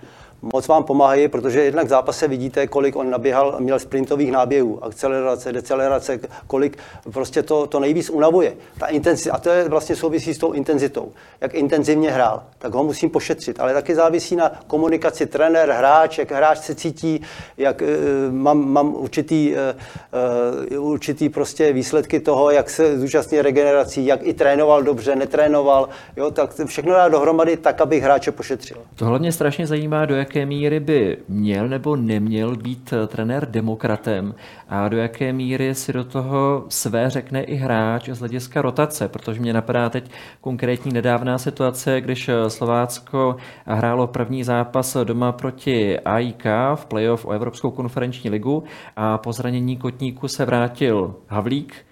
moc 0.53 0.67
vám 0.67 0.83
pomáhají, 0.83 1.27
protože 1.27 1.63
jednak 1.63 1.85
v 1.85 1.89
zápase 1.89 2.27
vidíte, 2.27 2.67
kolik 2.67 2.95
on 2.95 3.09
naběhal, 3.09 3.55
měl 3.59 3.79
sprintových 3.79 4.31
náběhů, 4.31 4.83
akcelerace, 4.83 5.51
decelerace, 5.51 6.19
kolik 6.47 6.77
prostě 7.13 7.43
to, 7.43 7.67
to 7.67 7.79
nejvíc 7.79 8.09
unavuje. 8.09 8.53
Ta 8.79 8.85
intenzita, 8.87 9.35
a 9.35 9.39
to 9.39 9.49
je 9.49 9.69
vlastně 9.69 9.95
souvisí 9.95 10.33
s 10.33 10.37
tou 10.37 10.51
intenzitou. 10.51 11.11
Jak 11.41 11.53
intenzivně 11.53 12.11
hrál, 12.11 12.43
tak 12.57 12.73
ho 12.73 12.83
musím 12.83 13.09
pošetřit, 13.09 13.59
ale 13.59 13.73
taky 13.73 13.95
závisí 13.95 14.35
na 14.35 14.51
komunikaci 14.67 15.25
trenér, 15.25 15.71
hráč, 15.71 16.17
jak 16.17 16.31
hráč 16.31 16.57
se 16.57 16.75
cítí, 16.75 17.21
jak 17.57 17.81
uh, 17.81 17.87
mám, 18.33 18.71
mám 18.71 18.95
určitý, 18.95 19.53
uh, 20.73 20.89
určitý 20.91 21.29
prostě 21.29 21.73
výsledky 21.73 22.19
toho, 22.19 22.51
jak 22.51 22.69
se 22.69 22.99
zúčastní 22.99 23.41
regenerací, 23.41 24.05
jak 24.05 24.19
i 24.23 24.33
trénoval 24.33 24.83
dobře, 24.83 25.15
netrénoval, 25.15 25.89
jo, 26.17 26.31
tak 26.31 26.49
všechno 26.65 26.93
dá 26.93 27.09
dohromady 27.09 27.57
tak, 27.57 27.81
abych 27.81 28.03
hráče 28.03 28.31
pošetřil. 28.31 28.77
To 28.95 29.05
hlavně 29.05 29.31
strašně 29.31 29.67
zajímá, 29.67 30.05
do 30.05 30.15
jak 30.15 30.32
jaké 30.33 30.45
míry 30.45 30.79
by 30.79 31.17
měl 31.27 31.67
nebo 31.67 31.95
neměl 31.95 32.55
být 32.55 32.93
eh, 32.93 33.07
trenér 33.07 33.51
demokratem 33.51 34.35
a 34.69 34.87
do 34.89 34.97
jaké 34.97 35.33
míry 35.33 35.75
si 35.75 35.93
do 35.93 36.03
toho 36.03 36.65
své 36.69 37.09
řekne 37.09 37.43
i 37.43 37.55
hráč 37.55 38.09
z 38.09 38.19
hlediska 38.19 38.61
rotace, 38.61 39.07
protože 39.07 39.39
mě 39.39 39.53
napadá 39.53 39.89
teď 39.89 40.11
konkrétní 40.41 40.93
nedávná 40.93 41.37
situace, 41.37 42.01
když 42.01 42.29
eh, 42.29 42.49
Slovácko 42.49 43.35
hrálo 43.65 44.07
první 44.07 44.43
zápas 44.43 44.97
doma 45.03 45.31
proti 45.31 45.99
AIK 45.99 46.45
v 46.75 46.85
playoff 46.85 47.25
o 47.25 47.31
Evropskou 47.31 47.71
konferenční 47.71 48.29
ligu 48.29 48.63
a 48.95 49.17
po 49.17 49.33
zranění 49.33 49.77
kotníku 49.77 50.27
se 50.27 50.45
vrátil 50.45 51.15
Havlík, 51.27 51.85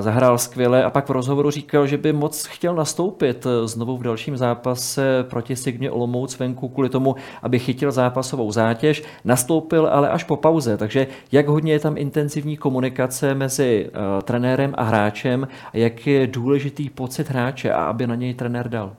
zahrál 0.00 0.38
skvěle 0.38 0.84
a 0.84 0.90
pak 0.90 1.08
v 1.08 1.12
rozhovoru 1.12 1.50
říkal, 1.50 1.86
že 1.86 1.98
by 1.98 2.12
moc 2.12 2.46
chtěl 2.46 2.74
nastoupit 2.74 3.46
eh, 3.46 3.68
znovu 3.68 3.96
v 3.96 4.02
dalším 4.02 4.36
zápase 4.36 5.24
proti 5.30 5.56
Signě 5.56 5.90
Olomouc 5.90 6.38
venku 6.38 6.68
kvůli 6.68 6.88
tomu, 6.88 7.16
aby 7.42 7.58
chytil 7.58 7.92
zápasovou 7.92 8.52
zátěž. 8.52 9.02
Nastoupil 9.24 9.86
ale 9.86 10.10
až 10.10 10.24
po 10.24 10.36
pauze, 10.36 10.76
takže 10.76 11.06
jak 11.32 11.48
hodně 11.48 11.72
je 11.72 11.80
tam 11.80 11.98
intenzivní 11.98 12.56
komunikace 12.56 13.34
mezi 13.34 13.90
uh, 13.90 14.22
trenérem 14.22 14.74
a 14.76 14.82
hráčem 14.82 15.48
a 15.72 15.76
jak 15.76 16.06
je 16.06 16.26
důležitý 16.26 16.90
pocit 16.90 17.30
hráče 17.30 17.72
a 17.72 17.84
aby 17.84 18.06
na 18.06 18.14
něj 18.14 18.34
trenér 18.34 18.68
dal? 18.68 18.96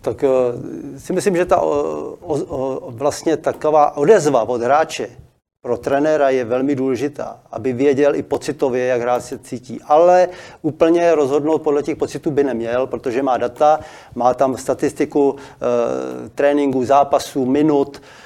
Tak 0.00 0.24
si 0.96 1.12
myslím, 1.12 1.36
že 1.36 1.44
ta 1.44 1.62
uh, 1.62 1.70
uh, 2.22 2.94
vlastně 2.94 3.36
taková 3.36 3.96
odezva 3.96 4.48
od 4.48 4.62
hráče 4.62 5.08
pro 5.64 5.76
trenéra 5.76 6.30
je 6.30 6.44
velmi 6.44 6.76
důležitá, 6.76 7.40
aby 7.52 7.72
věděl 7.72 8.14
i 8.14 8.22
pocitově, 8.22 8.86
jak 8.86 9.00
hráč 9.00 9.22
se 9.22 9.38
cítí. 9.38 9.80
Ale 9.84 10.28
úplně 10.62 11.14
rozhodnout 11.14 11.58
podle 11.58 11.82
těch 11.82 11.96
pocitů 11.96 12.30
by 12.30 12.44
neměl, 12.44 12.86
protože 12.86 13.22
má 13.22 13.36
data, 13.36 13.80
má 14.14 14.34
tam 14.34 14.56
statistiku 14.56 15.36
e, 15.36 16.28
tréninku, 16.28 16.84
zápasů, 16.84 17.46
minut, 17.46 18.00
Eh, 18.00 18.23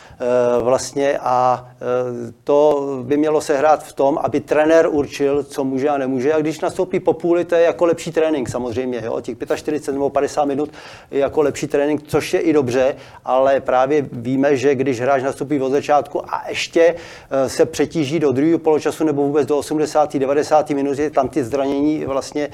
vlastně 0.61 1.19
a 1.19 1.69
eh, 1.71 2.33
to 2.45 2.87
by 3.03 3.17
mělo 3.17 3.41
se 3.41 3.59
hrát 3.59 3.85
v 3.85 3.93
tom, 3.93 4.19
aby 4.23 4.41
trenér 4.41 4.89
určil, 4.91 5.43
co 5.43 5.65
může 5.65 5.89
a 5.89 5.99
nemůže. 5.99 6.35
A 6.35 6.39
když 6.39 6.61
nastoupí 6.61 7.01
po 7.01 7.13
půli, 7.13 7.45
to 7.45 7.55
je 7.55 7.63
jako 7.63 7.87
lepší 7.87 8.13
trénink 8.13 8.49
samozřejmě. 8.49 9.01
Jo? 9.05 9.21
Těch 9.21 9.37
45 9.57 9.93
nebo 9.93 10.11
50 10.11 10.45
minut 10.45 10.71
je 11.11 11.21
jako 11.21 11.43
lepší 11.43 11.67
trénink, 11.67 12.03
což 12.07 12.35
je 12.35 12.41
i 12.41 12.53
dobře, 12.53 12.97
ale 13.25 13.61
právě 13.61 14.09
víme, 14.13 14.57
že 14.57 14.75
když 14.75 15.01
hráč 15.01 15.23
nastoupí 15.23 15.61
od 15.61 15.71
začátku 15.71 16.35
a 16.35 16.49
ještě 16.49 16.95
eh, 17.31 17.49
se 17.49 17.67
přetíží 17.67 18.19
do 18.19 18.33
druhého 18.33 18.59
poločasu 18.59 19.05
nebo 19.05 19.23
vůbec 19.23 19.47
do 19.47 19.59
80. 19.59 20.17
90. 20.17 20.71
minuty, 20.71 21.11
tam 21.11 21.29
ty 21.29 21.45
zranění 21.45 22.05
vlastně 22.05 22.49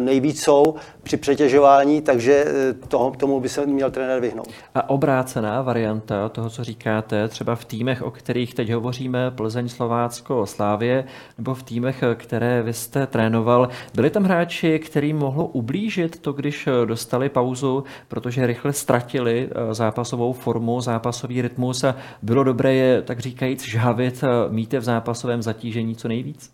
nejvíc 0.00 0.42
jsou 0.42 0.74
při 1.02 1.16
přetěžování, 1.16 2.02
takže 2.02 2.44
toho, 2.88 3.10
tomu 3.10 3.40
by 3.40 3.48
se 3.48 3.66
měl 3.66 3.90
trenér 3.90 4.20
vyhnout. 4.20 4.48
A 4.74 4.90
obrácená 4.90 5.62
varianta 5.62 6.28
toho, 6.28 6.50
co 6.50 6.64
říká 6.64 6.97
hráte 6.98 7.28
třeba 7.28 7.56
v 7.56 7.64
týmech, 7.64 8.02
o 8.02 8.10
kterých 8.10 8.54
teď 8.54 8.70
hovoříme, 8.70 9.30
Plzeň, 9.30 9.68
Slovácko, 9.68 10.46
Slávě, 10.46 11.04
nebo 11.38 11.54
v 11.54 11.62
týmech, 11.62 12.04
které 12.14 12.62
vy 12.62 12.72
jste 12.72 13.06
trénoval, 13.06 13.68
byli 13.94 14.10
tam 14.10 14.24
hráči, 14.24 14.78
kterým 14.78 15.16
mohlo 15.16 15.46
ublížit 15.46 16.20
to, 16.20 16.32
když 16.32 16.68
dostali 16.84 17.28
pauzu, 17.28 17.84
protože 18.08 18.46
rychle 18.46 18.72
ztratili 18.72 19.48
eh, 19.50 19.74
zápasovou 19.74 20.32
formu, 20.32 20.80
zápasový 20.80 21.42
rytmus 21.42 21.84
a 21.84 21.96
bylo 22.22 22.44
dobré 22.44 22.74
je, 22.74 23.02
tak 23.02 23.20
říkajíc, 23.20 23.62
žhavit, 23.62 24.24
eh, 24.24 24.52
mít 24.52 24.72
je 24.72 24.80
v 24.80 24.84
zápasovém 24.84 25.42
zatížení 25.42 25.96
co 25.96 26.08
nejvíc? 26.08 26.50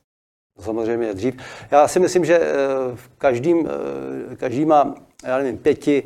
Samozřejmě 0.61 1.15
dřív. 1.15 1.35
Já 1.71 1.89
si 1.89 2.01
myslím, 2.01 2.25
že 2.25 2.39
eh, 2.39 2.57
v 2.95 3.09
každým, 3.19 3.69
každý 4.37 4.65
má, 4.65 4.95
já 5.27 5.39
nevím, 5.39 5.59
pěti, 5.59 6.03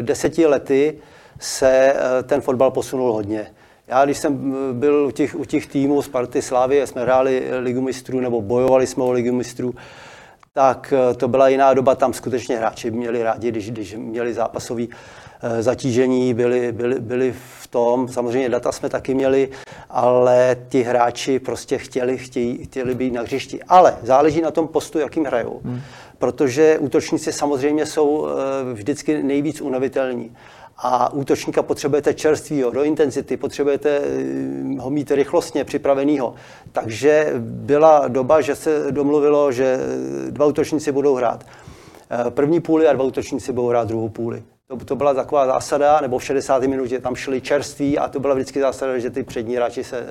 deseti 0.00 0.46
lety 0.46 0.98
se 1.40 1.92
eh, 1.92 2.22
ten 2.22 2.40
fotbal 2.40 2.70
posunul 2.70 3.12
hodně. 3.12 3.46
Já, 3.86 4.04
když 4.04 4.18
jsem 4.18 4.54
eh, 4.70 4.72
byl 4.72 5.06
u 5.06 5.10
těch, 5.10 5.34
u 5.34 5.44
těch 5.44 5.66
týmů 5.66 6.02
Sparty 6.02 6.42
Slávy, 6.42 6.86
jsme 6.86 7.02
hráli 7.02 7.42
ligu 7.60 7.80
mistrů 7.80 8.20
nebo 8.20 8.42
bojovali 8.42 8.86
jsme 8.86 9.04
o 9.04 9.12
ligu 9.12 9.36
mistrů, 9.36 9.74
tak 10.52 10.92
eh, 10.96 11.14
to 11.14 11.28
byla 11.28 11.48
jiná 11.48 11.74
doba, 11.74 11.94
tam 11.94 12.12
skutečně 12.12 12.56
hráči 12.56 12.90
měli 12.90 13.22
rádi, 13.22 13.50
když, 13.50 13.70
když 13.70 13.94
měli 13.94 14.34
zápasový 14.34 14.88
zatížení, 15.60 16.34
byli, 16.34 16.72
byli, 16.72 17.00
byli 17.00 17.34
v 17.60 17.66
tom, 17.66 18.08
samozřejmě 18.08 18.48
data 18.48 18.72
jsme 18.72 18.88
taky 18.88 19.14
měli, 19.14 19.48
ale 19.90 20.56
ti 20.68 20.82
hráči 20.82 21.38
prostě 21.38 21.78
chtěli, 21.78 22.18
chtějí, 22.18 22.64
chtěli 22.64 22.94
být 22.94 23.12
na 23.12 23.22
hřišti. 23.22 23.62
Ale 23.62 23.96
záleží 24.02 24.40
na 24.40 24.50
tom 24.50 24.68
postu, 24.68 24.98
jakým 24.98 25.24
hrajou. 25.24 25.60
Hmm. 25.64 25.80
Protože 26.18 26.78
útočníci 26.78 27.32
samozřejmě 27.32 27.86
jsou 27.86 28.28
vždycky 28.72 29.22
nejvíc 29.22 29.60
unavitelní 29.60 30.36
a 30.86 31.12
útočníka 31.12 31.62
potřebujete 31.62 32.14
čerstvýho, 32.14 32.70
do 32.70 32.82
intenzity, 32.82 33.36
potřebujete 33.36 33.98
eh, 33.98 34.80
ho 34.80 34.90
mít 34.90 35.10
rychlostně 35.10 35.64
připravenýho. 35.64 36.34
Takže 36.72 37.32
byla 37.38 38.08
doba, 38.08 38.40
že 38.40 38.54
se 38.54 38.86
domluvilo, 38.90 39.52
že 39.52 39.78
dva 40.30 40.46
útočníci 40.46 40.92
budou 40.92 41.14
hrát 41.14 41.44
první 42.30 42.60
půli 42.60 42.88
a 42.88 42.92
dva 42.92 43.04
útočníci 43.04 43.52
budou 43.52 43.68
hrát 43.68 43.88
druhou 43.88 44.08
půli. 44.08 44.42
To, 44.66 44.76
to 44.76 44.96
byla 44.96 45.14
taková 45.14 45.46
zásada, 45.46 46.00
nebo 46.00 46.18
v 46.18 46.24
60. 46.24 46.62
minutě 46.62 46.98
tam 46.98 47.14
šli 47.14 47.40
čerství 47.40 47.98
a 47.98 48.08
to 48.08 48.20
byla 48.20 48.34
vždycky 48.34 48.60
zásada, 48.60 48.98
že 48.98 49.10
ty 49.10 49.22
přední 49.22 49.56
hráči 49.56 49.84
se 49.84 50.06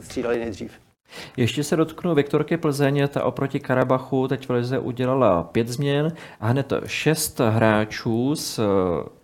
střídali 0.00 0.38
nejdřív. 0.38 0.72
Ještě 1.36 1.64
se 1.64 1.76
dotknu 1.76 2.14
Viktorky 2.14 2.56
Plzeň, 2.56 3.08
ta 3.08 3.24
oproti 3.24 3.60
Karabachu 3.60 4.28
teď 4.28 4.48
v 4.48 4.52
Lize 4.52 4.78
udělala 4.78 5.42
pět 5.42 5.68
změn 5.68 6.12
a 6.40 6.46
hned 6.46 6.72
šest 6.86 7.40
hráčů 7.40 8.34
z 8.34 8.58
eh, 8.58 8.62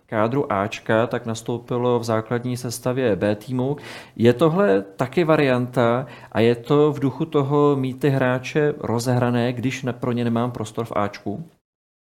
kádru 0.05 0.51
Ačka 0.53 1.07
tak 1.07 1.25
nastoupilo 1.25 1.99
v 1.99 2.03
základní 2.03 2.57
sestavě 2.57 3.15
B 3.15 3.35
týmu. 3.35 3.77
Je 4.15 4.33
tohle 4.33 4.81
taky 4.81 5.23
varianta 5.23 6.07
a 6.31 6.39
je 6.39 6.55
to 6.55 6.91
v 6.91 6.99
duchu 6.99 7.25
toho 7.25 7.75
mít 7.75 7.99
ty 7.99 8.09
hráče 8.09 8.73
rozehrané, 8.79 9.53
když 9.53 9.85
pro 9.91 10.11
ně 10.11 10.23
nemám 10.23 10.51
prostor 10.51 10.85
v 10.85 10.91
Ačku? 10.95 11.43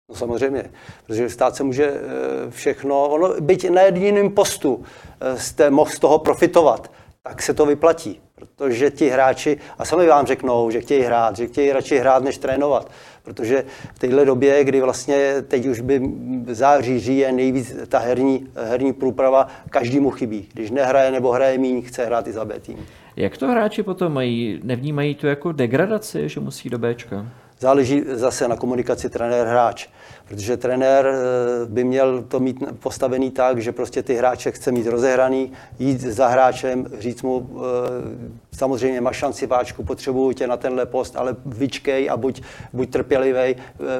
No 0.09 0.15
samozřejmě, 0.15 0.69
protože 1.05 1.29
stát 1.29 1.55
se 1.55 1.63
může 1.63 1.85
eh, 1.85 2.51
všechno, 2.51 3.09
ono, 3.09 3.41
byť 3.41 3.69
na 3.69 3.81
jediném 3.81 4.29
postu 4.29 4.83
eh, 5.21 5.39
jste 5.39 5.69
mohl 5.69 5.91
z 5.91 5.99
toho 5.99 6.19
profitovat, 6.19 6.91
tak 7.27 7.41
se 7.41 7.53
to 7.53 7.65
vyplatí, 7.65 8.19
protože 8.35 8.89
ti 8.89 9.09
hráči, 9.09 9.57
a 9.77 9.85
sami 9.85 10.07
vám 10.07 10.25
řeknou, 10.25 10.71
že 10.71 10.81
chtějí 10.81 11.01
hrát, 11.01 11.37
že 11.37 11.47
chtějí 11.47 11.71
radši 11.71 11.97
hrát, 11.97 12.23
než 12.23 12.37
trénovat, 12.37 12.91
protože 13.23 13.65
v 13.93 13.99
téhle 13.99 14.25
době, 14.25 14.63
kdy 14.63 14.81
vlastně 14.81 15.33
teď 15.47 15.65
už 15.65 15.79
by 15.79 16.01
září, 16.47 16.99
říje 16.99 17.31
nejvíc 17.31 17.75
ta 17.87 17.99
herní, 17.99 18.47
herní 18.55 18.93
průprava, 18.93 19.47
každému 19.69 20.11
chybí. 20.11 20.49
Když 20.53 20.71
nehraje 20.71 21.11
nebo 21.11 21.31
hraje 21.31 21.57
míň, 21.57 21.81
chce 21.81 22.05
hrát 22.05 22.27
i 22.27 22.31
za 22.31 22.45
B 22.45 22.59
tým. 22.59 22.85
Jak 23.15 23.37
to 23.37 23.47
hráči 23.47 23.83
potom 23.83 24.13
mají? 24.13 24.59
Nevnímají 24.63 25.15
to 25.15 25.27
jako 25.27 25.51
degradaci, 25.51 26.29
že 26.29 26.39
musí 26.39 26.69
do 26.69 26.79
Bčka? 26.79 27.25
Záleží 27.59 28.03
zase 28.07 28.47
na 28.47 28.55
komunikaci 28.55 29.09
trenér-hráč, 29.09 29.87
protože 30.27 30.57
trenér 30.57 31.05
eh, 31.07 31.65
by 31.65 31.83
měl 31.83 32.23
to 32.23 32.39
mít 32.39 32.63
postavený 32.79 33.31
tak, 33.31 33.61
že 33.61 33.71
prostě 33.71 34.03
ty 34.03 34.15
hráče 34.15 34.51
chce 34.51 34.71
mít 34.71 34.87
rozehraný, 34.87 35.51
jít 35.79 36.01
za 36.01 36.27
hráčem, 36.27 36.85
říct 36.99 37.21
mu, 37.21 37.49
eh, 37.55 38.57
samozřejmě 38.57 39.01
máš 39.01 39.17
šanci 39.17 39.47
váčku, 39.47 39.83
potřebuju 39.83 40.31
tě 40.31 40.47
na 40.47 40.57
tenhle 40.57 40.85
post, 40.85 41.15
ale 41.15 41.35
vyčkej 41.45 42.09
a 42.09 42.17
buď, 42.17 42.41
buď 42.73 42.89
trpělivý, 42.89 43.39
eh, 43.39 43.55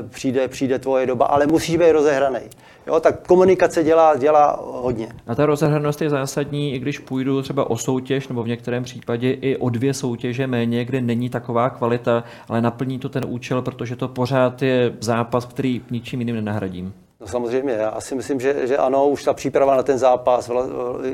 přijde, 0.09 0.47
přijde 0.47 0.79
tvoje 0.79 1.05
doba, 1.05 1.25
ale 1.25 1.47
musíš 1.47 1.77
být 1.77 1.91
rozehraný. 1.91 2.39
Jo, 2.88 2.99
tak 2.99 3.27
komunikace 3.27 3.83
dělá, 3.83 4.15
dělá 4.17 4.59
hodně. 4.63 5.07
A 5.27 5.35
ta 5.35 5.45
rozehranost 5.45 6.01
je 6.01 6.09
zásadní, 6.09 6.73
i 6.73 6.79
když 6.79 6.99
půjdu 6.99 7.41
třeba 7.41 7.69
o 7.69 7.77
soutěž, 7.77 8.27
nebo 8.27 8.43
v 8.43 8.47
některém 8.47 8.83
případě 8.83 9.31
i 9.31 9.57
o 9.57 9.69
dvě 9.69 9.93
soutěže 9.93 10.47
méně, 10.47 10.85
kde 10.85 11.01
není 11.01 11.29
taková 11.29 11.69
kvalita, 11.69 12.23
ale 12.49 12.61
naplní 12.61 12.99
to 12.99 13.09
ten 13.09 13.23
účel, 13.27 13.61
protože 13.61 13.95
to 13.95 14.07
pořád 14.07 14.61
je 14.61 14.93
zápas, 14.99 15.45
který 15.45 15.81
ničím 15.91 16.14
jiným 16.19 16.36
nenahradím. 16.36 16.93
No 17.19 17.28
samozřejmě, 17.28 17.73
já 17.73 18.01
si 18.01 18.15
myslím, 18.15 18.39
že, 18.39 18.67
že 18.67 18.78
ano, 18.78 19.10
už 19.10 19.23
ta 19.23 19.34
příprava 19.34 19.75
na 19.75 19.84
ten 19.84 19.97
zápas, 19.97 20.51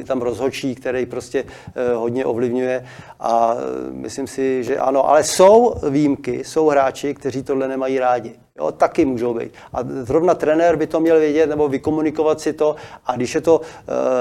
tam 0.06 0.22
rozhočí, 0.22 0.76
který 0.76 1.06
prostě 1.06 1.44
eh, 1.76 1.94
hodně 1.94 2.26
ovlivňuje 2.26 2.86
a 3.20 3.56
eh, 3.56 3.92
myslím 3.92 4.28
si, 4.28 4.64
že 4.64 4.78
ano, 4.78 5.10
ale 5.10 5.24
jsou 5.24 5.76
výjimky, 5.90 6.44
jsou 6.44 6.68
hráči, 6.68 7.14
kteří 7.14 7.44
tohle 7.44 7.68
nemají 7.68 8.00
rádi. 8.00 8.36
Jo, 8.62 8.72
taky 8.72 9.06
můžou 9.06 9.34
být. 9.34 9.52
A 9.74 9.80
zrovna 9.84 10.34
trenér 10.34 10.76
by 10.76 10.88
to 10.88 11.00
měl 11.00 11.20
vědět 11.20 11.50
nebo 11.50 11.68
vykomunikovat 11.68 12.42
si 12.42 12.54
to. 12.54 12.76
A 13.06 13.16
když 13.16 13.36
je 13.36 13.42
to 13.42 13.60
uh, 13.60 13.66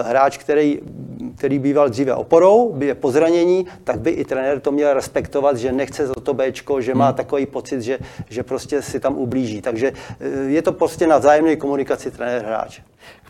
hráč, 0.07 0.39
který, 0.39 0.81
který 1.37 1.59
býval 1.59 1.89
dříve 1.89 2.15
oporou, 2.15 2.77
je 2.81 2.95
po 2.95 3.11
zranění, 3.11 3.67
tak 3.85 4.01
by 4.01 4.11
i 4.11 4.25
trenér 4.25 4.61
to 4.61 4.73
měl 4.73 4.95
respektovat, 4.95 5.57
že 5.57 5.73
nechce 5.73 6.07
za 6.07 6.15
to 6.15 6.35
Bčko, 6.35 6.81
že 6.81 6.95
má 6.95 7.07
hmm. 7.07 7.15
takový 7.15 7.47
pocit, 7.47 7.83
že, 7.83 7.99
že 8.29 8.43
prostě 8.43 8.83
si 8.83 9.01
tam 9.01 9.19
ublíží. 9.19 9.61
Takže 9.61 9.93
uh, 9.93 10.51
je 10.51 10.63
to 10.63 10.73
prostě 10.73 11.07
na 11.07 11.19
vzájemné 11.19 11.57
komunikaci 11.57 12.11
trenér-hráč. 12.11 12.81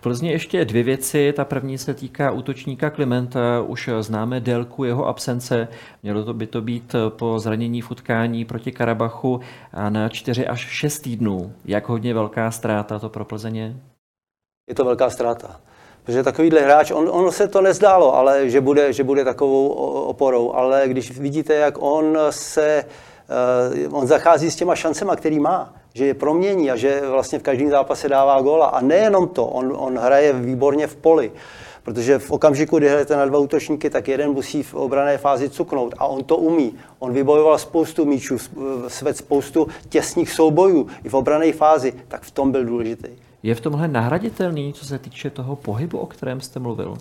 V 0.00 0.02
Plzni 0.02 0.30
ještě 0.30 0.64
dvě 0.64 0.82
věci. 0.82 1.32
Ta 1.36 1.44
první 1.44 1.78
se 1.78 1.94
týká 1.94 2.30
útočníka 2.30 2.90
Klimenta. 2.90 3.60
Už 3.66 3.90
známe 4.00 4.40
délku 4.40 4.84
jeho 4.84 5.06
absence. 5.06 5.68
Mělo 6.02 6.24
to 6.24 6.34
by 6.34 6.46
to 6.46 6.60
být 6.60 6.94
po 7.08 7.38
zranění 7.38 7.82
v 7.82 7.90
utkání 7.90 8.44
proti 8.44 8.72
Karabachu 8.72 9.40
na 9.88 10.08
4 10.08 10.46
až 10.46 10.60
6 10.60 11.00
týdnů. 11.00 11.52
Jak 11.64 11.88
hodně 11.88 12.14
velká 12.14 12.50
ztráta 12.50 12.98
to 12.98 13.08
pro 13.08 13.24
Plzeň 13.24 13.56
je? 13.56 13.76
to 14.74 14.84
velká 14.84 15.10
ztráta. 15.10 15.60
Protože 16.04 16.22
takovýhle 16.22 16.60
hráč, 16.60 16.90
on, 16.90 17.08
on 17.12 17.32
se 17.32 17.48
to 17.48 17.60
nezdálo, 17.60 18.14
ale 18.14 18.50
že 18.50 18.60
bude, 18.60 18.92
že 18.92 19.04
bude 19.04 19.24
takovou 19.24 19.68
oporou. 20.04 20.52
Ale 20.54 20.88
když 20.88 21.18
vidíte, 21.18 21.54
jak 21.54 21.74
on 21.78 22.18
se, 22.30 22.84
uh, 23.86 23.98
on 23.98 24.06
zachází 24.06 24.50
s 24.50 24.56
těma 24.56 24.74
šancema, 24.74 25.16
který 25.16 25.40
má, 25.40 25.79
že 25.94 26.06
je 26.06 26.14
promění 26.14 26.70
a 26.70 26.76
že 26.76 27.02
vlastně 27.10 27.38
v 27.38 27.42
každém 27.42 27.70
zápase 27.70 28.08
dává 28.08 28.40
góla. 28.40 28.66
A 28.66 28.80
nejenom 28.80 29.28
to, 29.28 29.46
on, 29.46 29.74
on 29.76 29.98
hraje 29.98 30.32
výborně 30.32 30.86
v 30.86 30.96
poli. 30.96 31.32
Protože 31.82 32.18
v 32.18 32.30
okamžiku, 32.30 32.78
kdy 32.78 32.88
hrajete 32.88 33.16
na 33.16 33.24
dva 33.24 33.38
útočníky, 33.38 33.90
tak 33.90 34.08
jeden 34.08 34.30
musí 34.30 34.62
v 34.62 34.74
obrané 34.74 35.18
fázi 35.18 35.50
cuknout 35.50 35.94
a 35.98 36.06
on 36.06 36.24
to 36.24 36.36
umí. 36.36 36.74
On 36.98 37.12
vybojoval 37.12 37.58
spoustu 37.58 38.04
míčů, 38.04 38.38
svět 38.88 39.16
spoustu 39.16 39.68
těsných 39.88 40.32
soubojů 40.32 40.86
i 41.04 41.08
v 41.08 41.14
obrané 41.14 41.52
fázi, 41.52 41.92
tak 42.08 42.22
v 42.22 42.30
tom 42.30 42.52
byl 42.52 42.64
důležitý. 42.64 43.08
Je 43.42 43.54
v 43.54 43.60
tomhle 43.60 43.88
nahraditelný, 43.88 44.72
co 44.72 44.84
se 44.86 44.98
týče 44.98 45.30
toho 45.30 45.56
pohybu, 45.56 45.98
o 45.98 46.06
kterém 46.06 46.40
jste 46.40 46.60
mluvil? 46.60 46.96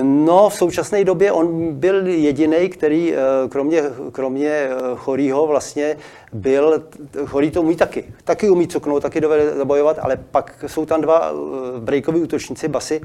No, 0.00 0.48
v 0.48 0.54
současné 0.54 1.04
době 1.04 1.32
on 1.32 1.74
byl 1.74 2.06
jediný, 2.06 2.68
který 2.68 3.14
eh, 3.14 3.18
kromě, 3.48 3.82
kromě 4.12 4.48
eh, 4.48 4.70
chorýho 4.96 5.46
vlastně 5.46 5.96
byl, 6.32 6.82
chorý 7.26 7.50
to 7.50 7.62
umí 7.62 7.76
taky. 7.76 8.04
Taky 8.24 8.50
umí 8.50 8.68
coknout, 8.68 9.02
taky 9.02 9.20
dovede 9.20 9.56
zabojovat, 9.56 9.98
ale 10.02 10.16
pak 10.30 10.64
jsou 10.66 10.86
tam 10.86 11.00
dva 11.00 11.30
eh, 11.30 11.80
breakoví 11.80 12.20
útočníci, 12.20 12.68
Basy 12.68 13.00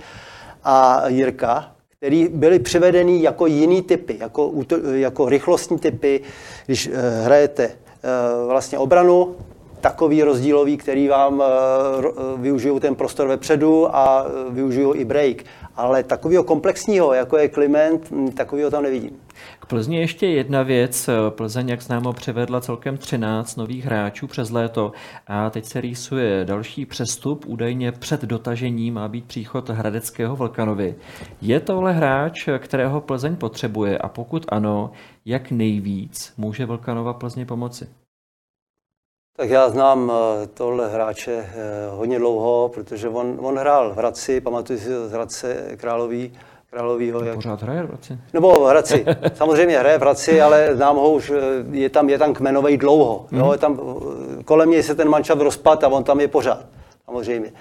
a 0.63 1.08
Jirka, 1.08 1.71
který 1.97 2.28
byli 2.28 2.60
přivedení 2.60 3.21
jako 3.21 3.45
jiný 3.45 3.82
typy, 3.82 4.17
jako, 4.19 4.54
jako 4.91 5.30
rychlostní 5.30 5.80
typy, 5.80 6.21
když 6.65 6.89
hrajete 7.23 7.71
vlastně 8.47 8.78
obranu, 8.78 9.36
takový 9.82 10.23
rozdílový, 10.23 10.78
který 10.78 11.08
vám 11.08 11.43
využijou 12.38 12.80
ten 12.80 12.95
prostor 12.95 13.28
vepředu 13.28 13.95
a 13.95 14.26
využijou 14.50 14.95
i 14.95 15.06
break 15.06 15.38
ale 15.77 16.03
takového 16.03 16.43
komplexního, 16.43 17.13
jako 17.13 17.37
je 17.37 17.49
Kliment, 17.49 18.11
hm, 18.11 18.31
takového 18.31 18.71
tam 18.71 18.83
nevidím. 18.83 19.11
K 19.59 19.65
Plzni 19.65 19.97
ještě 19.97 20.27
jedna 20.27 20.63
věc. 20.63 21.09
Plzeň, 21.29 21.69
jak 21.69 21.81
známo, 21.81 22.13
převedla 22.13 22.61
celkem 22.61 22.97
13 22.97 23.55
nových 23.55 23.85
hráčů 23.85 24.27
přes 24.27 24.49
léto 24.49 24.91
a 25.27 25.49
teď 25.49 25.65
se 25.65 25.81
rýsuje 25.81 26.45
další 26.45 26.85
přestup. 26.85 27.45
Údajně 27.45 27.91
před 27.91 28.21
dotažením 28.21 28.93
má 28.93 29.07
být 29.07 29.25
příchod 29.25 29.69
Hradeckého 29.69 30.35
Vlkanovi. 30.35 30.95
Je 31.41 31.59
tohle 31.59 31.93
hráč, 31.93 32.49
kterého 32.59 33.01
Plzeň 33.01 33.35
potřebuje 33.35 33.97
a 33.97 34.07
pokud 34.07 34.45
ano, 34.49 34.91
jak 35.25 35.51
nejvíc 35.51 36.33
může 36.37 36.65
Vlkanova 36.65 37.13
Plzni 37.13 37.45
pomoci? 37.45 37.87
Tak 39.38 39.50
já 39.50 39.69
znám 39.69 40.12
eh, 40.12 40.47
tohle 40.47 40.89
hráče 40.89 41.32
eh, 41.32 41.54
hodně 41.89 42.19
dlouho, 42.19 42.71
protože 42.73 43.10
on, 43.10 43.38
on 43.41 43.58
hrál 43.58 43.93
v 43.93 43.97
Hradci, 43.97 44.41
pamatuju 44.41 44.80
si 44.80 44.86
z 44.86 45.12
Hradce 45.12 45.65
Králový, 45.78 46.34
Královýho. 46.69 47.23
Jak... 47.23 47.36
Pořád 47.36 47.62
hraje 47.62 47.84
v 47.84 47.88
Hradci? 47.88 48.17
Nebo 48.34 48.60
v 48.60 48.69
Hradci. 48.69 49.06
Samozřejmě 49.34 49.80
hraje 49.80 49.97
v 49.97 50.02
Hradci, 50.02 50.41
ale 50.41 50.76
znám 50.76 50.95
ho 50.95 51.12
už, 51.12 51.30
eh, 51.30 51.36
je 51.71 51.89
tam, 51.89 52.10
je 52.10 52.17
tam 52.17 52.34
kmenovej 52.34 52.78
dlouho. 52.78 53.26
Mm. 53.32 53.38
Jo, 53.38 53.43
mhm. 53.43 53.54
je 53.54 53.58
tam, 53.58 53.80
kolem 54.45 54.69
něj 54.69 54.84
se 54.84 54.95
ten 54.95 55.10
mančat 55.10 55.41
rozpad 55.41 55.84
a 55.84 55.88
on 55.88 56.04
tam 56.04 56.19
je 56.19 56.28
pořád. 56.28 56.65
Samozřejmě. 57.06 57.52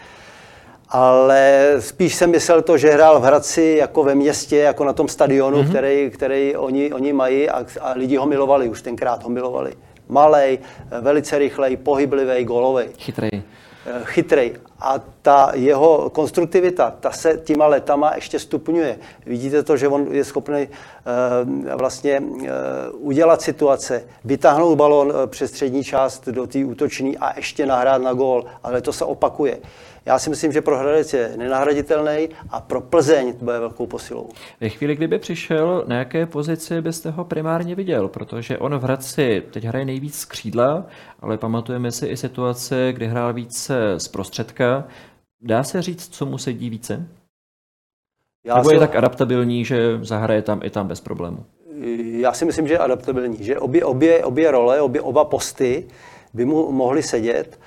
Ale 0.89 1.75
spíš 1.79 2.15
jsem 2.15 2.31
myslel 2.31 2.63
to, 2.63 2.79
že 2.79 2.91
hrál 2.91 3.21
v 3.21 3.25
Hradci 3.25 3.77
jako 3.79 4.05
ve 4.05 4.15
městě, 4.15 4.57
jako 4.57 4.85
na 4.85 4.93
tom 4.93 5.09
stadionu, 5.09 5.63
mm-hmm. 5.63 5.71
který, 5.71 6.11
který 6.11 6.57
oni, 6.57 6.93
oni 6.93 7.13
mají 7.13 7.51
a, 7.51 7.65
a 7.81 7.93
lidi 7.93 8.17
ho 8.17 8.27
milovali, 8.27 8.69
už 8.69 8.83
tenkrát 8.83 9.23
ho 9.23 9.31
milovali 9.31 9.73
malej, 10.09 10.59
velice 11.01 11.39
rychlej, 11.39 11.77
pohyblivý, 11.77 12.45
golový. 12.45 12.85
Chytrej. 12.99 13.43
Eh, 13.87 14.01
chytrej. 14.05 14.55
A 14.81 15.01
ta 15.23 15.51
jeho 15.55 16.11
konstruktivita, 16.11 16.95
ta 17.01 17.11
se 17.11 17.41
těma 17.45 17.67
letama 17.67 18.15
ještě 18.15 18.39
stupňuje. 18.39 18.99
Vidíte 19.27 19.63
to, 19.63 19.77
že 19.77 19.89
on 19.89 20.07
je 20.11 20.25
schopný 20.25 20.69
uh, 20.69 21.75
vlastně 21.75 22.21
uh, 22.21 22.47
udělat 22.93 23.43
situace, 23.43 24.05
vytáhnout 24.25 24.77
balon 24.77 25.13
přes 25.27 25.51
střední 25.51 25.85
část 25.85 26.29
do 26.29 26.47
té 26.47 26.65
útoční 26.65 27.19
a 27.19 27.37
ještě 27.37 27.67
nahrát 27.67 28.03
na 28.03 28.13
gól, 28.13 28.45
ale 28.63 28.81
to 28.81 28.93
se 28.93 29.05
opakuje. 29.05 29.59
Já 30.07 30.19
si 30.19 30.31
myslím, 30.31 30.53
že 30.53 30.61
pro 30.61 30.79
Hradec 30.79 31.13
je 31.13 31.33
nenahraditelný 31.37 32.29
a 32.51 32.61
pro 32.61 32.81
Plzeň 32.81 33.33
to 33.33 33.45
bude 33.45 33.59
velkou 33.59 33.87
posilou. 33.87 34.29
Ve 34.61 34.69
chvíli, 34.69 34.97
kdyby 34.97 35.19
přišel, 35.19 35.85
na 35.87 35.99
jaké 35.99 36.27
pozici 36.27 36.81
byste 36.81 37.11
ho 37.11 37.25
primárně 37.25 37.75
viděl? 37.75 38.09
Protože 38.09 38.59
on 38.59 38.79
v 38.79 38.83
Hradci 38.83 39.43
teď 39.51 39.65
hraje 39.65 39.85
nejvíc 39.85 40.19
z 40.19 40.25
křídla, 40.25 40.87
ale 41.21 41.39
pamatujeme 41.39 41.93
si 41.93 42.07
i 42.07 42.17
situace, 42.17 42.93
kdy 42.93 43.07
hrál 43.07 43.33
více 43.33 43.95
z 43.97 44.09
prostředka. 44.09 44.85
Dá 45.43 45.63
se 45.63 45.83
říct, 45.83 46.09
co 46.09 46.27
mu 46.27 46.39
sedí 46.39 46.71
více? 46.71 47.07
Já 48.47 48.57
Nebo 48.57 48.71
je 48.71 48.79
tak 48.79 48.97
adaptabilní, 48.97 49.65
že 49.65 49.99
zahraje 50.03 50.43
tam 50.43 50.61
i 50.63 50.71
tam 50.71 50.89
bez 50.89 51.01
problému? 51.01 51.45
Já 52.01 52.33
si 52.33 52.45
myslím, 52.45 52.69
že 52.69 52.75
je 52.75 52.79
adaptabilní, 52.79 53.45
že 53.45 53.59
obě, 53.59 53.85
obě, 53.85 54.25
obě 54.25 54.51
role, 54.51 54.81
obě, 54.81 55.01
oba 55.01 55.25
posty 55.25 55.87
by 56.35 56.45
mu 56.45 56.73
mohly 56.73 57.03
sedět. 57.03 57.59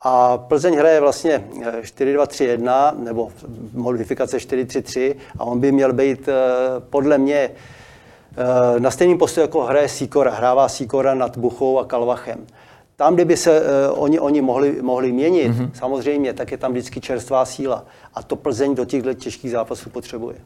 A 0.00 0.38
Plzeň 0.38 0.76
hraje 0.76 1.00
vlastně 1.00 1.44
4-2-3-1 1.80 2.98
nebo 3.04 3.32
modifikace 3.72 4.36
4-3-3 4.36 5.16
a 5.38 5.44
on 5.44 5.60
by 5.60 5.72
měl 5.72 5.92
být 5.92 6.28
podle 6.90 7.18
mě 7.18 7.50
Eh, 8.36 8.80
na 8.80 8.90
stejném 8.90 9.18
postu, 9.18 9.40
jako 9.40 9.62
hraje 9.62 9.88
Sikora, 9.88 10.30
hrává 10.30 10.68
Sikora 10.68 11.14
nad 11.14 11.36
Buchou 11.36 11.78
a 11.78 11.84
Kalvachem. 11.84 12.46
Tam, 12.96 13.14
kdyby 13.14 13.36
se 13.36 13.60
uh, 13.60 13.66
oni, 14.02 14.20
oni 14.20 14.42
mohli, 14.42 14.82
mohli 14.82 15.12
měnit, 15.12 15.52
mm-hmm. 15.52 15.70
samozřejmě, 15.74 16.32
tak 16.32 16.50
je 16.52 16.58
tam 16.58 16.72
vždycky 16.72 17.00
čerstvá 17.00 17.44
síla. 17.44 17.84
A 18.14 18.22
to 18.22 18.36
Plzeň 18.36 18.74
do 18.74 18.84
těchto 18.84 19.14
těžkých 19.14 19.50
zápasů 19.50 19.90
potřebuje. 19.90 20.36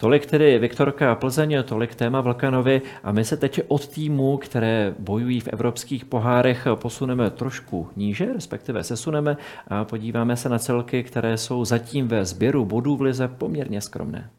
Tolik 0.00 0.26
tedy 0.26 0.58
Viktorka 0.58 1.14
Plzeň, 1.14 1.62
tolik 1.64 1.94
téma 1.94 2.20
Vlkanovi 2.20 2.82
a 3.02 3.12
my 3.12 3.24
se 3.24 3.36
teď 3.36 3.60
od 3.68 3.88
týmu, 3.88 4.36
které 4.36 4.94
bojují 4.98 5.40
v 5.40 5.48
evropských 5.48 6.04
pohárech, 6.04 6.66
posuneme 6.74 7.30
trošku 7.30 7.88
níže, 7.96 8.32
respektive 8.32 8.84
sesuneme 8.84 9.36
a 9.68 9.84
podíváme 9.84 10.36
se 10.36 10.48
na 10.48 10.58
celky, 10.58 11.02
které 11.02 11.36
jsou 11.36 11.64
zatím 11.64 12.08
ve 12.08 12.24
sběru 12.24 12.64
bodů 12.64 12.96
v 12.96 13.00
lize 13.00 13.28
poměrně 13.28 13.80
skromné. 13.80 14.30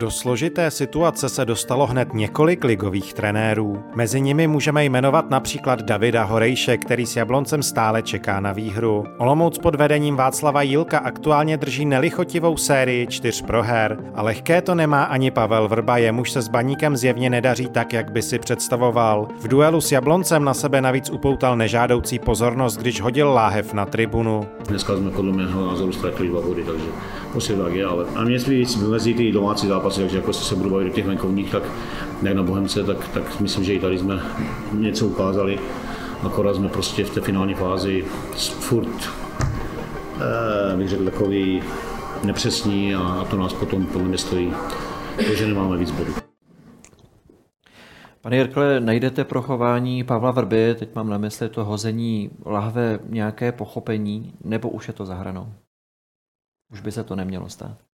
Do 0.00 0.10
složité 0.10 0.70
situace 0.70 1.28
se 1.28 1.44
dostalo 1.44 1.86
hned 1.86 2.14
několik 2.14 2.64
ligových 2.64 3.14
trenérů. 3.14 3.82
Mezi 3.94 4.20
nimi 4.20 4.46
můžeme 4.46 4.84
jmenovat 4.84 5.30
například 5.30 5.82
Davida 5.82 6.24
Horejše, 6.24 6.76
který 6.76 7.06
s 7.06 7.16
Jabloncem 7.16 7.62
stále 7.62 8.02
čeká 8.02 8.40
na 8.40 8.52
výhru. 8.52 9.04
Olomouc 9.18 9.58
pod 9.58 9.74
vedením 9.74 10.16
Václava 10.16 10.62
Jílka 10.62 10.98
aktuálně 10.98 11.56
drží 11.56 11.84
nelichotivou 11.84 12.56
sérii 12.56 13.06
čtyř 13.06 13.42
proher. 13.42 13.98
A 14.14 14.22
lehké 14.22 14.62
to 14.62 14.74
nemá 14.74 15.02
ani 15.02 15.30
Pavel 15.30 15.68
Vrba, 15.68 15.98
jemuž 15.98 16.30
se 16.30 16.42
s 16.42 16.48
baníkem 16.48 16.96
zjevně 16.96 17.30
nedaří 17.30 17.68
tak, 17.68 17.92
jak 17.92 18.12
by 18.12 18.22
si 18.22 18.38
představoval. 18.38 19.28
V 19.40 19.48
duelu 19.48 19.80
s 19.80 19.92
Jabloncem 19.92 20.44
na 20.44 20.54
sebe 20.54 20.80
navíc 20.80 21.10
upoutal 21.10 21.56
nežádoucí 21.56 22.18
pozornost, 22.18 22.76
když 22.76 23.00
hodil 23.00 23.30
láhev 23.30 23.74
na 23.74 23.86
tribunu. 23.86 24.46
Dneska 24.68 24.96
jsme 24.96 25.10
podle 25.10 25.32
mého 25.32 25.66
názoru 25.66 25.92
ztratili 25.92 26.28
dva 26.28 26.40
body, 26.40 26.64
takže 26.64 26.86
prostě 27.32 27.52
tak 27.52 27.74
je, 27.74 27.86
ale 27.86 28.04
a 28.16 28.24
mě 28.24 28.38
mezi 28.88 29.14
ty 29.14 29.32
domácí 29.32 29.66
zápasy, 29.66 29.89
takže 29.96 30.16
jako 30.16 30.32
se 30.32 30.56
budu 30.56 30.70
bavit 30.70 30.84
do 30.84 30.90
těch 30.90 31.06
venkovních, 31.06 31.50
tak 31.50 31.62
jak 32.22 32.34
na 32.34 32.42
Bohemce, 32.42 32.84
tak, 32.84 33.08
tak 33.08 33.40
myslím, 33.40 33.64
že 33.64 33.74
i 33.74 33.80
tady 33.80 33.98
jsme 33.98 34.22
něco 34.72 35.06
ukázali. 35.06 35.58
Akorát 36.22 36.54
jsme 36.54 36.68
prostě 36.68 37.04
v 37.04 37.14
té 37.14 37.20
finální 37.20 37.54
fázi 37.54 38.04
furt, 38.36 39.10
eh, 40.20 40.76
bych 40.76 40.88
řekl, 40.88 41.04
takový 41.04 41.62
nepřesní 42.24 42.94
a 42.94 43.26
to 43.30 43.36
nás 43.36 43.52
potom 43.52 43.86
podle 43.86 44.08
mě 44.08 44.18
stojí, 44.18 44.52
protože 45.16 45.46
nemáme 45.46 45.76
víc 45.76 45.90
bodů. 45.90 46.12
Pane 48.20 48.36
Jirkle, 48.36 48.80
najdete 48.80 49.24
pro 49.24 49.42
chování 49.42 50.04
Pavla 50.04 50.30
Vrby, 50.30 50.74
teď 50.78 50.94
mám 50.94 51.10
na 51.10 51.18
mysli 51.18 51.48
to 51.48 51.64
hození 51.64 52.30
lahve, 52.46 52.98
nějaké 53.08 53.52
pochopení, 53.52 54.34
nebo 54.44 54.68
už 54.68 54.88
je 54.88 54.94
to 54.94 55.06
zahranou? 55.06 55.52
Už 56.72 56.80
by 56.80 56.92
se 56.92 57.04
to 57.04 57.16
nemělo 57.16 57.48
stát. 57.48 57.89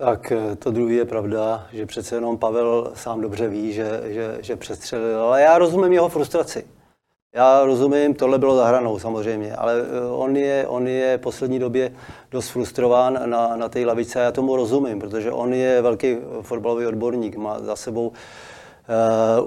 Tak 0.00 0.32
eh, 0.32 0.56
to 0.56 0.70
druhý 0.70 0.96
je 0.96 1.04
pravda, 1.04 1.66
že 1.72 1.86
přece 1.86 2.14
jenom 2.14 2.38
Pavel 2.38 2.92
sám 2.94 3.20
dobře 3.20 3.48
ví, 3.48 3.72
že, 3.72 4.02
že, 4.04 4.38
že 4.40 4.56
přestřelil, 4.56 5.20
ale 5.20 5.42
já 5.42 5.58
rozumím 5.58 5.92
jeho 5.92 6.08
frustraci. 6.08 6.64
Já 7.34 7.64
rozumím, 7.64 8.14
tohle 8.14 8.38
bylo 8.38 8.56
zahranou 8.56 8.98
samozřejmě, 8.98 9.54
ale 9.56 9.74
eh, 9.74 10.10
on 10.10 10.36
je, 10.36 10.66
on 10.68 10.88
je 10.88 11.18
v 11.18 11.20
poslední 11.20 11.58
době 11.58 11.92
dost 12.30 12.48
frustrován 12.48 13.30
na, 13.30 13.56
na 13.56 13.68
té 13.68 13.86
lavice 13.86 14.20
a 14.20 14.22
já 14.22 14.32
tomu 14.32 14.56
rozumím, 14.56 15.00
protože 15.00 15.32
on 15.32 15.54
je 15.54 15.82
velký 15.82 16.16
fotbalový 16.42 16.86
odborník, 16.86 17.36
má 17.36 17.60
za 17.60 17.76
sebou 17.76 18.08
uh, 18.08 18.14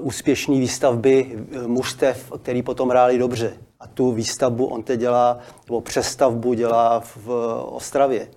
úspěšné 0.08 0.56
výstavby 0.56 1.46
mužstev, 1.68 2.32
který 2.44 2.64
potom 2.64 2.90
hráli 2.90 3.18
dobře. 3.18 3.54
A 3.80 3.88
tu 3.88 4.12
výstavbu 4.12 4.66
on 4.66 4.84
teď 4.84 5.00
dělá, 5.00 5.40
nebo 5.68 5.82
přestavbu 5.82 6.54
dělá 6.54 7.00
v, 7.00 7.18
v 7.18 7.30
Ostravě. 7.72 8.28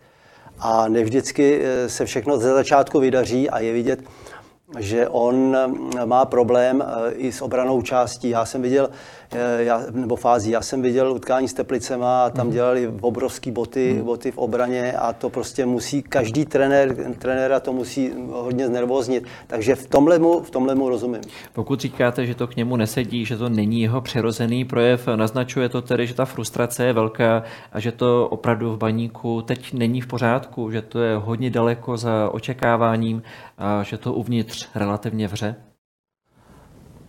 A 0.59 0.89
nevždycky 0.89 1.61
eh, 1.63 1.89
se 1.89 2.05
všechno 2.05 2.39
ze 2.39 2.55
začátku 2.55 3.01
vydaří 3.01 3.51
a 3.51 3.61
je 3.61 3.73
vidět, 3.73 4.01
že 4.79 5.09
on 5.09 5.57
eh, 5.57 6.07
má 6.07 6.25
problém 6.25 6.85
eh, 6.87 7.13
i 7.13 7.33
s 7.33 7.43
obranou 7.43 7.83
částí. 7.83 8.29
Já 8.29 8.45
jsem 8.45 8.63
viděl, 8.63 8.91
já, 9.59 9.83
nebo 9.91 10.17
fází, 10.17 10.51
já 10.51 10.61
jsem 10.61 10.83
viděl 10.83 11.13
utkání 11.13 11.49
s 11.49 11.55
Teplicema 11.55 12.25
a 12.25 12.31
tam 12.31 12.47
mhm. 12.47 12.55
dělali 12.55 12.93
obrovské 13.01 13.53
boty, 13.53 13.93
mhm. 13.95 14.05
boty 14.05 14.31
v 14.31 14.39
obraně 14.39 14.93
a 14.93 15.13
to 15.13 15.31
prostě 15.31 15.67
musí, 15.67 16.03
každý 16.03 16.45
trenér, 16.45 16.97
trenéra 17.19 17.61
to 17.61 17.73
musí 17.73 18.13
hodně 18.31 18.67
znervoznit. 18.67 19.25
Takže 19.47 19.75
v 19.75 19.87
tomhle, 19.87 20.19
mu, 20.19 20.41
v 20.41 20.51
tomhle 20.51 20.75
mu 20.75 20.89
rozumím. 20.89 21.21
Pokud 21.53 21.81
říkáte, 21.81 22.27
že 22.27 22.35
to 22.35 22.47
k 22.47 22.57
němu 22.57 22.77
nesedí, 22.77 23.25
že 23.25 23.37
to 23.37 23.49
není 23.49 23.83
jeho 23.83 24.01
přirozený 24.01 24.65
projev, 24.65 25.09
naznačuje 25.17 25.69
to 25.69 25.83
tedy, 25.83 26.07
že 26.07 26.15
ta 26.15 26.25
frustrace 26.25 26.85
je 26.85 26.93
velká 26.93 27.43
a 27.73 27.81
že 27.81 27.93
to 27.93 28.29
opravdu 28.29 28.73
v 28.73 28.79
baníku 28.79 29.43
teď 29.43 29.73
není 29.73 30.01
v 30.01 30.07
pořádku, 30.07 30.71
že 30.71 30.83
to 30.83 31.01
je 31.01 31.17
hodně 31.17 31.51
daleko 31.51 31.97
za 31.97 32.31
očekáváním 32.31 33.23
a 33.59 33.83
že 33.83 33.99
to 33.99 34.13
uvnitř 34.13 34.69
relativně 34.75 35.29
vře? 35.29 35.66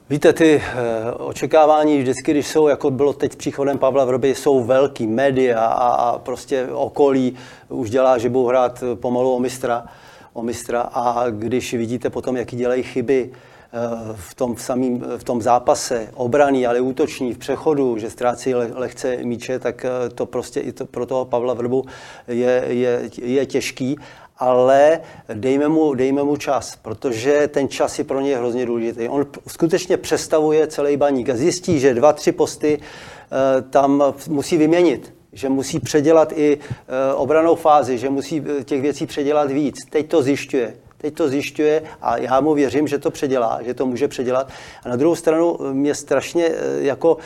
Víte, 0.09 0.33
ty 0.33 0.61
eh, 0.63 1.11
očekávání 1.11 1.99
vždycky, 1.99 2.31
když 2.31 2.47
jsou, 2.47 2.67
jako 2.67 2.91
bylo 2.91 3.13
teď 3.13 3.35
příchodem 3.35 3.77
Pavla 3.77 4.05
Vrby, 4.05 4.35
jsou 4.35 4.63
velký, 4.63 5.07
média 5.07 5.65
a, 5.65 5.87
a 5.87 6.19
prostě 6.19 6.67
okolí 6.71 7.35
už 7.69 7.89
dělá, 7.89 8.17
že 8.17 8.29
budou 8.29 8.47
hrát 8.47 8.83
pomalu 8.95 9.35
o 9.35 9.39
mistra, 9.39 9.85
o 10.33 10.43
mistra. 10.43 10.81
A 10.81 11.29
když 11.29 11.73
vidíte 11.73 12.09
potom, 12.09 12.37
jaký 12.37 12.55
dělají 12.55 12.83
chyby 12.83 13.31
eh, 13.31 13.79
v 14.15 14.35
tom, 14.35 14.57
samým, 14.57 15.05
v 15.17 15.23
tom 15.23 15.41
zápase, 15.41 16.09
obraný, 16.13 16.67
ale 16.67 16.81
útoční, 16.81 17.33
v 17.33 17.37
přechodu, 17.37 17.97
že 17.97 18.09
ztrácí 18.09 18.53
lehce 18.55 19.17
míče, 19.23 19.59
tak 19.59 19.85
eh, 19.85 20.09
to 20.09 20.25
prostě 20.25 20.59
i 20.59 20.71
to 20.71 20.85
pro 20.85 21.05
toho 21.05 21.25
Pavla 21.25 21.53
Vrbu 21.53 21.85
je, 22.27 22.63
je, 22.67 23.09
je 23.21 23.45
těžký 23.45 23.97
ale 24.39 25.01
dejme 25.33 25.67
mu, 25.67 25.93
dejme 25.93 26.23
mu 26.23 26.37
čas, 26.37 26.75
protože 26.75 27.47
ten 27.47 27.69
čas 27.69 27.99
je 27.99 28.03
pro 28.05 28.21
něj 28.21 28.33
hrozně 28.33 28.65
důležitý. 28.65 29.09
On 29.09 29.25
skutečně 29.47 29.97
přestavuje 29.97 30.67
celý 30.67 30.97
baník 30.97 31.29
a 31.29 31.35
zjistí, 31.35 31.79
že 31.79 31.93
dva, 31.93 32.13
tři 32.13 32.31
posty 32.31 32.79
eh, 32.79 33.61
tam 33.61 34.03
musí 34.27 34.57
vyměnit, 34.57 35.13
že 35.33 35.49
musí 35.49 35.79
předělat 35.79 36.33
i 36.35 36.57
eh, 36.57 37.13
obranou 37.13 37.55
fázi, 37.55 37.97
že 37.97 38.09
musí 38.09 38.43
eh, 38.59 38.63
těch 38.63 38.81
věcí 38.81 39.05
předělat 39.05 39.51
víc. 39.51 39.85
Teď 39.89 40.09
to 40.09 40.23
zjišťuje. 40.23 40.73
Teď 40.97 41.13
to 41.13 41.29
zjišťuje 41.29 41.83
a 42.01 42.17
já 42.17 42.41
mu 42.41 42.53
věřím, 42.53 42.87
že 42.87 42.97
to 42.97 43.11
předělá, 43.11 43.59
že 43.65 43.73
to 43.73 43.85
může 43.85 44.07
předělat. 44.07 44.49
A 44.83 44.89
na 44.89 44.95
druhou 44.95 45.15
stranu 45.15 45.57
mě 45.73 45.95
strašně 45.95 46.51
jako 46.79 47.17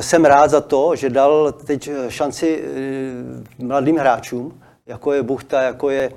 jsem 0.00 0.24
rád 0.24 0.50
za 0.50 0.60
to, 0.60 0.96
že 0.96 1.10
dal 1.10 1.52
teď 1.52 1.90
šanci 2.08 2.64
mladým 3.58 3.96
hráčům, 3.96 4.60
jako 4.86 5.12
je 5.12 5.22
Buchta, 5.22 5.62
jako 5.62 5.90
je 5.90 6.12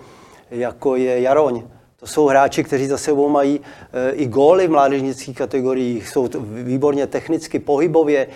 jako 0.51 0.95
je 0.95 1.21
Jaroň. 1.21 1.63
To 1.99 2.07
jsou 2.07 2.27
hráči, 2.27 2.63
kteří 2.63 2.87
za 2.87 2.97
sebou 2.97 3.29
mají 3.29 3.59
e, 3.93 4.11
i 4.11 4.25
góly 4.25 4.67
v 4.67 4.71
mládežnických 4.71 5.37
kategoriích, 5.37 6.09
jsou 6.09 6.29
výborně 6.63 7.07
technicky, 7.07 7.59
pohybově, 7.59 8.19
e, 8.19 8.27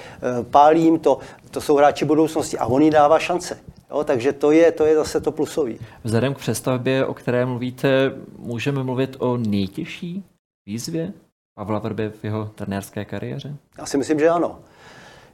pálí 0.44 0.84
jim 0.84 1.00
to. 1.00 1.18
To 1.52 1.62
jsou 1.62 1.76
hráči 1.76 2.06
budoucnosti 2.06 2.58
a 2.58 2.66
on 2.66 2.82
jí 2.82 2.90
dává 2.90 3.20
šance. 3.20 3.60
Jo, 3.92 4.04
takže 4.04 4.34
to 4.34 4.52
je, 4.52 4.72
to 4.72 4.86
je 4.86 4.96
zase 4.96 5.22
to 5.22 5.32
plusový. 5.32 5.80
Vzhledem 6.04 6.34
k 6.34 6.38
přestavbě, 6.38 7.06
o 7.06 7.14
které 7.14 7.46
mluvíte, 7.46 8.12
můžeme 8.38 8.84
mluvit 8.84 9.16
o 9.20 9.38
nejtěžší 9.38 10.24
výzvě 10.66 11.14
Pavla 11.56 11.80
Vrby 11.80 12.10
v 12.10 12.24
jeho 12.24 12.46
trenérské 12.56 13.06
kariéře? 13.06 13.56
Já 13.78 13.86
si 13.86 13.98
myslím, 13.98 14.20
že 14.20 14.30
ano. 14.30 14.60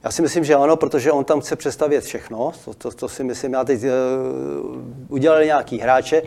Já 0.04 0.10
si 0.10 0.22
myslím, 0.22 0.44
že 0.44 0.54
ano, 0.54 0.76
protože 0.76 1.12
on 1.12 1.24
tam 1.24 1.40
chce 1.40 1.56
přestavět 1.56 2.04
všechno. 2.04 2.52
To, 2.64 2.74
to, 2.74 2.90
to 2.90 3.08
si 3.08 3.24
myslím, 3.24 3.52
já 3.52 3.64
teď 3.64 3.80
uh, 3.82 3.88
udělali 5.08 5.46
nějaký 5.46 5.78
hráče, 5.78 6.22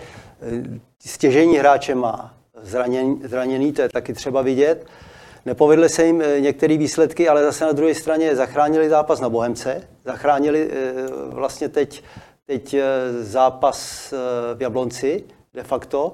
stěžení 1.05 1.57
hráče 1.57 1.95
má 1.95 2.33
zraněný, 2.61 3.21
zraněný, 3.23 3.73
to 3.73 3.81
je 3.81 3.89
taky 3.89 4.13
třeba 4.13 4.41
vidět. 4.41 4.85
Nepovedly 5.45 5.89
se 5.89 6.05
jim 6.05 6.21
eh, 6.21 6.41
některé 6.41 6.77
výsledky, 6.77 7.29
ale 7.29 7.43
zase 7.43 7.65
na 7.65 7.71
druhé 7.71 7.95
straně 7.95 8.35
zachránili 8.35 8.89
zápas 8.89 9.19
na 9.19 9.29
Bohemce, 9.29 9.87
zachránili 10.05 10.69
eh, 10.71 10.93
vlastně 11.29 11.69
teď, 11.69 12.03
teď 12.45 12.73
eh, 12.73 12.83
zápas 13.23 14.11
v 14.55 14.61
Jablonci 14.61 15.23
de 15.53 15.63
facto. 15.63 16.13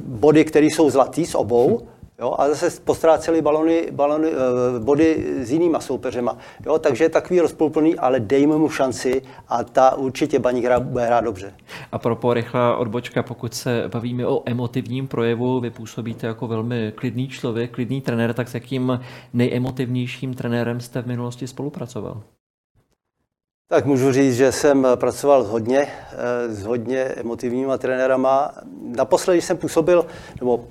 Body, 0.00 0.44
které 0.44 0.66
jsou 0.66 0.90
zlatý 0.90 1.26
z 1.26 1.34
obou, 1.34 1.88
Jo, 2.18 2.34
a 2.38 2.48
zase 2.48 2.80
postráceli 2.80 3.42
balony, 3.42 3.88
balony, 3.92 4.28
eh, 4.28 4.80
body 4.80 5.24
s 5.42 5.52
jinýma 5.52 5.80
soupeřema. 5.80 6.38
Jo, 6.66 6.78
takže 6.78 7.04
je 7.04 7.08
takový 7.08 7.40
rozpolplný, 7.40 7.96
ale 7.96 8.20
dejme 8.20 8.56
mu 8.56 8.68
šanci 8.68 9.22
a 9.48 9.64
ta 9.64 9.94
určitě 9.94 10.38
baník 10.38 10.64
hra, 10.64 10.80
bude 10.80 11.06
hrát 11.06 11.20
dobře. 11.20 11.54
A 11.92 11.98
pro 11.98 12.34
rychlá 12.34 12.76
odbočka, 12.76 13.22
pokud 13.22 13.54
se 13.54 13.88
bavíme 13.92 14.26
o 14.26 14.42
emotivním 14.46 15.08
projevu, 15.08 15.60
vy 15.60 15.70
působíte 15.70 16.26
jako 16.26 16.46
velmi 16.46 16.92
klidný 16.96 17.28
člověk, 17.28 17.70
klidný 17.70 18.00
trenér, 18.00 18.34
tak 18.34 18.48
s 18.48 18.54
jakým 18.54 19.00
nejemotivnějším 19.32 20.34
trenérem 20.34 20.80
jste 20.80 21.02
v 21.02 21.06
minulosti 21.06 21.46
spolupracoval? 21.46 22.22
Tak 23.68 23.86
můžu 23.86 24.12
říct, 24.12 24.36
že 24.36 24.52
jsem 24.52 24.86
pracoval 24.94 25.44
hodně 25.44 25.88
s 26.48 26.64
hodně 26.64 27.00
emotivníma 27.02 27.78
trenérama. 27.78 28.50
Naposledy 28.96 29.40
jsem 29.40 29.56
působil, 29.56 30.06
nebo 30.40 30.64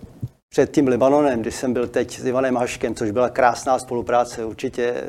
před 0.53 0.71
tím 0.71 0.87
Libanonem, 0.87 1.41
když 1.41 1.55
jsem 1.55 1.73
byl 1.73 1.87
teď 1.87 2.19
s 2.19 2.25
Ivanem 2.25 2.55
Haškem, 2.55 2.95
což 2.95 3.11
byla 3.11 3.29
krásná 3.29 3.79
spolupráce, 3.79 4.45
určitě 4.45 5.03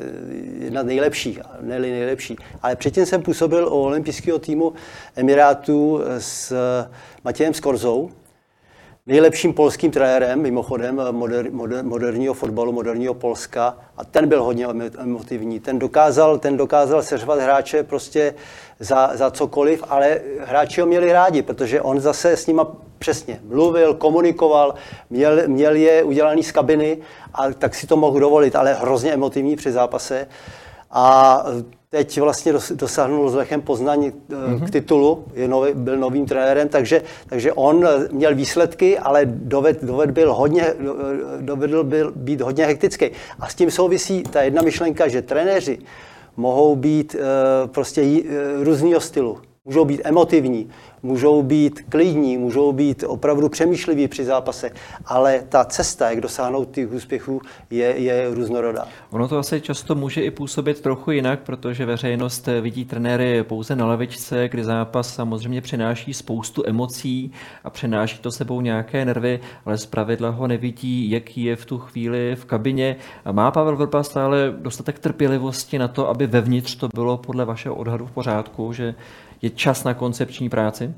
jedna 0.59 0.83
z 0.83 0.85
nejlepších, 0.85 1.39
ne 1.61 1.79
nejlepší. 1.79 2.35
Ale 2.61 2.75
předtím 2.75 3.05
jsem 3.05 3.21
působil 3.21 3.67
u 3.67 3.81
olympijského 3.81 4.39
týmu 4.39 4.73
Emirátů 5.15 6.01
s 6.19 6.53
Matějem 7.23 7.53
Skorzou, 7.53 8.11
nejlepším 9.07 9.53
polským 9.53 9.91
trenérem, 9.91 10.41
mimochodem 10.41 11.01
moder, 11.11 11.51
moder, 11.51 11.83
moderního 11.83 12.33
fotbalu, 12.33 12.71
moderního 12.71 13.13
Polska. 13.13 13.77
A 13.97 14.05
ten 14.05 14.29
byl 14.29 14.43
hodně 14.43 14.65
emotivní. 14.97 15.59
Ten 15.59 15.79
dokázal, 15.79 16.37
ten 16.37 16.57
dokázal 16.57 17.03
seřvat 17.03 17.39
hráče 17.39 17.83
prostě 17.83 18.33
za, 18.79 19.11
za 19.13 19.31
cokoliv, 19.31 19.83
ale 19.89 20.19
hráči 20.39 20.81
ho 20.81 20.87
měli 20.87 21.11
rádi, 21.11 21.41
protože 21.41 21.81
on 21.81 21.99
zase 21.99 22.37
s 22.37 22.47
nima 22.47 22.67
přesně 22.99 23.39
mluvil, 23.43 23.93
komunikoval, 23.93 24.75
měl, 25.09 25.47
měl 25.47 25.75
je 25.75 26.03
udělaný 26.03 26.43
z 26.43 26.51
kabiny, 26.51 26.97
a 27.33 27.51
tak 27.51 27.75
si 27.75 27.87
to 27.87 27.97
mohl 27.97 28.19
dovolit, 28.19 28.55
ale 28.55 28.73
hrozně 28.73 29.13
emotivní 29.13 29.55
při 29.55 29.71
zápase. 29.71 30.27
A 30.91 31.45
teď 31.89 32.19
vlastně 32.19 32.53
dosáhnul 32.73 33.29
s 33.29 33.35
Lechem 33.35 33.61
Poznaň 33.61 34.11
mm-hmm. 34.29 34.67
k 34.67 34.71
titulu, 34.71 35.25
je 35.33 35.47
nový, 35.47 35.73
byl 35.73 35.97
novým 35.97 36.25
trenérem, 36.25 36.69
takže, 36.69 37.01
takže 37.27 37.53
on 37.53 37.87
měl 38.11 38.35
výsledky, 38.35 38.99
ale 38.99 39.21
doved, 39.25 39.83
doved 39.83 40.11
byl 40.11 40.33
hodně, 40.33 40.73
dovedl 41.39 41.83
byl 41.83 42.11
být 42.15 42.41
hodně 42.41 42.65
hektický. 42.65 43.05
A 43.39 43.49
s 43.49 43.55
tím 43.55 43.71
souvisí 43.71 44.23
ta 44.23 44.41
jedna 44.41 44.61
myšlenka, 44.61 45.07
že 45.07 45.21
trenéři 45.21 45.77
mohou 46.37 46.75
být 46.75 47.15
uh, 47.15 47.21
prostě 47.71 48.01
uh, 48.01 48.63
různého 48.63 49.01
stylu. 49.01 49.37
Můžou 49.67 49.85
být 49.85 50.01
emotivní, 50.03 50.69
můžou 51.03 51.43
být 51.43 51.81
klidní, 51.89 52.37
můžou 52.37 52.71
být 52.71 53.03
opravdu 53.07 53.49
přemýšliví 53.49 54.07
při 54.07 54.25
zápase, 54.25 54.71
ale 55.05 55.43
ta 55.49 55.65
cesta, 55.65 56.09
jak 56.09 56.21
dosáhnout 56.21 56.71
těch 56.71 56.91
úspěchů, 56.91 57.41
je, 57.69 57.85
je 57.85 58.29
různorodá. 58.33 58.87
Ono 59.11 59.27
to 59.27 59.37
asi 59.37 59.61
často 59.61 59.95
může 59.95 60.21
i 60.21 60.31
působit 60.31 60.81
trochu 60.81 61.11
jinak, 61.11 61.39
protože 61.39 61.85
veřejnost 61.85 62.49
vidí 62.61 62.85
trenéry 62.85 63.43
pouze 63.43 63.75
na 63.75 63.87
levičce, 63.87 64.49
kdy 64.49 64.63
zápas 64.63 65.15
samozřejmě 65.15 65.61
přináší 65.61 66.13
spoustu 66.13 66.63
emocí 66.65 67.31
a 67.63 67.69
přináší 67.69 68.17
to 68.19 68.31
sebou 68.31 68.61
nějaké 68.61 69.05
nervy, 69.05 69.39
ale 69.65 69.77
zpravidla 69.77 70.29
ho 70.29 70.47
nevidí, 70.47 71.11
jaký 71.11 71.43
je 71.43 71.55
v 71.55 71.65
tu 71.65 71.77
chvíli 71.77 72.35
v 72.35 72.45
kabině. 72.45 72.95
Má 73.31 73.51
Pavel 73.51 73.75
Vrba 73.75 74.03
stále 74.03 74.53
dostatek 74.57 74.99
trpělivosti 74.99 75.79
na 75.79 75.87
to, 75.87 76.09
aby 76.09 76.27
vevnitř 76.27 76.75
to 76.75 76.89
bylo 76.93 77.17
podle 77.17 77.45
vašeho 77.45 77.75
odhadu 77.75 78.05
v 78.05 78.11
pořádku, 78.11 78.73
že 78.73 78.95
je 79.41 79.49
čas 79.49 79.83
na 79.83 79.93
koncepční 79.93 80.49
práci? 80.49 80.93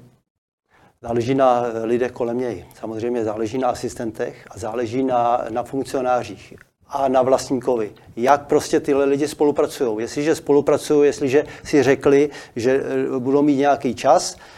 Záleží 1.02 1.36
na 1.36 1.64
lidech 1.84 2.12
kolem 2.12 2.38
něj. 2.38 2.66
Samozřejmě 2.80 3.24
záleží 3.24 3.58
na 3.58 3.68
asistentech 3.68 4.48
a 4.52 4.60
záleží 4.60 5.04
na, 5.04 5.46
na 5.50 5.64
funkcionářích 5.64 6.54
a 6.88 7.08
na 7.08 7.22
vlastníkovi. 7.22 7.92
Jak 8.16 8.48
prostě 8.48 8.80
tyhle 8.80 9.06
lidi 9.06 9.28
spolupracují. 9.28 10.00
Jestliže 10.00 10.36
spolupracují, 10.36 11.06
jestliže 11.06 11.46
si 11.64 11.84
řekli, 11.84 12.30
že 12.56 12.84
eh, 13.16 13.20
budou 13.20 13.42
mít 13.42 13.56
nějaký 13.56 13.96
čas, 13.96 14.36
eh, 14.36 14.57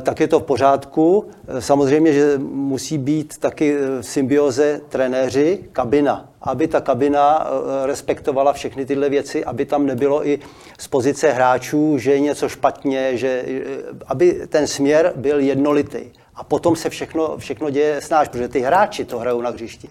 tak 0.00 0.20
je 0.20 0.28
to 0.28 0.40
v 0.40 0.42
pořádku. 0.42 1.26
Eh, 1.48 1.60
samozřejmě, 1.60 2.12
že 2.12 2.38
musí 2.38 2.98
být 2.98 3.38
taky 3.38 3.76
v 3.76 4.02
symbioze 4.02 4.80
trenéři, 4.88 5.64
kabina 5.72 6.34
aby 6.44 6.68
ta 6.68 6.80
kabina 6.80 7.46
eh, 7.46 7.86
respektovala 7.86 8.52
všechny 8.52 8.86
tyhle 8.86 9.08
věci, 9.08 9.44
aby 9.44 9.64
tam 9.64 9.86
nebylo 9.86 10.28
i 10.28 10.38
z 10.78 10.88
pozice 10.88 11.32
hráčů, 11.32 11.98
že 11.98 12.12
je 12.12 12.20
něco 12.20 12.48
špatně, 12.48 13.16
že, 13.16 13.44
eh, 13.46 13.62
aby 14.06 14.46
ten 14.48 14.66
směr 14.66 15.12
byl 15.16 15.40
jednolitý. 15.40 16.10
A 16.34 16.44
potom 16.44 16.76
se 16.76 16.90
všechno, 16.90 17.36
všechno 17.38 17.70
děje 17.70 18.00
snáš, 18.00 18.28
protože 18.28 18.48
ty 18.48 18.60
hráči 18.60 19.04
to 19.04 19.18
hrajou 19.18 19.40
na 19.40 19.50
hřišti. 19.50 19.88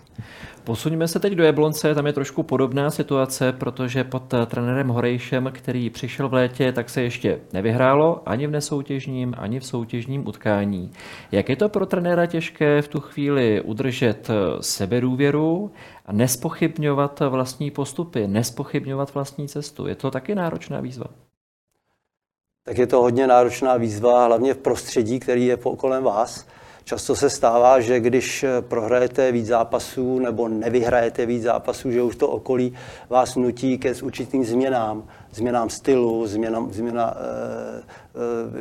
Posuňme 0.63 1.07
se 1.07 1.19
teď 1.19 1.33
do 1.33 1.43
Jablonce, 1.43 1.95
tam 1.95 2.07
je 2.07 2.13
trošku 2.13 2.43
podobná 2.43 2.91
situace, 2.91 3.51
protože 3.51 4.03
pod 4.03 4.33
eh, 4.33 4.45
trenérem 4.45 4.87
Horejšem, 4.87 5.49
který 5.53 5.89
přišel 5.89 6.29
v 6.29 6.33
létě, 6.33 6.71
tak 6.71 6.89
se 6.89 7.01
ještě 7.01 7.39
nevyhrálo 7.53 8.29
ani 8.29 8.47
v 8.47 8.51
nesoutěžním, 8.51 9.33
ani 9.37 9.59
v 9.59 9.65
soutěžním 9.65 10.27
utkání. 10.27 10.91
Jak 11.31 11.49
je 11.49 11.55
to 11.55 11.69
pro 11.69 11.85
trenéra 11.85 12.25
těžké 12.25 12.81
v 12.81 12.87
tu 12.87 12.99
chvíli 12.99 13.61
udržet 13.61 14.27
sebedůvěru 14.61 15.71
a 16.05 16.13
nespochybňovat 16.13 17.19
vlastní 17.19 17.71
postupy, 17.71 18.27
nespochybňovat 18.27 19.13
vlastní 19.13 19.47
cestu. 19.47 19.87
Je 19.87 19.95
to 19.95 20.11
taky 20.11 20.35
náročná 20.35 20.81
výzva? 20.81 21.05
Tak 22.65 22.77
je 22.77 22.87
to 22.87 23.01
hodně 23.01 23.27
náročná 23.27 23.77
výzva, 23.77 24.25
hlavně 24.25 24.53
v 24.53 24.57
prostředí, 24.57 25.19
který 25.19 25.45
je 25.45 25.57
kolem 25.57 26.03
vás. 26.03 26.47
Často 26.85 27.15
se 27.15 27.29
stává, 27.29 27.79
že 27.79 27.99
když 27.99 28.45
prohrajete 28.61 29.31
víc 29.31 29.47
zápasů 29.47 30.19
nebo 30.19 30.47
nevyhrajete 30.47 31.25
víc 31.25 31.43
zápasů, 31.43 31.91
že 31.91 32.01
už 32.01 32.15
to 32.15 32.27
okolí 32.27 32.73
vás 33.09 33.35
nutí 33.35 33.77
ke 33.77 33.93
určitým 33.93 34.45
změnám. 34.45 35.03
Změnám 35.31 35.69
stylu, 35.69 36.27
změna, 36.27 36.67
změna 36.71 37.13
e, 37.15 37.21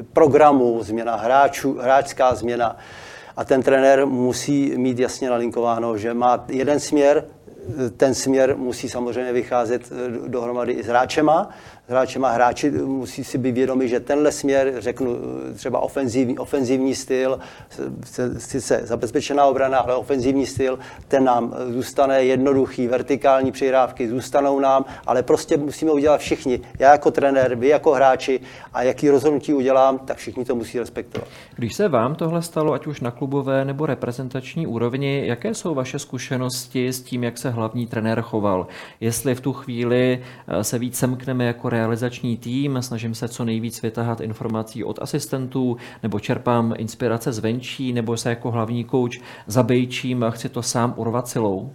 e, 0.01 0.03
programu, 0.03 0.83
změna 0.83 1.17
hráčů, 1.17 1.79
hráčská 1.79 2.35
změna 2.35 2.77
a 3.37 3.45
ten 3.45 3.63
trenér 3.63 4.07
musí 4.07 4.75
mít 4.77 4.99
jasně 4.99 5.31
nalinkováno, 5.31 5.99
že 5.99 6.15
má 6.15 6.45
jeden 6.49 6.81
směr, 6.81 7.25
ten 7.97 8.15
směr 8.15 8.57
musí 8.57 8.89
samozřejmě 8.89 9.33
vycházet 9.33 9.93
dohromady 10.27 10.73
i 10.73 10.83
s 10.83 10.87
hráčema, 10.87 11.49
hráčema. 11.93 12.31
Hráči 12.31 12.71
musí 12.71 13.25
si 13.25 13.39
být 13.39 13.53
vědomi, 13.53 13.89
že 13.89 14.01
tenhle 14.01 14.33
směr, 14.33 14.73
řeknu 14.79 15.17
třeba 15.55 15.81
ofenzivní, 15.81 16.39
ofenzivní 16.39 16.95
styl, 16.95 17.39
sice 18.39 18.81
zabezpečená 18.85 19.45
obrana, 19.45 19.79
ale 19.79 19.95
ofenzivní 19.95 20.47
styl, 20.47 20.79
ten 21.09 21.25
nám 21.25 21.55
zůstane 21.69 22.25
jednoduchý, 22.25 22.87
vertikální 22.87 23.53
přihrávky 23.53 24.09
zůstanou 24.09 24.61
nám, 24.61 24.85
ale 25.07 25.23
prostě 25.23 25.57
musíme 25.57 25.93
udělat 25.93 26.21
všichni. 26.21 26.61
Já 26.79 26.93
jako 26.93 27.11
trenér, 27.11 27.55
vy 27.55 27.69
jako 27.69 27.93
hráči 27.93 28.41
a 28.73 28.83
jaký 28.83 29.11
rozhodnutí 29.11 29.55
udělám, 29.55 29.99
tak 29.99 30.17
všichni 30.17 30.45
to 30.45 30.55
musí 30.55 30.79
respektovat. 30.79 31.29
Když 31.55 31.75
se 31.75 31.89
vám 31.89 32.15
tohle 32.15 32.43
stalo, 32.43 32.73
ať 32.73 32.87
už 32.87 33.01
na 33.01 33.11
klubové 33.11 33.65
nebo 33.65 33.87
reprezentační 33.87 34.67
úrovni, 34.67 35.27
jaké 35.27 35.55
jsou 35.55 35.75
vaše 35.75 35.99
zkušenosti 35.99 36.89
s 36.89 37.03
tím, 37.03 37.25
jak 37.25 37.39
se 37.39 37.51
hlavní 37.51 37.87
trenér 37.87 38.21
choval? 38.21 38.67
Jestli 39.01 39.35
v 39.35 39.41
tu 39.41 39.53
chvíli 39.53 40.23
eh, 40.49 40.65
se 40.65 40.79
víc 40.79 40.99
semkneme 40.99 41.45
jako 41.45 41.69
realizační 41.83 42.37
tým, 42.37 42.79
snažím 42.81 43.15
se 43.15 43.29
co 43.29 43.45
nejvíc 43.45 43.83
vytahat 43.83 44.21
informací 44.21 44.85
od 44.85 44.99
asistentů, 45.03 45.77
nebo 46.03 46.21
čerpám 46.21 46.75
inspirace 46.79 47.33
zvenčí, 47.33 47.93
nebo 47.93 48.17
se 48.17 48.29
jako 48.31 48.51
hlavní 48.51 48.85
kouč 48.85 49.21
zabejčím 49.47 50.25
a 50.25 50.31
chci 50.31 50.49
to 50.49 50.63
sám 50.63 50.95
urvat 50.97 51.29
silou? 51.29 51.73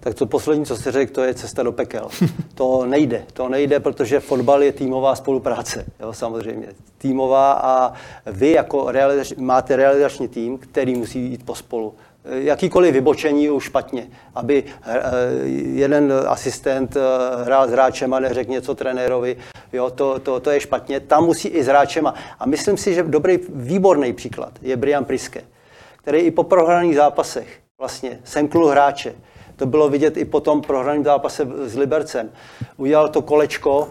Tak 0.00 0.14
to 0.14 0.26
poslední, 0.26 0.66
co 0.66 0.76
jsi 0.76 0.90
řekl, 0.90 1.12
to 1.12 1.22
je 1.22 1.34
cesta 1.34 1.62
do 1.62 1.72
pekel. 1.72 2.08
To 2.54 2.86
nejde. 2.86 3.24
To 3.32 3.48
nejde, 3.48 3.80
protože 3.80 4.20
fotbal 4.20 4.62
je 4.62 4.72
týmová 4.72 5.14
spolupráce, 5.14 5.86
jo, 6.00 6.12
samozřejmě. 6.12 6.68
Týmová 6.98 7.52
a 7.52 7.92
vy 8.26 8.50
jako 8.50 8.90
realizač, 8.90 9.32
máte 9.36 9.76
realizační 9.76 10.28
tým, 10.28 10.58
který 10.58 10.94
musí 10.94 11.30
jít 11.30 11.46
pospolu 11.46 11.94
jakýkoliv 12.24 12.94
vybočení 12.94 13.50
už 13.50 13.64
špatně, 13.64 14.06
aby 14.34 14.64
eh, 14.82 15.00
jeden 15.72 16.12
asistent 16.26 16.96
eh, 16.96 17.00
hrál 17.44 17.68
s 17.68 17.70
hráčem 17.70 18.14
a 18.14 18.20
neřekl 18.20 18.50
něco 18.50 18.74
trenérovi, 18.74 19.36
jo, 19.72 19.90
to, 19.90 20.18
to, 20.18 20.40
to 20.40 20.50
je 20.50 20.60
špatně. 20.60 21.00
Tam 21.00 21.24
musí 21.24 21.48
i 21.48 21.64
s 21.64 21.66
hráčem. 21.66 22.06
A 22.38 22.46
myslím 22.46 22.76
si, 22.76 22.94
že 22.94 23.02
dobrý, 23.02 23.38
výborný 23.48 24.12
příklad 24.12 24.52
je 24.62 24.76
Brian 24.76 25.04
Priske, 25.04 25.44
který 25.96 26.18
i 26.18 26.30
po 26.30 26.42
prohraných 26.42 26.96
zápasech 26.96 27.60
vlastně 27.78 28.20
semknul 28.24 28.68
hráče. 28.68 29.14
To 29.56 29.66
bylo 29.66 29.88
vidět 29.88 30.16
i 30.16 30.24
po 30.24 30.40
tom 30.40 30.62
prohraném 30.62 31.04
zápase 31.04 31.48
s 31.64 31.76
Libercem. 31.76 32.30
Udělal 32.76 33.08
to 33.08 33.22
kolečko, 33.22 33.88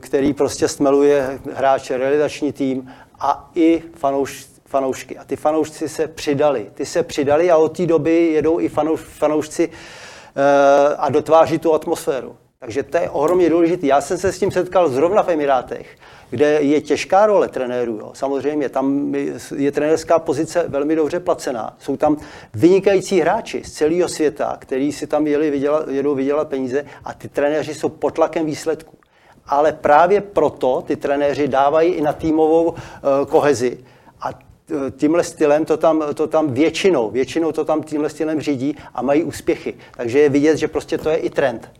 který 0.00 0.34
prostě 0.34 0.68
stmeluje 0.68 1.38
hráče, 1.54 1.96
realizační 1.96 2.52
tým 2.52 2.92
a 3.20 3.50
i 3.54 3.82
fanoušci 3.94 4.55
fanoušky. 4.66 5.18
A 5.18 5.24
ty 5.24 5.36
fanoušci 5.36 5.88
se 5.88 6.08
přidali. 6.08 6.70
Ty 6.74 6.86
se 6.86 7.02
přidali 7.02 7.50
a 7.50 7.56
od 7.56 7.76
té 7.76 7.86
doby 7.86 8.26
jedou 8.26 8.60
i 8.60 8.68
fanouš, 8.68 9.00
fanoušci 9.00 9.68
uh, 9.68 9.74
a 10.98 11.10
dotváří 11.10 11.58
tu 11.58 11.74
atmosféru. 11.74 12.36
Takže 12.58 12.82
to 12.82 12.96
je 12.96 13.10
ohromně 13.10 13.50
důležité. 13.50 13.86
Já 13.86 14.00
jsem 14.00 14.18
se 14.18 14.32
s 14.32 14.38
tím 14.38 14.50
setkal 14.50 14.88
zrovna 14.88 15.22
v 15.22 15.28
Emirátech, 15.28 15.96
kde 16.30 16.46
je 16.62 16.80
těžká 16.80 17.26
role 17.26 17.48
trenérů. 17.48 17.98
Jo. 18.00 18.10
Samozřejmě, 18.14 18.68
tam 18.68 19.14
je 19.56 19.72
trenérská 19.72 20.18
pozice 20.18 20.64
velmi 20.68 20.96
dobře 20.96 21.20
placená. 21.20 21.76
Jsou 21.78 21.96
tam 21.96 22.16
vynikající 22.54 23.20
hráči 23.20 23.64
z 23.64 23.72
celého 23.72 24.08
světa, 24.08 24.56
kteří 24.58 24.92
si 24.92 25.06
tam 25.06 25.26
jeli 25.26 25.50
vydělat, 25.50 25.88
jedou 25.88 26.14
vydělat 26.14 26.48
peníze 26.48 26.84
a 27.04 27.14
ty 27.14 27.28
trenéři 27.28 27.74
jsou 27.74 27.88
pod 27.88 28.14
tlakem 28.14 28.46
výsledků. 28.46 28.96
Ale 29.46 29.72
právě 29.72 30.20
proto 30.20 30.82
ty 30.86 30.96
trenéři 30.96 31.48
dávají 31.48 31.92
i 31.92 32.00
na 32.00 32.12
týmovou 32.12 32.64
uh, 32.64 32.76
kohezi. 33.28 33.78
Tímhle 34.96 35.24
stylem 35.24 35.64
to 35.64 35.76
tam, 35.76 36.04
to 36.14 36.26
tam 36.26 36.54
většinou, 36.54 37.10
většinou 37.10 37.52
to 37.52 37.64
tam 37.64 37.82
tímhle 37.82 38.10
stylem 38.10 38.40
řídí 38.40 38.76
a 38.94 39.02
mají 39.02 39.24
úspěchy. 39.24 39.74
Takže 39.96 40.18
je 40.18 40.28
vidět, 40.28 40.56
že 40.56 40.68
prostě 40.68 40.98
to 40.98 41.08
je 41.08 41.16
i 41.16 41.30
trend. 41.30 41.70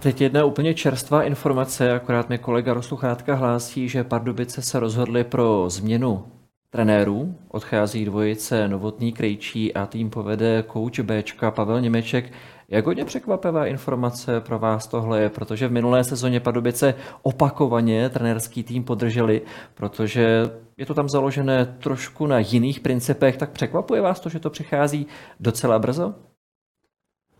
Teď 0.00 0.20
jedna 0.20 0.44
úplně 0.44 0.74
čerstvá 0.74 1.22
informace, 1.22 1.92
akorát 1.92 2.28
mi 2.28 2.38
kolega 2.38 2.74
Rosluchátka 2.74 3.34
hlásí, 3.34 3.88
že 3.88 4.04
Pardubice 4.04 4.62
se 4.62 4.80
rozhodli 4.80 5.24
pro 5.24 5.64
změnu 5.70 6.24
trenérů. 6.70 7.34
Odchází 7.48 8.04
dvojice 8.04 8.68
Novotný 8.68 9.12
Krejčí 9.12 9.74
a 9.74 9.86
tým 9.86 10.10
povede 10.10 10.62
kouč 10.62 11.00
Bčka 11.00 11.50
Pavel 11.50 11.80
Němeček. 11.80 12.32
Jak 12.68 12.86
hodně 12.86 13.04
překvapivá 13.04 13.66
informace 13.66 14.40
pro 14.40 14.58
vás 14.58 14.86
tohle 14.86 15.20
je, 15.20 15.28
protože 15.28 15.68
v 15.68 15.72
minulé 15.72 16.04
sezóně 16.04 16.40
Pardubice 16.40 16.94
opakovaně 17.22 18.08
trenérský 18.08 18.62
tým 18.62 18.84
podrželi, 18.84 19.42
protože 19.74 20.50
je 20.76 20.86
to 20.86 20.94
tam 20.94 21.08
založené 21.08 21.76
trošku 21.82 22.26
na 22.26 22.38
jiných 22.38 22.80
principech, 22.80 23.36
tak 23.36 23.50
překvapuje 23.50 24.00
vás 24.00 24.20
to, 24.20 24.28
že 24.28 24.40
to 24.40 24.50
přichází 24.50 25.06
docela 25.40 25.78
brzo? 25.78 26.14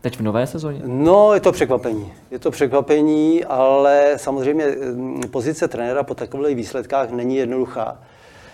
Teď 0.01 0.17
v 0.17 0.21
nové 0.21 0.47
sezóně? 0.47 0.83
No, 0.85 1.35
je 1.35 1.41
to 1.41 1.53
překvapení. 1.53 2.13
Je 2.31 2.39
to 2.39 2.51
překvapení, 2.51 3.45
ale 3.45 4.15
samozřejmě 4.17 4.67
mm, 4.67 5.23
pozice 5.31 5.69
trenéra 5.69 6.03
po 6.03 6.15
takových 6.15 6.57
výsledkách 6.57 7.11
není 7.11 7.37
jednoduchá. 7.37 7.99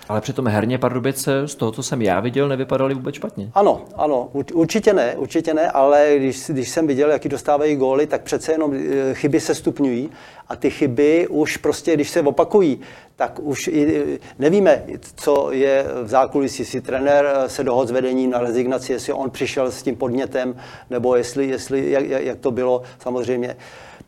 Ale 0.09 0.21
přitom 0.21 0.47
herně 0.47 0.79
Pardubice, 0.79 1.49
z 1.49 1.55
toho, 1.55 1.73
co 1.73 1.83
jsem 1.83 2.03
já 2.03 2.21
viděl, 2.21 2.49
nevypadaly 2.49 2.95
vůbec 2.95 3.15
špatně. 3.15 3.51
Ano, 3.55 3.85
ano, 3.95 4.29
určitě 4.33 4.93
ne, 4.93 5.15
určitě 5.17 5.55
ne, 5.55 5.71
ale 5.71 6.15
když, 6.17 6.47
když 6.49 6.69
jsem 6.69 6.87
viděl, 6.87 7.11
jaký 7.11 7.29
dostávají 7.29 7.77
góly, 7.77 8.07
tak 8.07 8.23
přece 8.23 8.53
jenom 8.53 8.75
eh, 8.75 9.15
chyby 9.15 9.41
se 9.41 9.55
stupňují 9.55 10.11
a 10.49 10.57
ty 10.57 10.71
chyby 10.71 11.27
už 11.29 11.57
prostě, 11.57 11.95
když 11.95 12.11
se 12.11 12.23
opakují, 12.23 12.81
tak 13.17 13.39
už 13.43 13.69
i, 13.69 14.19
nevíme, 14.39 14.83
co 15.17 15.53
je 15.53 15.85
v 16.03 16.09
zákulisí, 16.09 16.63
jestli 16.63 16.81
trenér 16.81 17.27
eh, 17.35 17.49
se 17.49 17.65
dohod 17.65 17.89
s 17.89 17.91
vedením 17.91 18.31
na 18.31 18.39
rezignaci, 18.39 18.93
jestli 18.93 19.13
on 19.13 19.31
přišel 19.31 19.71
s 19.71 19.83
tím 19.83 19.97
podnětem, 19.97 20.57
nebo 20.91 21.17
jestli, 21.17 21.47
jestli 21.47 21.91
jak, 21.91 22.05
jak 22.07 22.39
to 22.39 22.51
bylo 22.51 22.83
samozřejmě. 22.99 23.57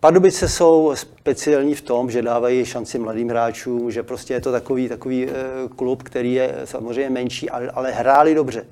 Pardubice 0.01 0.49
jsou 0.49 0.92
speciální 0.94 1.74
v 1.74 1.82
tom, 1.82 2.11
že 2.11 2.22
dávají 2.22 2.64
šanci 2.64 2.99
mladým 2.99 3.28
hráčům, 3.28 3.90
že 3.90 4.03
prostě 4.03 4.34
je 4.34 4.40
to 4.40 4.53
takový, 4.53 4.88
takový 4.88 5.26
eh, 5.26 5.32
klub, 5.76 6.03
který 6.03 6.34
je 6.34 6.55
samozřejmě 6.64 7.11
menší, 7.11 7.51
ale, 7.51 7.70
ale 7.70 7.92
hráli 7.92 8.34
dobře. 8.34 8.66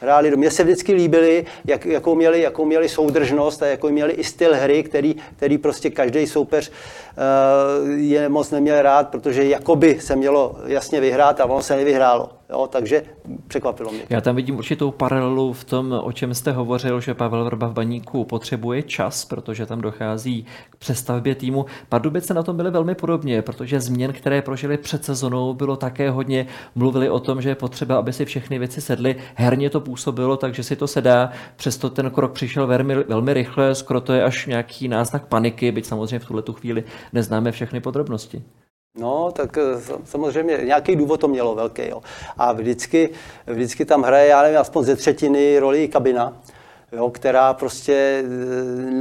Hráli 0.00 0.36
Mně 0.36 0.50
se 0.50 0.64
vždycky 0.64 0.94
líbili, 0.94 1.46
jak, 1.64 1.86
jakou, 1.86 2.14
měli, 2.14 2.40
jakou 2.40 2.64
měli 2.64 2.88
soudržnost 2.88 3.62
a 3.62 3.66
jakou 3.66 3.90
měli 3.90 4.12
i 4.12 4.24
styl 4.24 4.54
hry, 4.54 4.82
který, 4.82 5.16
který 5.36 5.58
prostě 5.58 5.90
každý 5.90 6.26
soupeř 6.26 6.70
uh, 6.70 7.90
je 7.90 8.28
moc 8.28 8.50
neměl 8.50 8.82
rád, 8.82 9.08
protože 9.08 9.44
jakoby 9.44 10.00
se 10.00 10.16
mělo 10.16 10.56
jasně 10.66 11.00
vyhrát 11.00 11.40
a 11.40 11.44
ono 11.44 11.62
se 11.62 11.76
nevyhrálo. 11.76 12.30
Jo, 12.50 12.68
takže 12.72 13.02
překvapilo 13.48 13.92
mě. 13.92 14.02
Já 14.10 14.20
tam 14.20 14.36
vidím 14.36 14.56
určitou 14.56 14.90
paralelu 14.90 15.52
v 15.52 15.64
tom, 15.64 16.00
o 16.02 16.12
čem 16.12 16.34
jste 16.34 16.52
hovořil, 16.52 17.00
že 17.00 17.14
Pavel 17.14 17.44
Vrba 17.44 17.66
v 17.66 17.72
Baníku 17.72 18.24
potřebuje 18.24 18.82
čas, 18.82 19.24
protože 19.24 19.66
tam 19.66 19.80
dochází 19.80 20.46
k 20.70 20.76
přestavbě 20.76 21.34
týmu. 21.34 21.66
Pardubice 21.88 22.34
na 22.34 22.42
tom 22.42 22.56
byly 22.56 22.70
velmi 22.70 22.94
podobně, 22.94 23.42
protože 23.42 23.80
změn, 23.80 24.12
které 24.12 24.42
prožili 24.42 24.78
před 24.78 25.04
sezonou, 25.04 25.54
bylo 25.54 25.76
také 25.76 26.10
hodně. 26.10 26.46
Mluvili 26.74 27.10
o 27.10 27.20
tom, 27.20 27.42
že 27.42 27.48
je 27.48 27.54
potřeba, 27.54 27.96
aby 27.96 28.12
si 28.12 28.24
všechny 28.24 28.58
věci 28.58 28.80
sedly. 28.80 29.16
Herně 29.34 29.70
to 29.70 29.80
působilo, 29.80 30.36
takže 30.36 30.62
si 30.62 30.76
to 30.76 30.86
sedá. 30.86 31.30
Přesto 31.56 31.90
ten 31.90 32.10
krok 32.10 32.32
přišel 32.32 32.66
velmi, 32.66 32.94
velmi 32.94 33.34
rychle, 33.34 33.74
skoro 33.74 34.00
to 34.00 34.12
je 34.12 34.24
až 34.24 34.46
nějaký 34.46 34.88
náznak 34.88 35.26
paniky, 35.26 35.72
byť 35.72 35.86
samozřejmě 35.86 36.18
v 36.18 36.24
tuhle 36.24 36.42
tu 36.42 36.52
chvíli 36.52 36.84
neznáme 37.12 37.52
všechny 37.52 37.80
podrobnosti. 37.80 38.42
No, 38.98 39.32
tak 39.32 39.58
eh, 39.58 39.62
samozřejmě 40.04 40.60
nějaký 40.64 40.96
důvod 40.96 41.20
to 41.20 41.28
mělo 41.28 41.54
velký. 41.54 41.82
Jo. 41.88 42.02
A 42.38 42.52
vždycky, 42.52 43.10
vždycky 43.46 43.84
tam 43.84 44.02
hraje, 44.02 44.28
já 44.28 44.42
nevím, 44.42 44.58
aspoň 44.58 44.84
ze 44.84 44.96
třetiny 44.96 45.58
roli 45.58 45.88
kabina, 45.88 46.36
jo, 46.92 47.10
která 47.10 47.54
prostě 47.54 47.92
eh, 47.92 48.26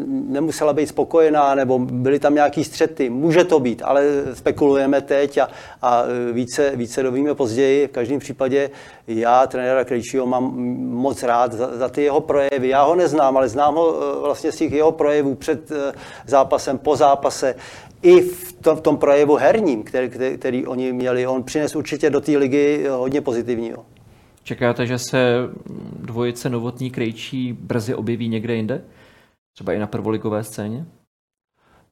nemusela 0.08 0.74
být 0.74 0.88
spokojená, 0.88 1.56
nebo 1.56 1.80
byly 1.80 2.20
tam 2.20 2.36
nějaký 2.36 2.64
střety. 2.64 3.10
Může 3.10 3.44
to 3.44 3.60
být, 3.60 3.82
ale 3.86 4.04
spekulujeme 4.34 5.02
teď 5.02 5.38
a, 5.38 5.48
a 5.82 6.04
více, 6.32 6.76
více 6.76 7.04
dovíme 7.04 7.36
později. 7.36 7.88
V 7.88 7.92
každém 7.92 8.20
případě 8.20 8.70
já, 9.08 9.48
trenéra 9.48 9.86
Krejčího, 9.86 10.26
mám 10.26 10.44
moc 10.90 11.24
rád 11.24 11.54
za, 11.54 11.78
za 11.78 11.90
ty 11.90 12.04
jeho 12.04 12.22
projevy. 12.22 12.70
Já 12.70 12.84
ho 12.84 12.96
neznám, 12.96 13.38
ale 13.38 13.50
znám 13.50 13.76
ho 13.76 13.96
eh, 13.96 14.20
vlastně 14.20 14.52
z 14.52 14.58
těch 14.58 14.72
jeho 14.72 14.92
projevů 14.92 15.36
před 15.36 15.72
zápasem, 16.26 16.78
po 16.78 16.96
zápase 16.96 17.56
i 18.04 18.22
v 18.22 18.54
tom, 18.54 18.78
v 18.78 18.82
tom 18.82 18.98
projevu 18.98 19.36
herním, 19.36 19.84
který, 19.84 20.10
který, 20.10 20.38
který 20.38 20.68
oni 20.68 20.94
měli. 20.94 21.28
On 21.28 21.44
přines 21.44 21.76
určitě 21.76 22.10
do 22.10 22.22
té 22.22 22.38
ligy 22.38 22.86
hodně 22.90 23.22
pozitivního. 23.22 23.86
Čekáte, 24.44 24.86
že 24.86 24.98
se 24.98 25.36
dvojice 26.00 26.50
novotní 26.50 26.92
krejčí 26.92 27.54
brzy 27.54 27.96
objeví 27.96 28.30
někde 28.30 28.56
jinde? 28.56 28.82
Třeba 29.54 29.74
i 29.74 29.80
na 29.80 29.88
prvoligové 29.88 30.44
scéně? 30.44 30.86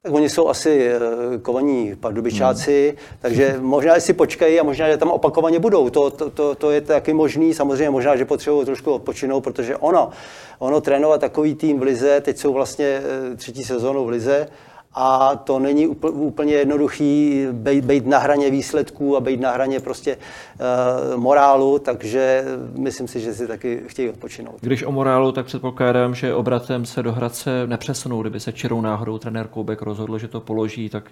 Tak 0.02 0.12
oni 0.12 0.28
jsou 0.28 0.48
asi 0.48 0.88
eh, 0.88 0.98
kovaní 1.42 1.94
pardubičáci, 2.00 2.88
hmm. 2.88 3.18
takže 3.20 3.56
možná 3.60 4.00
si 4.00 4.12
počkají 4.12 4.60
a 4.60 4.62
možná, 4.62 4.90
že 4.90 4.96
tam 4.96 5.10
opakovaně 5.10 5.58
budou. 5.58 5.90
To, 5.90 6.10
to, 6.10 6.30
to, 6.30 6.54
to 6.54 6.70
je 6.70 6.80
taky 6.80 7.12
možný, 7.12 7.54
samozřejmě 7.54 7.90
možná, 7.90 8.16
že 8.16 8.24
potřebují 8.24 8.66
trošku 8.66 8.92
odpočinout, 8.92 9.40
protože 9.40 9.76
ono, 9.76 10.10
ono 10.58 10.80
trénovat 10.80 11.20
takový 11.20 11.54
tým 11.54 11.78
v 11.78 11.82
Lize, 11.82 12.20
teď 12.20 12.38
jsou 12.38 12.52
vlastně 12.52 12.86
eh, 12.86 13.36
třetí 13.36 13.64
sezónu 13.64 14.04
v 14.04 14.08
Lize, 14.08 14.48
a 14.94 15.36
to 15.36 15.58
není 15.58 15.86
úplně 15.86 16.54
jednoduchý 16.54 17.46
být, 17.80 18.06
na 18.06 18.18
hraně 18.18 18.50
výsledků 18.50 19.16
a 19.16 19.20
být 19.20 19.40
na 19.40 19.50
hraně 19.50 19.80
prostě 19.80 20.16
uh, 20.16 21.20
morálu, 21.20 21.78
takže 21.78 22.44
myslím 22.78 23.08
si, 23.08 23.20
že 23.20 23.34
si 23.34 23.46
taky 23.46 23.82
chtějí 23.86 24.10
odpočinout. 24.10 24.54
Když 24.60 24.82
o 24.82 24.92
morálu, 24.92 25.32
tak 25.32 25.46
předpokládám, 25.46 26.14
že 26.14 26.34
obratem 26.34 26.86
se 26.86 27.02
do 27.02 27.12
Hradce 27.12 27.66
nepřesunou, 27.66 28.20
kdyby 28.20 28.40
se 28.40 28.52
čirou 28.52 28.80
náhodou 28.80 29.18
trenér 29.18 29.48
Koubek 29.48 29.82
rozhodl, 29.82 30.18
že 30.18 30.28
to 30.28 30.40
položí, 30.40 30.88
tak 30.88 31.10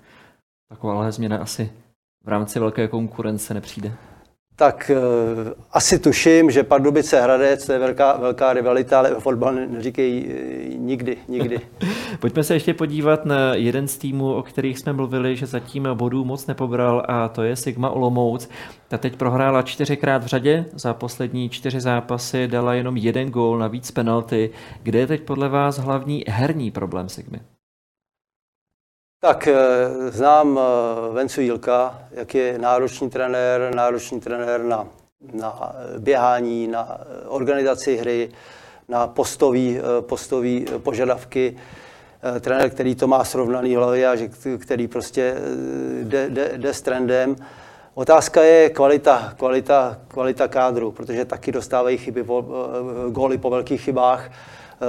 taková 0.68 1.10
změna 1.10 1.38
asi 1.38 1.72
v 2.24 2.28
rámci 2.28 2.60
velké 2.60 2.88
konkurence 2.88 3.54
nepřijde 3.54 3.92
tak 4.60 4.90
uh, 4.94 5.52
asi 5.72 5.98
tuším, 5.98 6.50
že 6.50 6.62
Pardubice 6.62 7.20
Hradec, 7.20 7.66
to 7.66 7.72
je 7.72 7.78
velká, 7.78 8.16
velká 8.16 8.52
rivalita, 8.52 8.98
ale 8.98 9.10
fotbal 9.10 9.54
neříkej 9.54 10.24
uh, 10.24 10.80
nikdy, 10.80 11.16
nikdy. 11.28 11.60
Pojďme 12.20 12.44
se 12.44 12.54
ještě 12.54 12.74
podívat 12.74 13.24
na 13.24 13.54
jeden 13.54 13.88
z 13.88 13.98
týmů, 13.98 14.34
o 14.34 14.42
kterých 14.42 14.78
jsme 14.78 14.92
mluvili, 14.92 15.36
že 15.36 15.46
zatím 15.46 15.88
bodů 15.94 16.24
moc 16.24 16.46
nepobral 16.46 17.02
a 17.08 17.28
to 17.28 17.42
je 17.42 17.56
Sigma 17.56 17.90
Olomouc. 17.90 18.48
Ta 18.88 18.98
teď 18.98 19.16
prohrála 19.16 19.62
čtyřikrát 19.62 20.24
v 20.24 20.26
řadě, 20.26 20.64
za 20.72 20.94
poslední 20.94 21.48
čtyři 21.48 21.80
zápasy 21.80 22.48
dala 22.48 22.74
jenom 22.74 22.96
jeden 22.96 23.30
gól, 23.30 23.58
navíc 23.58 23.90
penalty. 23.90 24.50
Kde 24.82 24.98
je 24.98 25.06
teď 25.06 25.22
podle 25.22 25.48
vás 25.48 25.78
hlavní 25.78 26.24
herní 26.28 26.70
problém 26.70 27.08
Sigmy? 27.08 27.40
Tak 29.22 29.46
eh, 29.46 29.54
znám 30.10 30.58
eh, 30.58 31.12
Vencu 31.12 31.40
Jílka, 31.40 31.98
jak 32.10 32.34
je 32.34 32.58
náročný 32.58 33.10
trenér, 33.10 33.74
náročný 33.74 34.20
trenér 34.20 34.62
na, 34.64 34.86
na 35.32 35.72
běhání, 35.98 36.66
na 36.66 37.00
organizaci 37.26 37.96
hry, 37.96 38.30
na 38.88 39.06
postový, 39.06 39.78
eh, 39.78 40.02
postový 40.02 40.66
požadavky. 40.78 41.56
Trenér, 42.40 42.70
který 42.70 42.94
to 42.94 43.06
má 43.06 43.24
srovnaný 43.24 43.76
hlavě 43.76 44.08
a 44.08 44.16
který 44.58 44.88
prostě 44.88 45.34
jde, 46.02 46.30
jde, 46.30 46.50
jde 46.56 46.74
s 46.74 46.82
trendem. 46.82 47.36
Otázka 47.94 48.42
je 48.42 48.70
kvalita, 48.70 49.34
kvalita, 49.36 49.98
kvalita 50.08 50.48
kádru, 50.48 50.92
protože 50.92 51.24
taky 51.24 51.52
dostávají 51.52 51.98
chyby, 51.98 52.24
góly 53.10 53.38
po 53.38 53.50
velkých 53.50 53.80
chybách 53.80 54.30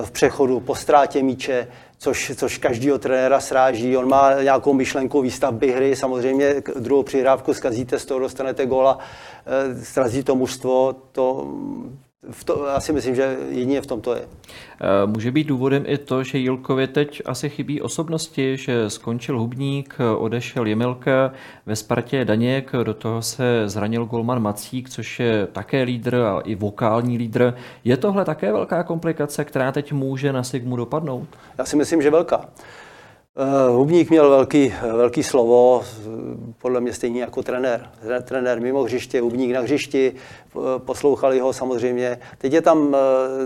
v 0.01 0.11
přechodu, 0.11 0.59
po 0.59 0.75
ztrátě 0.75 1.23
míče, 1.23 1.67
což, 2.01 2.31
což 2.35 2.57
každýho 2.57 2.97
trenéra 2.97 3.39
sráží. 3.39 3.97
On 3.97 4.09
má 4.09 4.41
nějakou 4.41 4.73
myšlenku 4.73 5.21
výstavby 5.21 5.71
hry, 5.71 5.95
samozřejmě 5.95 6.55
druhou 6.79 7.03
přihrávku 7.03 7.53
zkazíte, 7.53 7.99
z 7.99 8.05
toho 8.05 8.19
dostanete 8.19 8.65
góla, 8.65 8.97
eh, 9.45 9.85
srazí 9.85 10.23
to 10.23 10.35
mužstvo, 10.35 10.95
to, 11.11 11.47
v 12.29 12.43
to, 12.43 12.65
já 12.65 12.79
si 12.79 12.93
myslím, 12.93 13.15
že 13.15 13.37
jedině 13.49 13.81
v 13.81 13.85
tom 13.85 14.01
to 14.01 14.15
je. 14.15 14.21
Eh, 14.21 15.05
může 15.05 15.31
být 15.31 15.47
důvodem 15.47 15.83
i 15.87 15.97
to, 15.97 16.23
že 16.23 16.37
Jilkovi 16.37 16.87
teď 16.87 17.21
asi 17.25 17.49
chybí 17.49 17.81
osobnosti, 17.81 18.57
že 18.57 18.89
skončil 18.89 19.39
Hubník, 19.39 19.97
odešel 20.17 20.65
Jemelka, 20.65 21.31
ve 21.65 21.75
Spartě 21.75 22.25
Daněk, 22.25 22.71
do 22.83 22.93
toho 22.93 23.21
se 23.21 23.69
zranil 23.69 24.05
golman 24.05 24.41
Macík, 24.41 24.89
což 24.89 25.19
je 25.19 25.47
také 25.51 25.81
lídr 25.81 26.15
a 26.15 26.39
i 26.39 26.55
vokální 26.55 27.17
lídr. 27.17 27.53
Je 27.83 27.97
tohle 27.97 28.25
také 28.25 28.51
velká 28.51 28.83
komplikace, 28.83 29.45
která 29.45 29.71
teď 29.71 29.93
může 29.93 30.33
na 30.33 30.43
Sigmu 30.43 30.75
dopadnout? 30.75 31.27
Já 31.57 31.65
si 31.65 31.75
myslím, 31.75 32.01
že 32.01 32.09
velká. 32.09 32.49
Uh, 33.41 33.75
Hubník 33.75 34.09
měl 34.09 34.29
velký, 34.29 34.73
velký 34.95 35.23
slovo, 35.23 35.83
podle 36.57 36.81
mě 36.81 36.93
stejně 36.93 37.21
jako 37.21 37.43
trenér. 37.43 37.89
Trenér 38.23 38.61
mimo 38.61 38.83
hřiště, 38.83 39.21
Hubník 39.21 39.51
na 39.51 39.61
hřišti, 39.61 40.13
poslouchali 40.77 41.39
ho 41.39 41.53
samozřejmě. 41.53 42.19
Teď 42.37 42.53
je 42.53 42.61
tam 42.61 42.95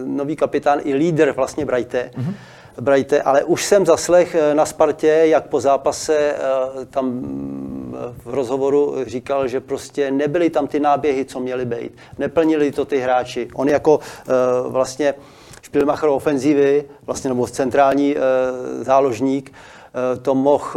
nový 0.05 0.35
kapitán 0.35 0.79
i 0.83 0.93
lídr 0.93 1.31
vlastně 1.31 1.65
Brajte. 1.65 2.11
Mm-hmm. 2.17 2.33
Brajte, 2.81 3.21
ale 3.21 3.43
už 3.43 3.65
jsem 3.65 3.85
zaslech 3.85 4.35
na 4.53 4.65
Spartě, 4.65 5.07
jak 5.07 5.47
po 5.47 5.59
zápase 5.59 6.35
tam 6.89 7.21
v 8.25 8.33
rozhovoru 8.33 8.95
říkal, 9.07 9.47
že 9.47 9.59
prostě 9.59 10.11
nebyly 10.11 10.49
tam 10.49 10.67
ty 10.67 10.79
náběhy, 10.79 11.25
co 11.25 11.39
měly 11.39 11.65
být. 11.65 11.91
Neplnili 12.17 12.71
to 12.71 12.85
ty 12.85 12.97
hráči. 12.97 13.47
On 13.53 13.69
jako 13.69 13.99
vlastně 14.67 15.13
Špilmacher 15.61 16.09
ofenzívy, 16.09 16.83
vlastně 17.05 17.29
nebo 17.29 17.47
centrální 17.47 18.15
záložník, 18.81 19.53
to 20.21 20.35
mohl 20.35 20.71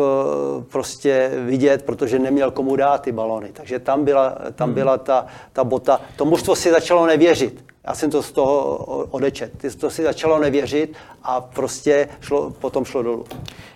prostě 0.70 1.30
vidět, 1.46 1.82
protože 1.82 2.18
neměl 2.18 2.50
komu 2.50 2.76
dát 2.76 3.02
ty 3.02 3.12
balony. 3.12 3.50
Takže 3.52 3.78
tam 3.78 4.04
byla, 4.04 4.36
tam 4.54 4.68
hmm. 4.68 4.74
byla 4.74 4.98
ta, 4.98 5.26
ta 5.52 5.64
bota. 5.64 6.00
To 6.16 6.24
mužstvo 6.24 6.56
si 6.56 6.70
začalo 6.70 7.06
nevěřit. 7.06 7.64
Já 7.88 7.94
jsem 7.94 8.10
to 8.10 8.22
z 8.22 8.32
toho 8.32 8.76
odečet. 9.10 9.52
To 9.80 9.90
si 9.90 10.02
začalo 10.02 10.38
nevěřit 10.38 10.96
a 11.22 11.40
prostě 11.40 12.08
šlo, 12.20 12.50
potom 12.50 12.84
šlo 12.84 13.02
dolů. 13.02 13.24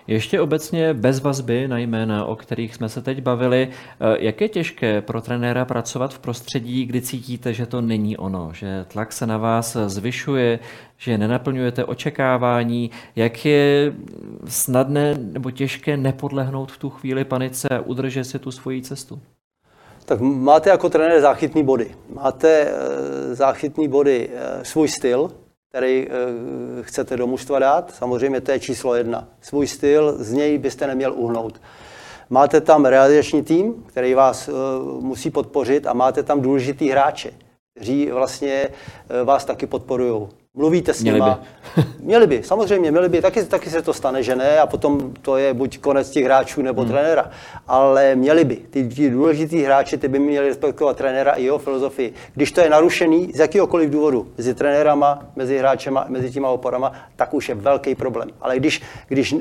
Ještě 0.06 0.40
obecně 0.40 0.94
bez 0.94 1.20
vazby 1.20 1.68
na 1.68 1.78
jména, 1.78 2.24
o 2.24 2.36
kterých 2.36 2.74
jsme 2.74 2.88
se 2.88 3.02
teď 3.02 3.22
bavili, 3.22 3.68
eh, 3.68 4.16
jak 4.18 4.40
je 4.40 4.48
těžké 4.48 5.02
pro 5.02 5.20
trenéra 5.20 5.64
pracovat 5.64 6.14
v 6.14 6.18
prostředí, 6.18 6.86
kdy 6.86 7.00
cítíte, 7.00 7.54
že 7.54 7.66
to 7.66 7.80
není 7.80 8.16
ono, 8.16 8.50
že 8.52 8.84
tlak 8.88 9.12
se 9.12 9.26
na 9.26 9.38
vás 9.38 9.76
zvyšuje, 9.86 10.58
že 10.98 11.18
nenaplňujete 11.18 11.84
očekávání, 11.84 12.90
jak 13.16 13.44
je 13.44 13.92
snadné 14.44 15.14
nebo 15.14 15.50
těžké 15.50 15.96
nepodlehnout 15.96 16.72
v 16.72 16.78
tu 16.78 16.90
chvíli 16.90 17.24
panice 17.24 17.68
a 17.68 17.80
udržet 17.80 18.24
si 18.24 18.38
tu 18.38 18.50
svoji 18.50 18.82
cestu? 18.82 19.20
Tak 20.12 20.20
máte 20.20 20.70
jako 20.70 20.90
trenér 20.90 21.20
záchytný 21.20 21.64
body. 21.64 21.94
Máte 22.14 22.48
eh, 22.48 23.34
záchytný 23.34 23.88
body 23.88 24.30
eh, 24.32 24.64
svůj 24.64 24.88
styl, 24.88 25.30
který 25.68 26.06
eh, 26.08 26.82
chcete 26.82 27.16
do 27.16 27.26
mužstva 27.26 27.58
dát. 27.58 27.94
Samozřejmě 27.94 28.40
to 28.40 28.50
je 28.50 28.60
číslo 28.60 28.94
jedna. 28.94 29.28
Svůj 29.40 29.66
styl, 29.66 30.14
z 30.18 30.32
něj 30.32 30.58
byste 30.58 30.86
neměl 30.86 31.12
uhnout. 31.12 31.60
Máte 32.30 32.60
tam 32.60 32.84
realizační 32.84 33.42
tým, 33.42 33.84
který 33.86 34.14
vás 34.14 34.50
musí 35.00 35.30
podpořit 35.30 35.86
a 35.86 35.92
máte 35.92 36.22
tam 36.22 36.40
důležitý 36.40 36.88
hráče, 36.88 37.30
kteří 37.74 38.10
vlastně 38.10 38.68
vás 39.24 39.44
taky 39.44 39.66
podporují. 39.66 40.28
Mluvíte 40.56 40.94
s 40.94 41.02
měli 41.02 41.14
nima. 41.14 41.40
By. 41.76 41.82
měli 42.00 42.26
by, 42.26 42.42
samozřejmě, 42.42 42.90
měli 42.90 43.08
by. 43.08 43.22
Taky, 43.22 43.44
taky 43.44 43.70
se 43.70 43.82
to 43.82 43.92
stane, 43.92 44.22
že 44.22 44.36
ne, 44.36 44.58
a 44.58 44.66
potom 44.66 45.12
to 45.22 45.36
je 45.36 45.54
buď 45.54 45.78
konec 45.78 46.10
těch 46.10 46.24
hráčů 46.24 46.62
nebo 46.62 46.82
hmm. 46.82 46.90
trenéra. 46.90 47.30
Ale 47.68 48.14
měli 48.14 48.44
by. 48.44 48.56
Ty, 48.56 48.88
ty 48.88 49.10
důležitý 49.10 49.62
hráči, 49.62 49.98
ty 49.98 50.08
by 50.08 50.18
měli 50.18 50.48
respektovat 50.48 50.96
trenéra 50.96 51.32
i 51.32 51.44
jeho 51.44 51.58
filozofii. 51.58 52.12
Když 52.34 52.52
to 52.52 52.60
je 52.60 52.70
narušený 52.70 53.32
z 53.34 53.38
jakýhokoliv 53.38 53.90
důvodu, 53.90 54.28
mezi 54.38 54.54
trenérama, 54.54 55.26
mezi 55.36 55.58
hráčema, 55.58 56.04
mezi 56.08 56.30
těma 56.30 56.48
oporama, 56.48 56.92
tak 57.16 57.34
už 57.34 57.48
je 57.48 57.54
velký 57.54 57.94
problém. 57.94 58.28
Ale 58.40 58.56
když, 58.56 58.82
když 59.08 59.32
eh, 59.32 59.38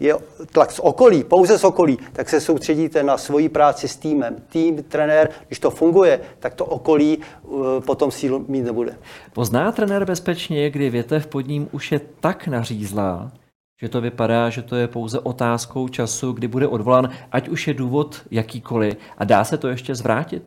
je 0.00 0.14
tlak 0.52 0.72
z 0.72 0.78
okolí, 0.78 1.24
pouze 1.24 1.58
z 1.58 1.64
okolí, 1.64 1.98
tak 2.12 2.28
se 2.28 2.40
soustředíte 2.40 3.02
na 3.02 3.18
svoji 3.18 3.48
práci 3.48 3.88
s 3.88 3.96
týmem. 3.96 4.36
Tým, 4.48 4.82
trenér, 4.82 5.28
když 5.46 5.58
to 5.58 5.70
funguje, 5.70 6.20
tak 6.38 6.54
to 6.54 6.64
okolí 6.64 7.18
eh, 7.18 7.48
potom 7.80 8.10
sílu 8.10 8.44
mít 8.48 8.62
nebude. 8.62 8.96
Pozná 9.32 9.72
trenér 9.72 10.04
bezpečně 10.04 10.49
skutečně, 10.50 10.70
kdy 10.70 10.90
větev 10.90 11.26
pod 11.26 11.40
ním 11.40 11.68
už 11.72 11.92
je 11.92 12.00
tak 12.20 12.46
nařízlá, 12.46 13.32
že 13.80 13.88
to 13.88 14.00
vypadá, 14.00 14.50
že 14.50 14.62
to 14.62 14.76
je 14.76 14.88
pouze 14.88 15.18
otázkou 15.18 15.88
času, 15.88 16.32
kdy 16.32 16.48
bude 16.48 16.66
odvolán, 16.66 17.10
ať 17.32 17.48
už 17.48 17.68
je 17.68 17.74
důvod 17.74 18.22
jakýkoliv. 18.30 18.96
A 19.18 19.24
dá 19.24 19.44
se 19.44 19.58
to 19.58 19.68
ještě 19.68 19.94
zvrátit? 19.94 20.42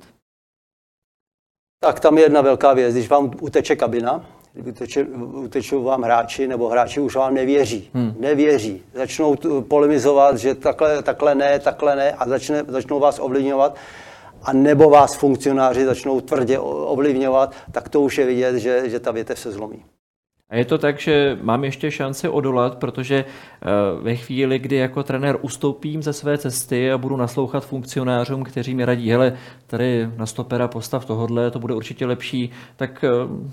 Tak 1.80 2.00
tam 2.00 2.18
je 2.18 2.24
jedna 2.24 2.42
velká 2.42 2.74
věc. 2.74 2.94
Když 2.94 3.10
vám 3.10 3.32
uteče 3.42 3.76
kabina, 3.76 4.26
uteče, 4.68 5.04
utečou 5.46 5.84
vám 5.84 6.02
hráči, 6.02 6.48
nebo 6.48 6.70
hráči 6.70 7.00
už 7.00 7.16
vám 7.16 7.34
nevěří. 7.34 7.90
Hmm. 7.94 8.14
Nevěří. 8.20 8.84
Začnou 8.94 9.36
polemizovat, 9.68 10.38
že 10.38 10.56
takhle, 10.56 11.04
takhle 11.04 11.36
ne, 11.36 11.60
takhle 11.60 11.96
ne 11.96 12.12
a 12.12 12.28
začne, 12.28 12.64
začnou 12.68 13.00
vás 13.00 13.20
ovlivňovat 13.20 13.76
a 14.44 14.54
nebo 14.54 14.90
vás 14.90 15.16
funkcionáři 15.16 15.86
začnou 15.86 16.22
tvrdě 16.22 16.60
ovlivňovat, 16.60 17.56
tak 17.72 17.90
to 17.90 18.02
už 18.02 18.18
je 18.18 18.26
vidět, 18.26 18.56
že, 18.56 18.90
že 18.90 19.00
ta 19.00 19.12
větev 19.12 19.40
se 19.40 19.52
zlomí. 19.52 19.86
A 20.54 20.58
je 20.58 20.66
to 20.66 20.78
tak, 20.78 21.00
že 21.00 21.38
mám 21.42 21.64
ještě 21.64 21.92
šanci 21.92 22.30
odolat, 22.30 22.76
protože 22.76 23.26
eh, 23.26 23.68
ve 24.02 24.16
chvíli, 24.16 24.60
kdy 24.60 24.76
jako 24.76 25.04
trenér 25.04 25.38
ustoupím 25.42 26.04
ze 26.04 26.14
své 26.14 26.38
cesty 26.38 26.92
a 26.92 26.98
budu 26.98 27.18
naslouchat 27.18 27.66
funkcionářům, 27.66 28.44
kteří 28.44 28.76
mi 28.76 28.86
radí, 28.86 29.12
hele, 29.12 29.38
tady 29.68 30.10
na 30.18 30.26
stopera 30.26 30.68
postav 30.68 31.06
tohodle, 31.06 31.52
to 31.52 31.60
bude 31.60 31.74
určitě 31.74 32.06
lepší, 32.06 32.52
tak 32.76 33.04
eh, 33.04 33.10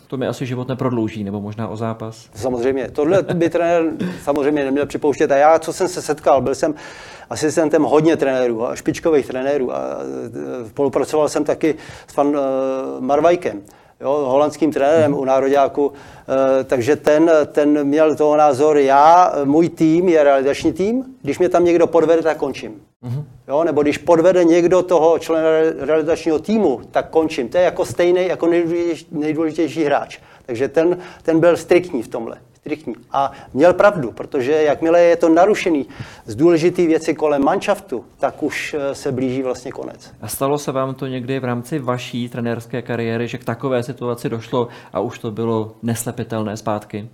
to 0.07 0.17
mi 0.17 0.27
asi 0.27 0.47
život 0.47 0.69
neprodlouží, 0.69 1.25
nebo 1.25 1.41
možná 1.41 1.69
o 1.69 1.77
zápas. 1.77 2.31
Samozřejmě, 2.35 2.91
tohle 2.91 3.23
by 3.23 3.51
trenér 3.51 3.83
samozřejmě 4.23 4.65
neměl 4.65 4.87
připouštět. 4.87 5.33
A 5.33 5.37
já, 5.37 5.59
co 5.59 5.73
jsem 5.73 5.89
se 5.89 6.03
setkal, 6.03 6.41
byl 6.41 6.55
jsem 6.55 6.75
asistentem 7.31 7.83
hodně 7.83 8.17
trenérů 8.17 8.67
a 8.67 8.77
špičkových 8.77 9.27
trenérů 9.27 9.75
a 9.75 9.99
eh, 10.65 10.69
spolupracoval 10.69 11.29
jsem 11.29 11.45
taky 11.45 11.75
s 12.07 12.15
pan 12.15 12.37
Marvajkem 13.01 13.63
jo, 14.01 14.11
holandským 14.11 14.73
trenérem 14.73 15.15
u 15.15 15.25
nároďáku, 15.25 15.93
e, 16.61 16.65
takže 16.65 16.97
ten, 16.97 17.31
ten 17.47 17.85
měl 17.85 18.17
toho 18.17 18.37
názor, 18.37 18.79
já, 18.79 19.33
můj 19.45 19.69
tým 19.69 20.09
je 20.09 20.25
realizační 20.25 20.73
tým, 20.73 21.05
když 21.23 21.39
mě 21.39 21.49
tam 21.49 21.65
někdo 21.65 21.87
podvede, 21.87 22.23
tak 22.23 22.37
končím. 22.37 22.83
Mm-hmm. 23.05 23.25
Jo, 23.49 23.65
nebo 23.65 23.83
když 23.83 23.99
podvede 23.99 24.45
někdo 24.45 24.83
toho 24.83 25.19
člena 25.19 25.49
realizačního 25.79 26.39
týmu, 26.39 26.81
tak 26.91 27.11
končím. 27.11 27.49
To 27.49 27.59
je 27.59 27.65
jako 27.65 27.85
stejný, 27.85 28.27
jako 28.27 28.47
nejdůležitější, 28.47 29.07
nejdůležitější 29.11 29.85
hráč. 29.85 30.19
Takže 30.47 30.69
ten, 30.69 30.99
ten 31.23 31.41
byl 31.41 31.57
striktní 31.57 32.03
v 32.03 32.09
tomhle 32.09 32.37
striktní. 32.61 32.95
A 33.13 33.33
měl 33.55 33.75
pravdu, 33.75 34.13
protože 34.13 34.53
jakmile 34.53 35.01
je 35.01 35.17
to 35.17 35.29
narušený 35.29 35.87
z 36.27 36.35
důležité 36.35 36.87
věci 36.87 37.15
kolem 37.15 37.45
manšaftu, 37.45 38.05
tak 38.19 38.43
už 38.43 38.77
eh, 38.79 38.95
se 38.95 39.13
blíží 39.13 39.43
vlastně 39.43 39.73
konec. 39.73 40.13
A 40.21 40.29
stalo 40.29 40.59
se 40.59 40.73
vám 40.73 40.95
to 40.95 41.07
někdy 41.07 41.39
v 41.39 41.45
rámci 41.45 41.79
vaší 41.79 42.29
trenérské 42.29 42.83
kariéry, 42.83 43.29
že 43.29 43.39
k 43.39 43.45
takové 43.45 43.83
situaci 43.83 44.29
došlo 44.29 44.69
a 44.93 45.01
už 45.01 45.19
to 45.19 45.31
bylo 45.31 45.73
neslepitelné 45.83 46.57
zpátky? 46.57 47.09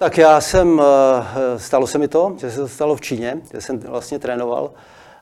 Tak 0.00 0.18
já 0.18 0.40
jsem, 0.40 0.80
eh, 0.80 1.58
stalo 1.58 1.86
se 1.86 1.98
mi 1.98 2.08
to, 2.08 2.34
že 2.40 2.50
se 2.50 2.60
to 2.60 2.68
stalo 2.68 2.96
v 2.96 3.00
Číně, 3.00 3.40
kde 3.50 3.60
jsem 3.60 3.78
vlastně 3.78 4.18
trénoval. 4.18 4.70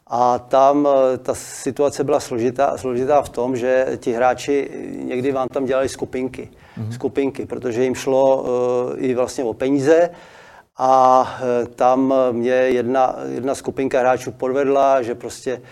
A 0.07 0.39
tam 0.39 0.89
eh, 0.89 1.19
ta 1.19 1.35
situace 1.35 2.05
byla 2.05 2.21
složitá, 2.21 2.77
složitá 2.79 3.23
v 3.23 3.29
tom, 3.29 3.57
že 3.57 3.87
ti 3.97 4.13
hráči 4.13 4.71
někdy 5.03 5.33
vám 5.33 5.49
tam 5.49 5.65
dělali 5.65 5.89
skupinky. 5.89 6.49
Mm-hmm. 6.79 6.91
Skupinky, 6.91 7.47
protože 7.47 7.85
jim 7.85 7.95
šlo 7.95 8.43
uh, 8.43 8.49
i 8.97 9.15
vlastně 9.15 9.45
o 9.45 9.55
peníze. 9.55 10.11
A 10.77 11.21
uh, 11.21 11.69
tam 11.75 12.15
mě 12.33 12.53
jedna, 12.53 13.17
jedna 13.29 13.55
skupinka 13.55 14.01
hráčů 14.01 14.33
podvedla, 14.33 15.03
že 15.03 15.15
prostě 15.15 15.63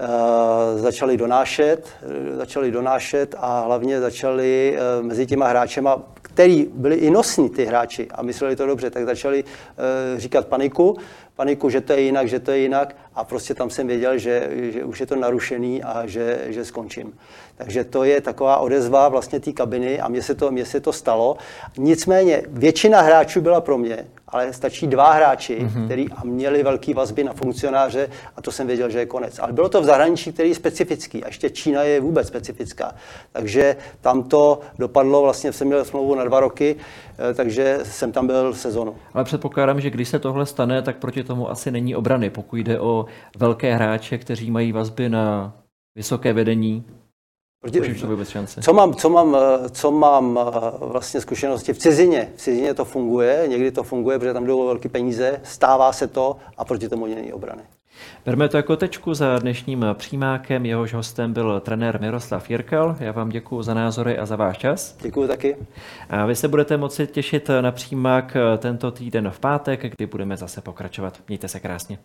uh, 0.00 0.80
začali 0.80 1.16
donášet, 1.16 1.88
začali 2.36 2.70
donášet 2.70 3.34
a 3.38 3.60
hlavně 3.60 4.00
začali 4.00 4.78
uh, 4.98 5.06
mezi 5.06 5.26
těma 5.26 5.48
hráčema, 5.48 6.02
který 6.22 6.68
byli 6.74 6.96
i 6.96 7.10
nosní 7.10 7.50
ty 7.50 7.64
hráči 7.64 8.08
a 8.10 8.22
mysleli 8.22 8.56
to 8.56 8.66
dobře, 8.66 8.90
tak 8.90 9.04
začali 9.04 9.44
uh, 9.44 10.18
říkat 10.18 10.46
paniku, 10.46 10.96
paniku, 11.36 11.70
že 11.70 11.80
to 11.80 11.92
je 11.92 12.00
jinak, 12.00 12.28
že 12.28 12.40
to 12.40 12.50
je 12.50 12.58
jinak 12.58 12.96
a 13.14 13.24
prostě 13.24 13.54
tam 13.54 13.70
jsem 13.70 13.86
věděl, 13.86 14.18
že, 14.18 14.48
že 14.72 14.84
už 14.84 15.00
je 15.00 15.06
to 15.06 15.16
narušený 15.16 15.82
a 15.82 16.06
že, 16.06 16.40
že 16.46 16.64
skončím. 16.64 17.18
Takže 17.56 17.84
to 17.84 18.04
je 18.04 18.20
taková 18.20 18.56
odezva 18.56 19.08
vlastně 19.08 19.40
té 19.40 19.52
kabiny 19.52 20.00
a 20.00 20.08
mně 20.08 20.22
se, 20.22 20.34
to, 20.34 20.50
mně 20.50 20.64
se 20.64 20.80
to 20.80 20.92
stalo. 20.92 21.36
Nicméně 21.78 22.42
většina 22.48 23.00
hráčů 23.00 23.40
byla 23.40 23.60
pro 23.60 23.78
mě, 23.78 24.06
ale 24.28 24.52
stačí 24.52 24.86
dva 24.86 25.12
hráči, 25.12 25.58
mm-hmm. 25.58 25.84
který 25.84 26.06
a 26.12 26.24
měli 26.24 26.62
velké 26.62 26.94
vazby 26.94 27.24
na 27.24 27.32
funkcionáře 27.32 28.10
a 28.36 28.42
to 28.42 28.52
jsem 28.52 28.66
věděl, 28.66 28.90
že 28.90 28.98
je 28.98 29.06
konec. 29.06 29.38
Ale 29.38 29.52
bylo 29.52 29.68
to 29.68 29.80
v 29.80 29.84
zahraničí, 29.84 30.32
který 30.32 30.48
je 30.48 30.54
specifický 30.54 31.24
a 31.24 31.26
ještě 31.26 31.50
Čína 31.50 31.82
je 31.82 32.00
vůbec 32.00 32.28
specifická. 32.28 32.94
Takže 33.32 33.76
tam 34.00 34.22
to 34.22 34.60
dopadlo, 34.78 35.22
vlastně 35.22 35.52
jsem 35.52 35.66
měl 35.66 35.84
smlouvu 35.84 36.14
na 36.14 36.24
dva 36.24 36.40
roky, 36.40 36.76
takže 37.34 37.78
jsem 37.82 38.12
tam 38.12 38.26
byl 38.26 38.54
sezonu. 38.54 38.96
Ale 39.14 39.24
předpokládám, 39.24 39.80
že 39.80 39.90
když 39.90 40.08
se 40.08 40.18
tohle 40.18 40.46
stane, 40.46 40.82
tak 40.82 40.96
proti 40.96 41.24
tomu 41.24 41.50
asi 41.50 41.70
není 41.70 41.96
obrany, 41.96 42.30
pokud 42.30 42.56
jde 42.56 42.80
o 42.80 43.06
velké 43.38 43.74
hráče, 43.74 44.18
kteří 44.18 44.50
mají 44.50 44.72
vazby 44.72 45.08
na 45.08 45.52
vysoké 45.96 46.32
vedení. 46.32 46.84
Proti, 47.60 48.06
vůbec 48.06 48.28
šance. 48.28 48.62
Co 48.62 48.72
mám, 48.72 48.94
co 48.94 49.10
mám, 49.10 49.36
co 49.70 49.90
mám 49.90 50.38
eh, 50.38 50.60
vlastně 50.80 51.20
zkušenosti 51.20 51.72
v 51.72 51.78
cizině? 51.78 52.32
V 52.36 52.40
cizině 52.40 52.74
to 52.74 52.84
funguje, 52.84 53.44
někdy 53.48 53.70
to 53.70 53.82
funguje, 53.82 54.18
protože 54.18 54.32
tam 54.32 54.46
jdou 54.46 54.66
velké 54.66 54.88
peníze, 54.88 55.40
stává 55.42 55.92
se 55.92 56.06
to 56.06 56.36
a 56.56 56.64
proti 56.64 56.88
tomu 56.88 57.06
není 57.06 57.32
obrany. 57.32 57.62
Berme 58.24 58.48
to 58.48 58.56
jako 58.56 58.76
tečku 58.76 59.14
za 59.14 59.38
dnešním 59.38 59.86
přímákem. 59.94 60.66
Jehož 60.66 60.94
hostem 60.94 61.32
byl 61.32 61.60
trenér 61.60 62.00
Miroslav 62.00 62.50
Jirkal. 62.50 62.96
Já 63.00 63.12
vám 63.12 63.28
děkuji 63.28 63.62
za 63.62 63.74
názory 63.74 64.18
a 64.18 64.26
za 64.26 64.36
váš 64.36 64.58
čas. 64.58 64.96
Děkuji 65.02 65.28
taky. 65.28 65.56
A 66.10 66.26
vy 66.26 66.34
se 66.34 66.48
budete 66.48 66.76
moci 66.76 67.06
těšit 67.06 67.50
na 67.60 67.72
přímák 67.72 68.36
tento 68.58 68.90
týden 68.90 69.30
v 69.30 69.40
pátek, 69.40 69.96
kdy 69.96 70.06
budeme 70.06 70.36
zase 70.36 70.60
pokračovat. 70.60 71.20
Mějte 71.28 71.48
se 71.48 71.60
krásně. 71.60 71.98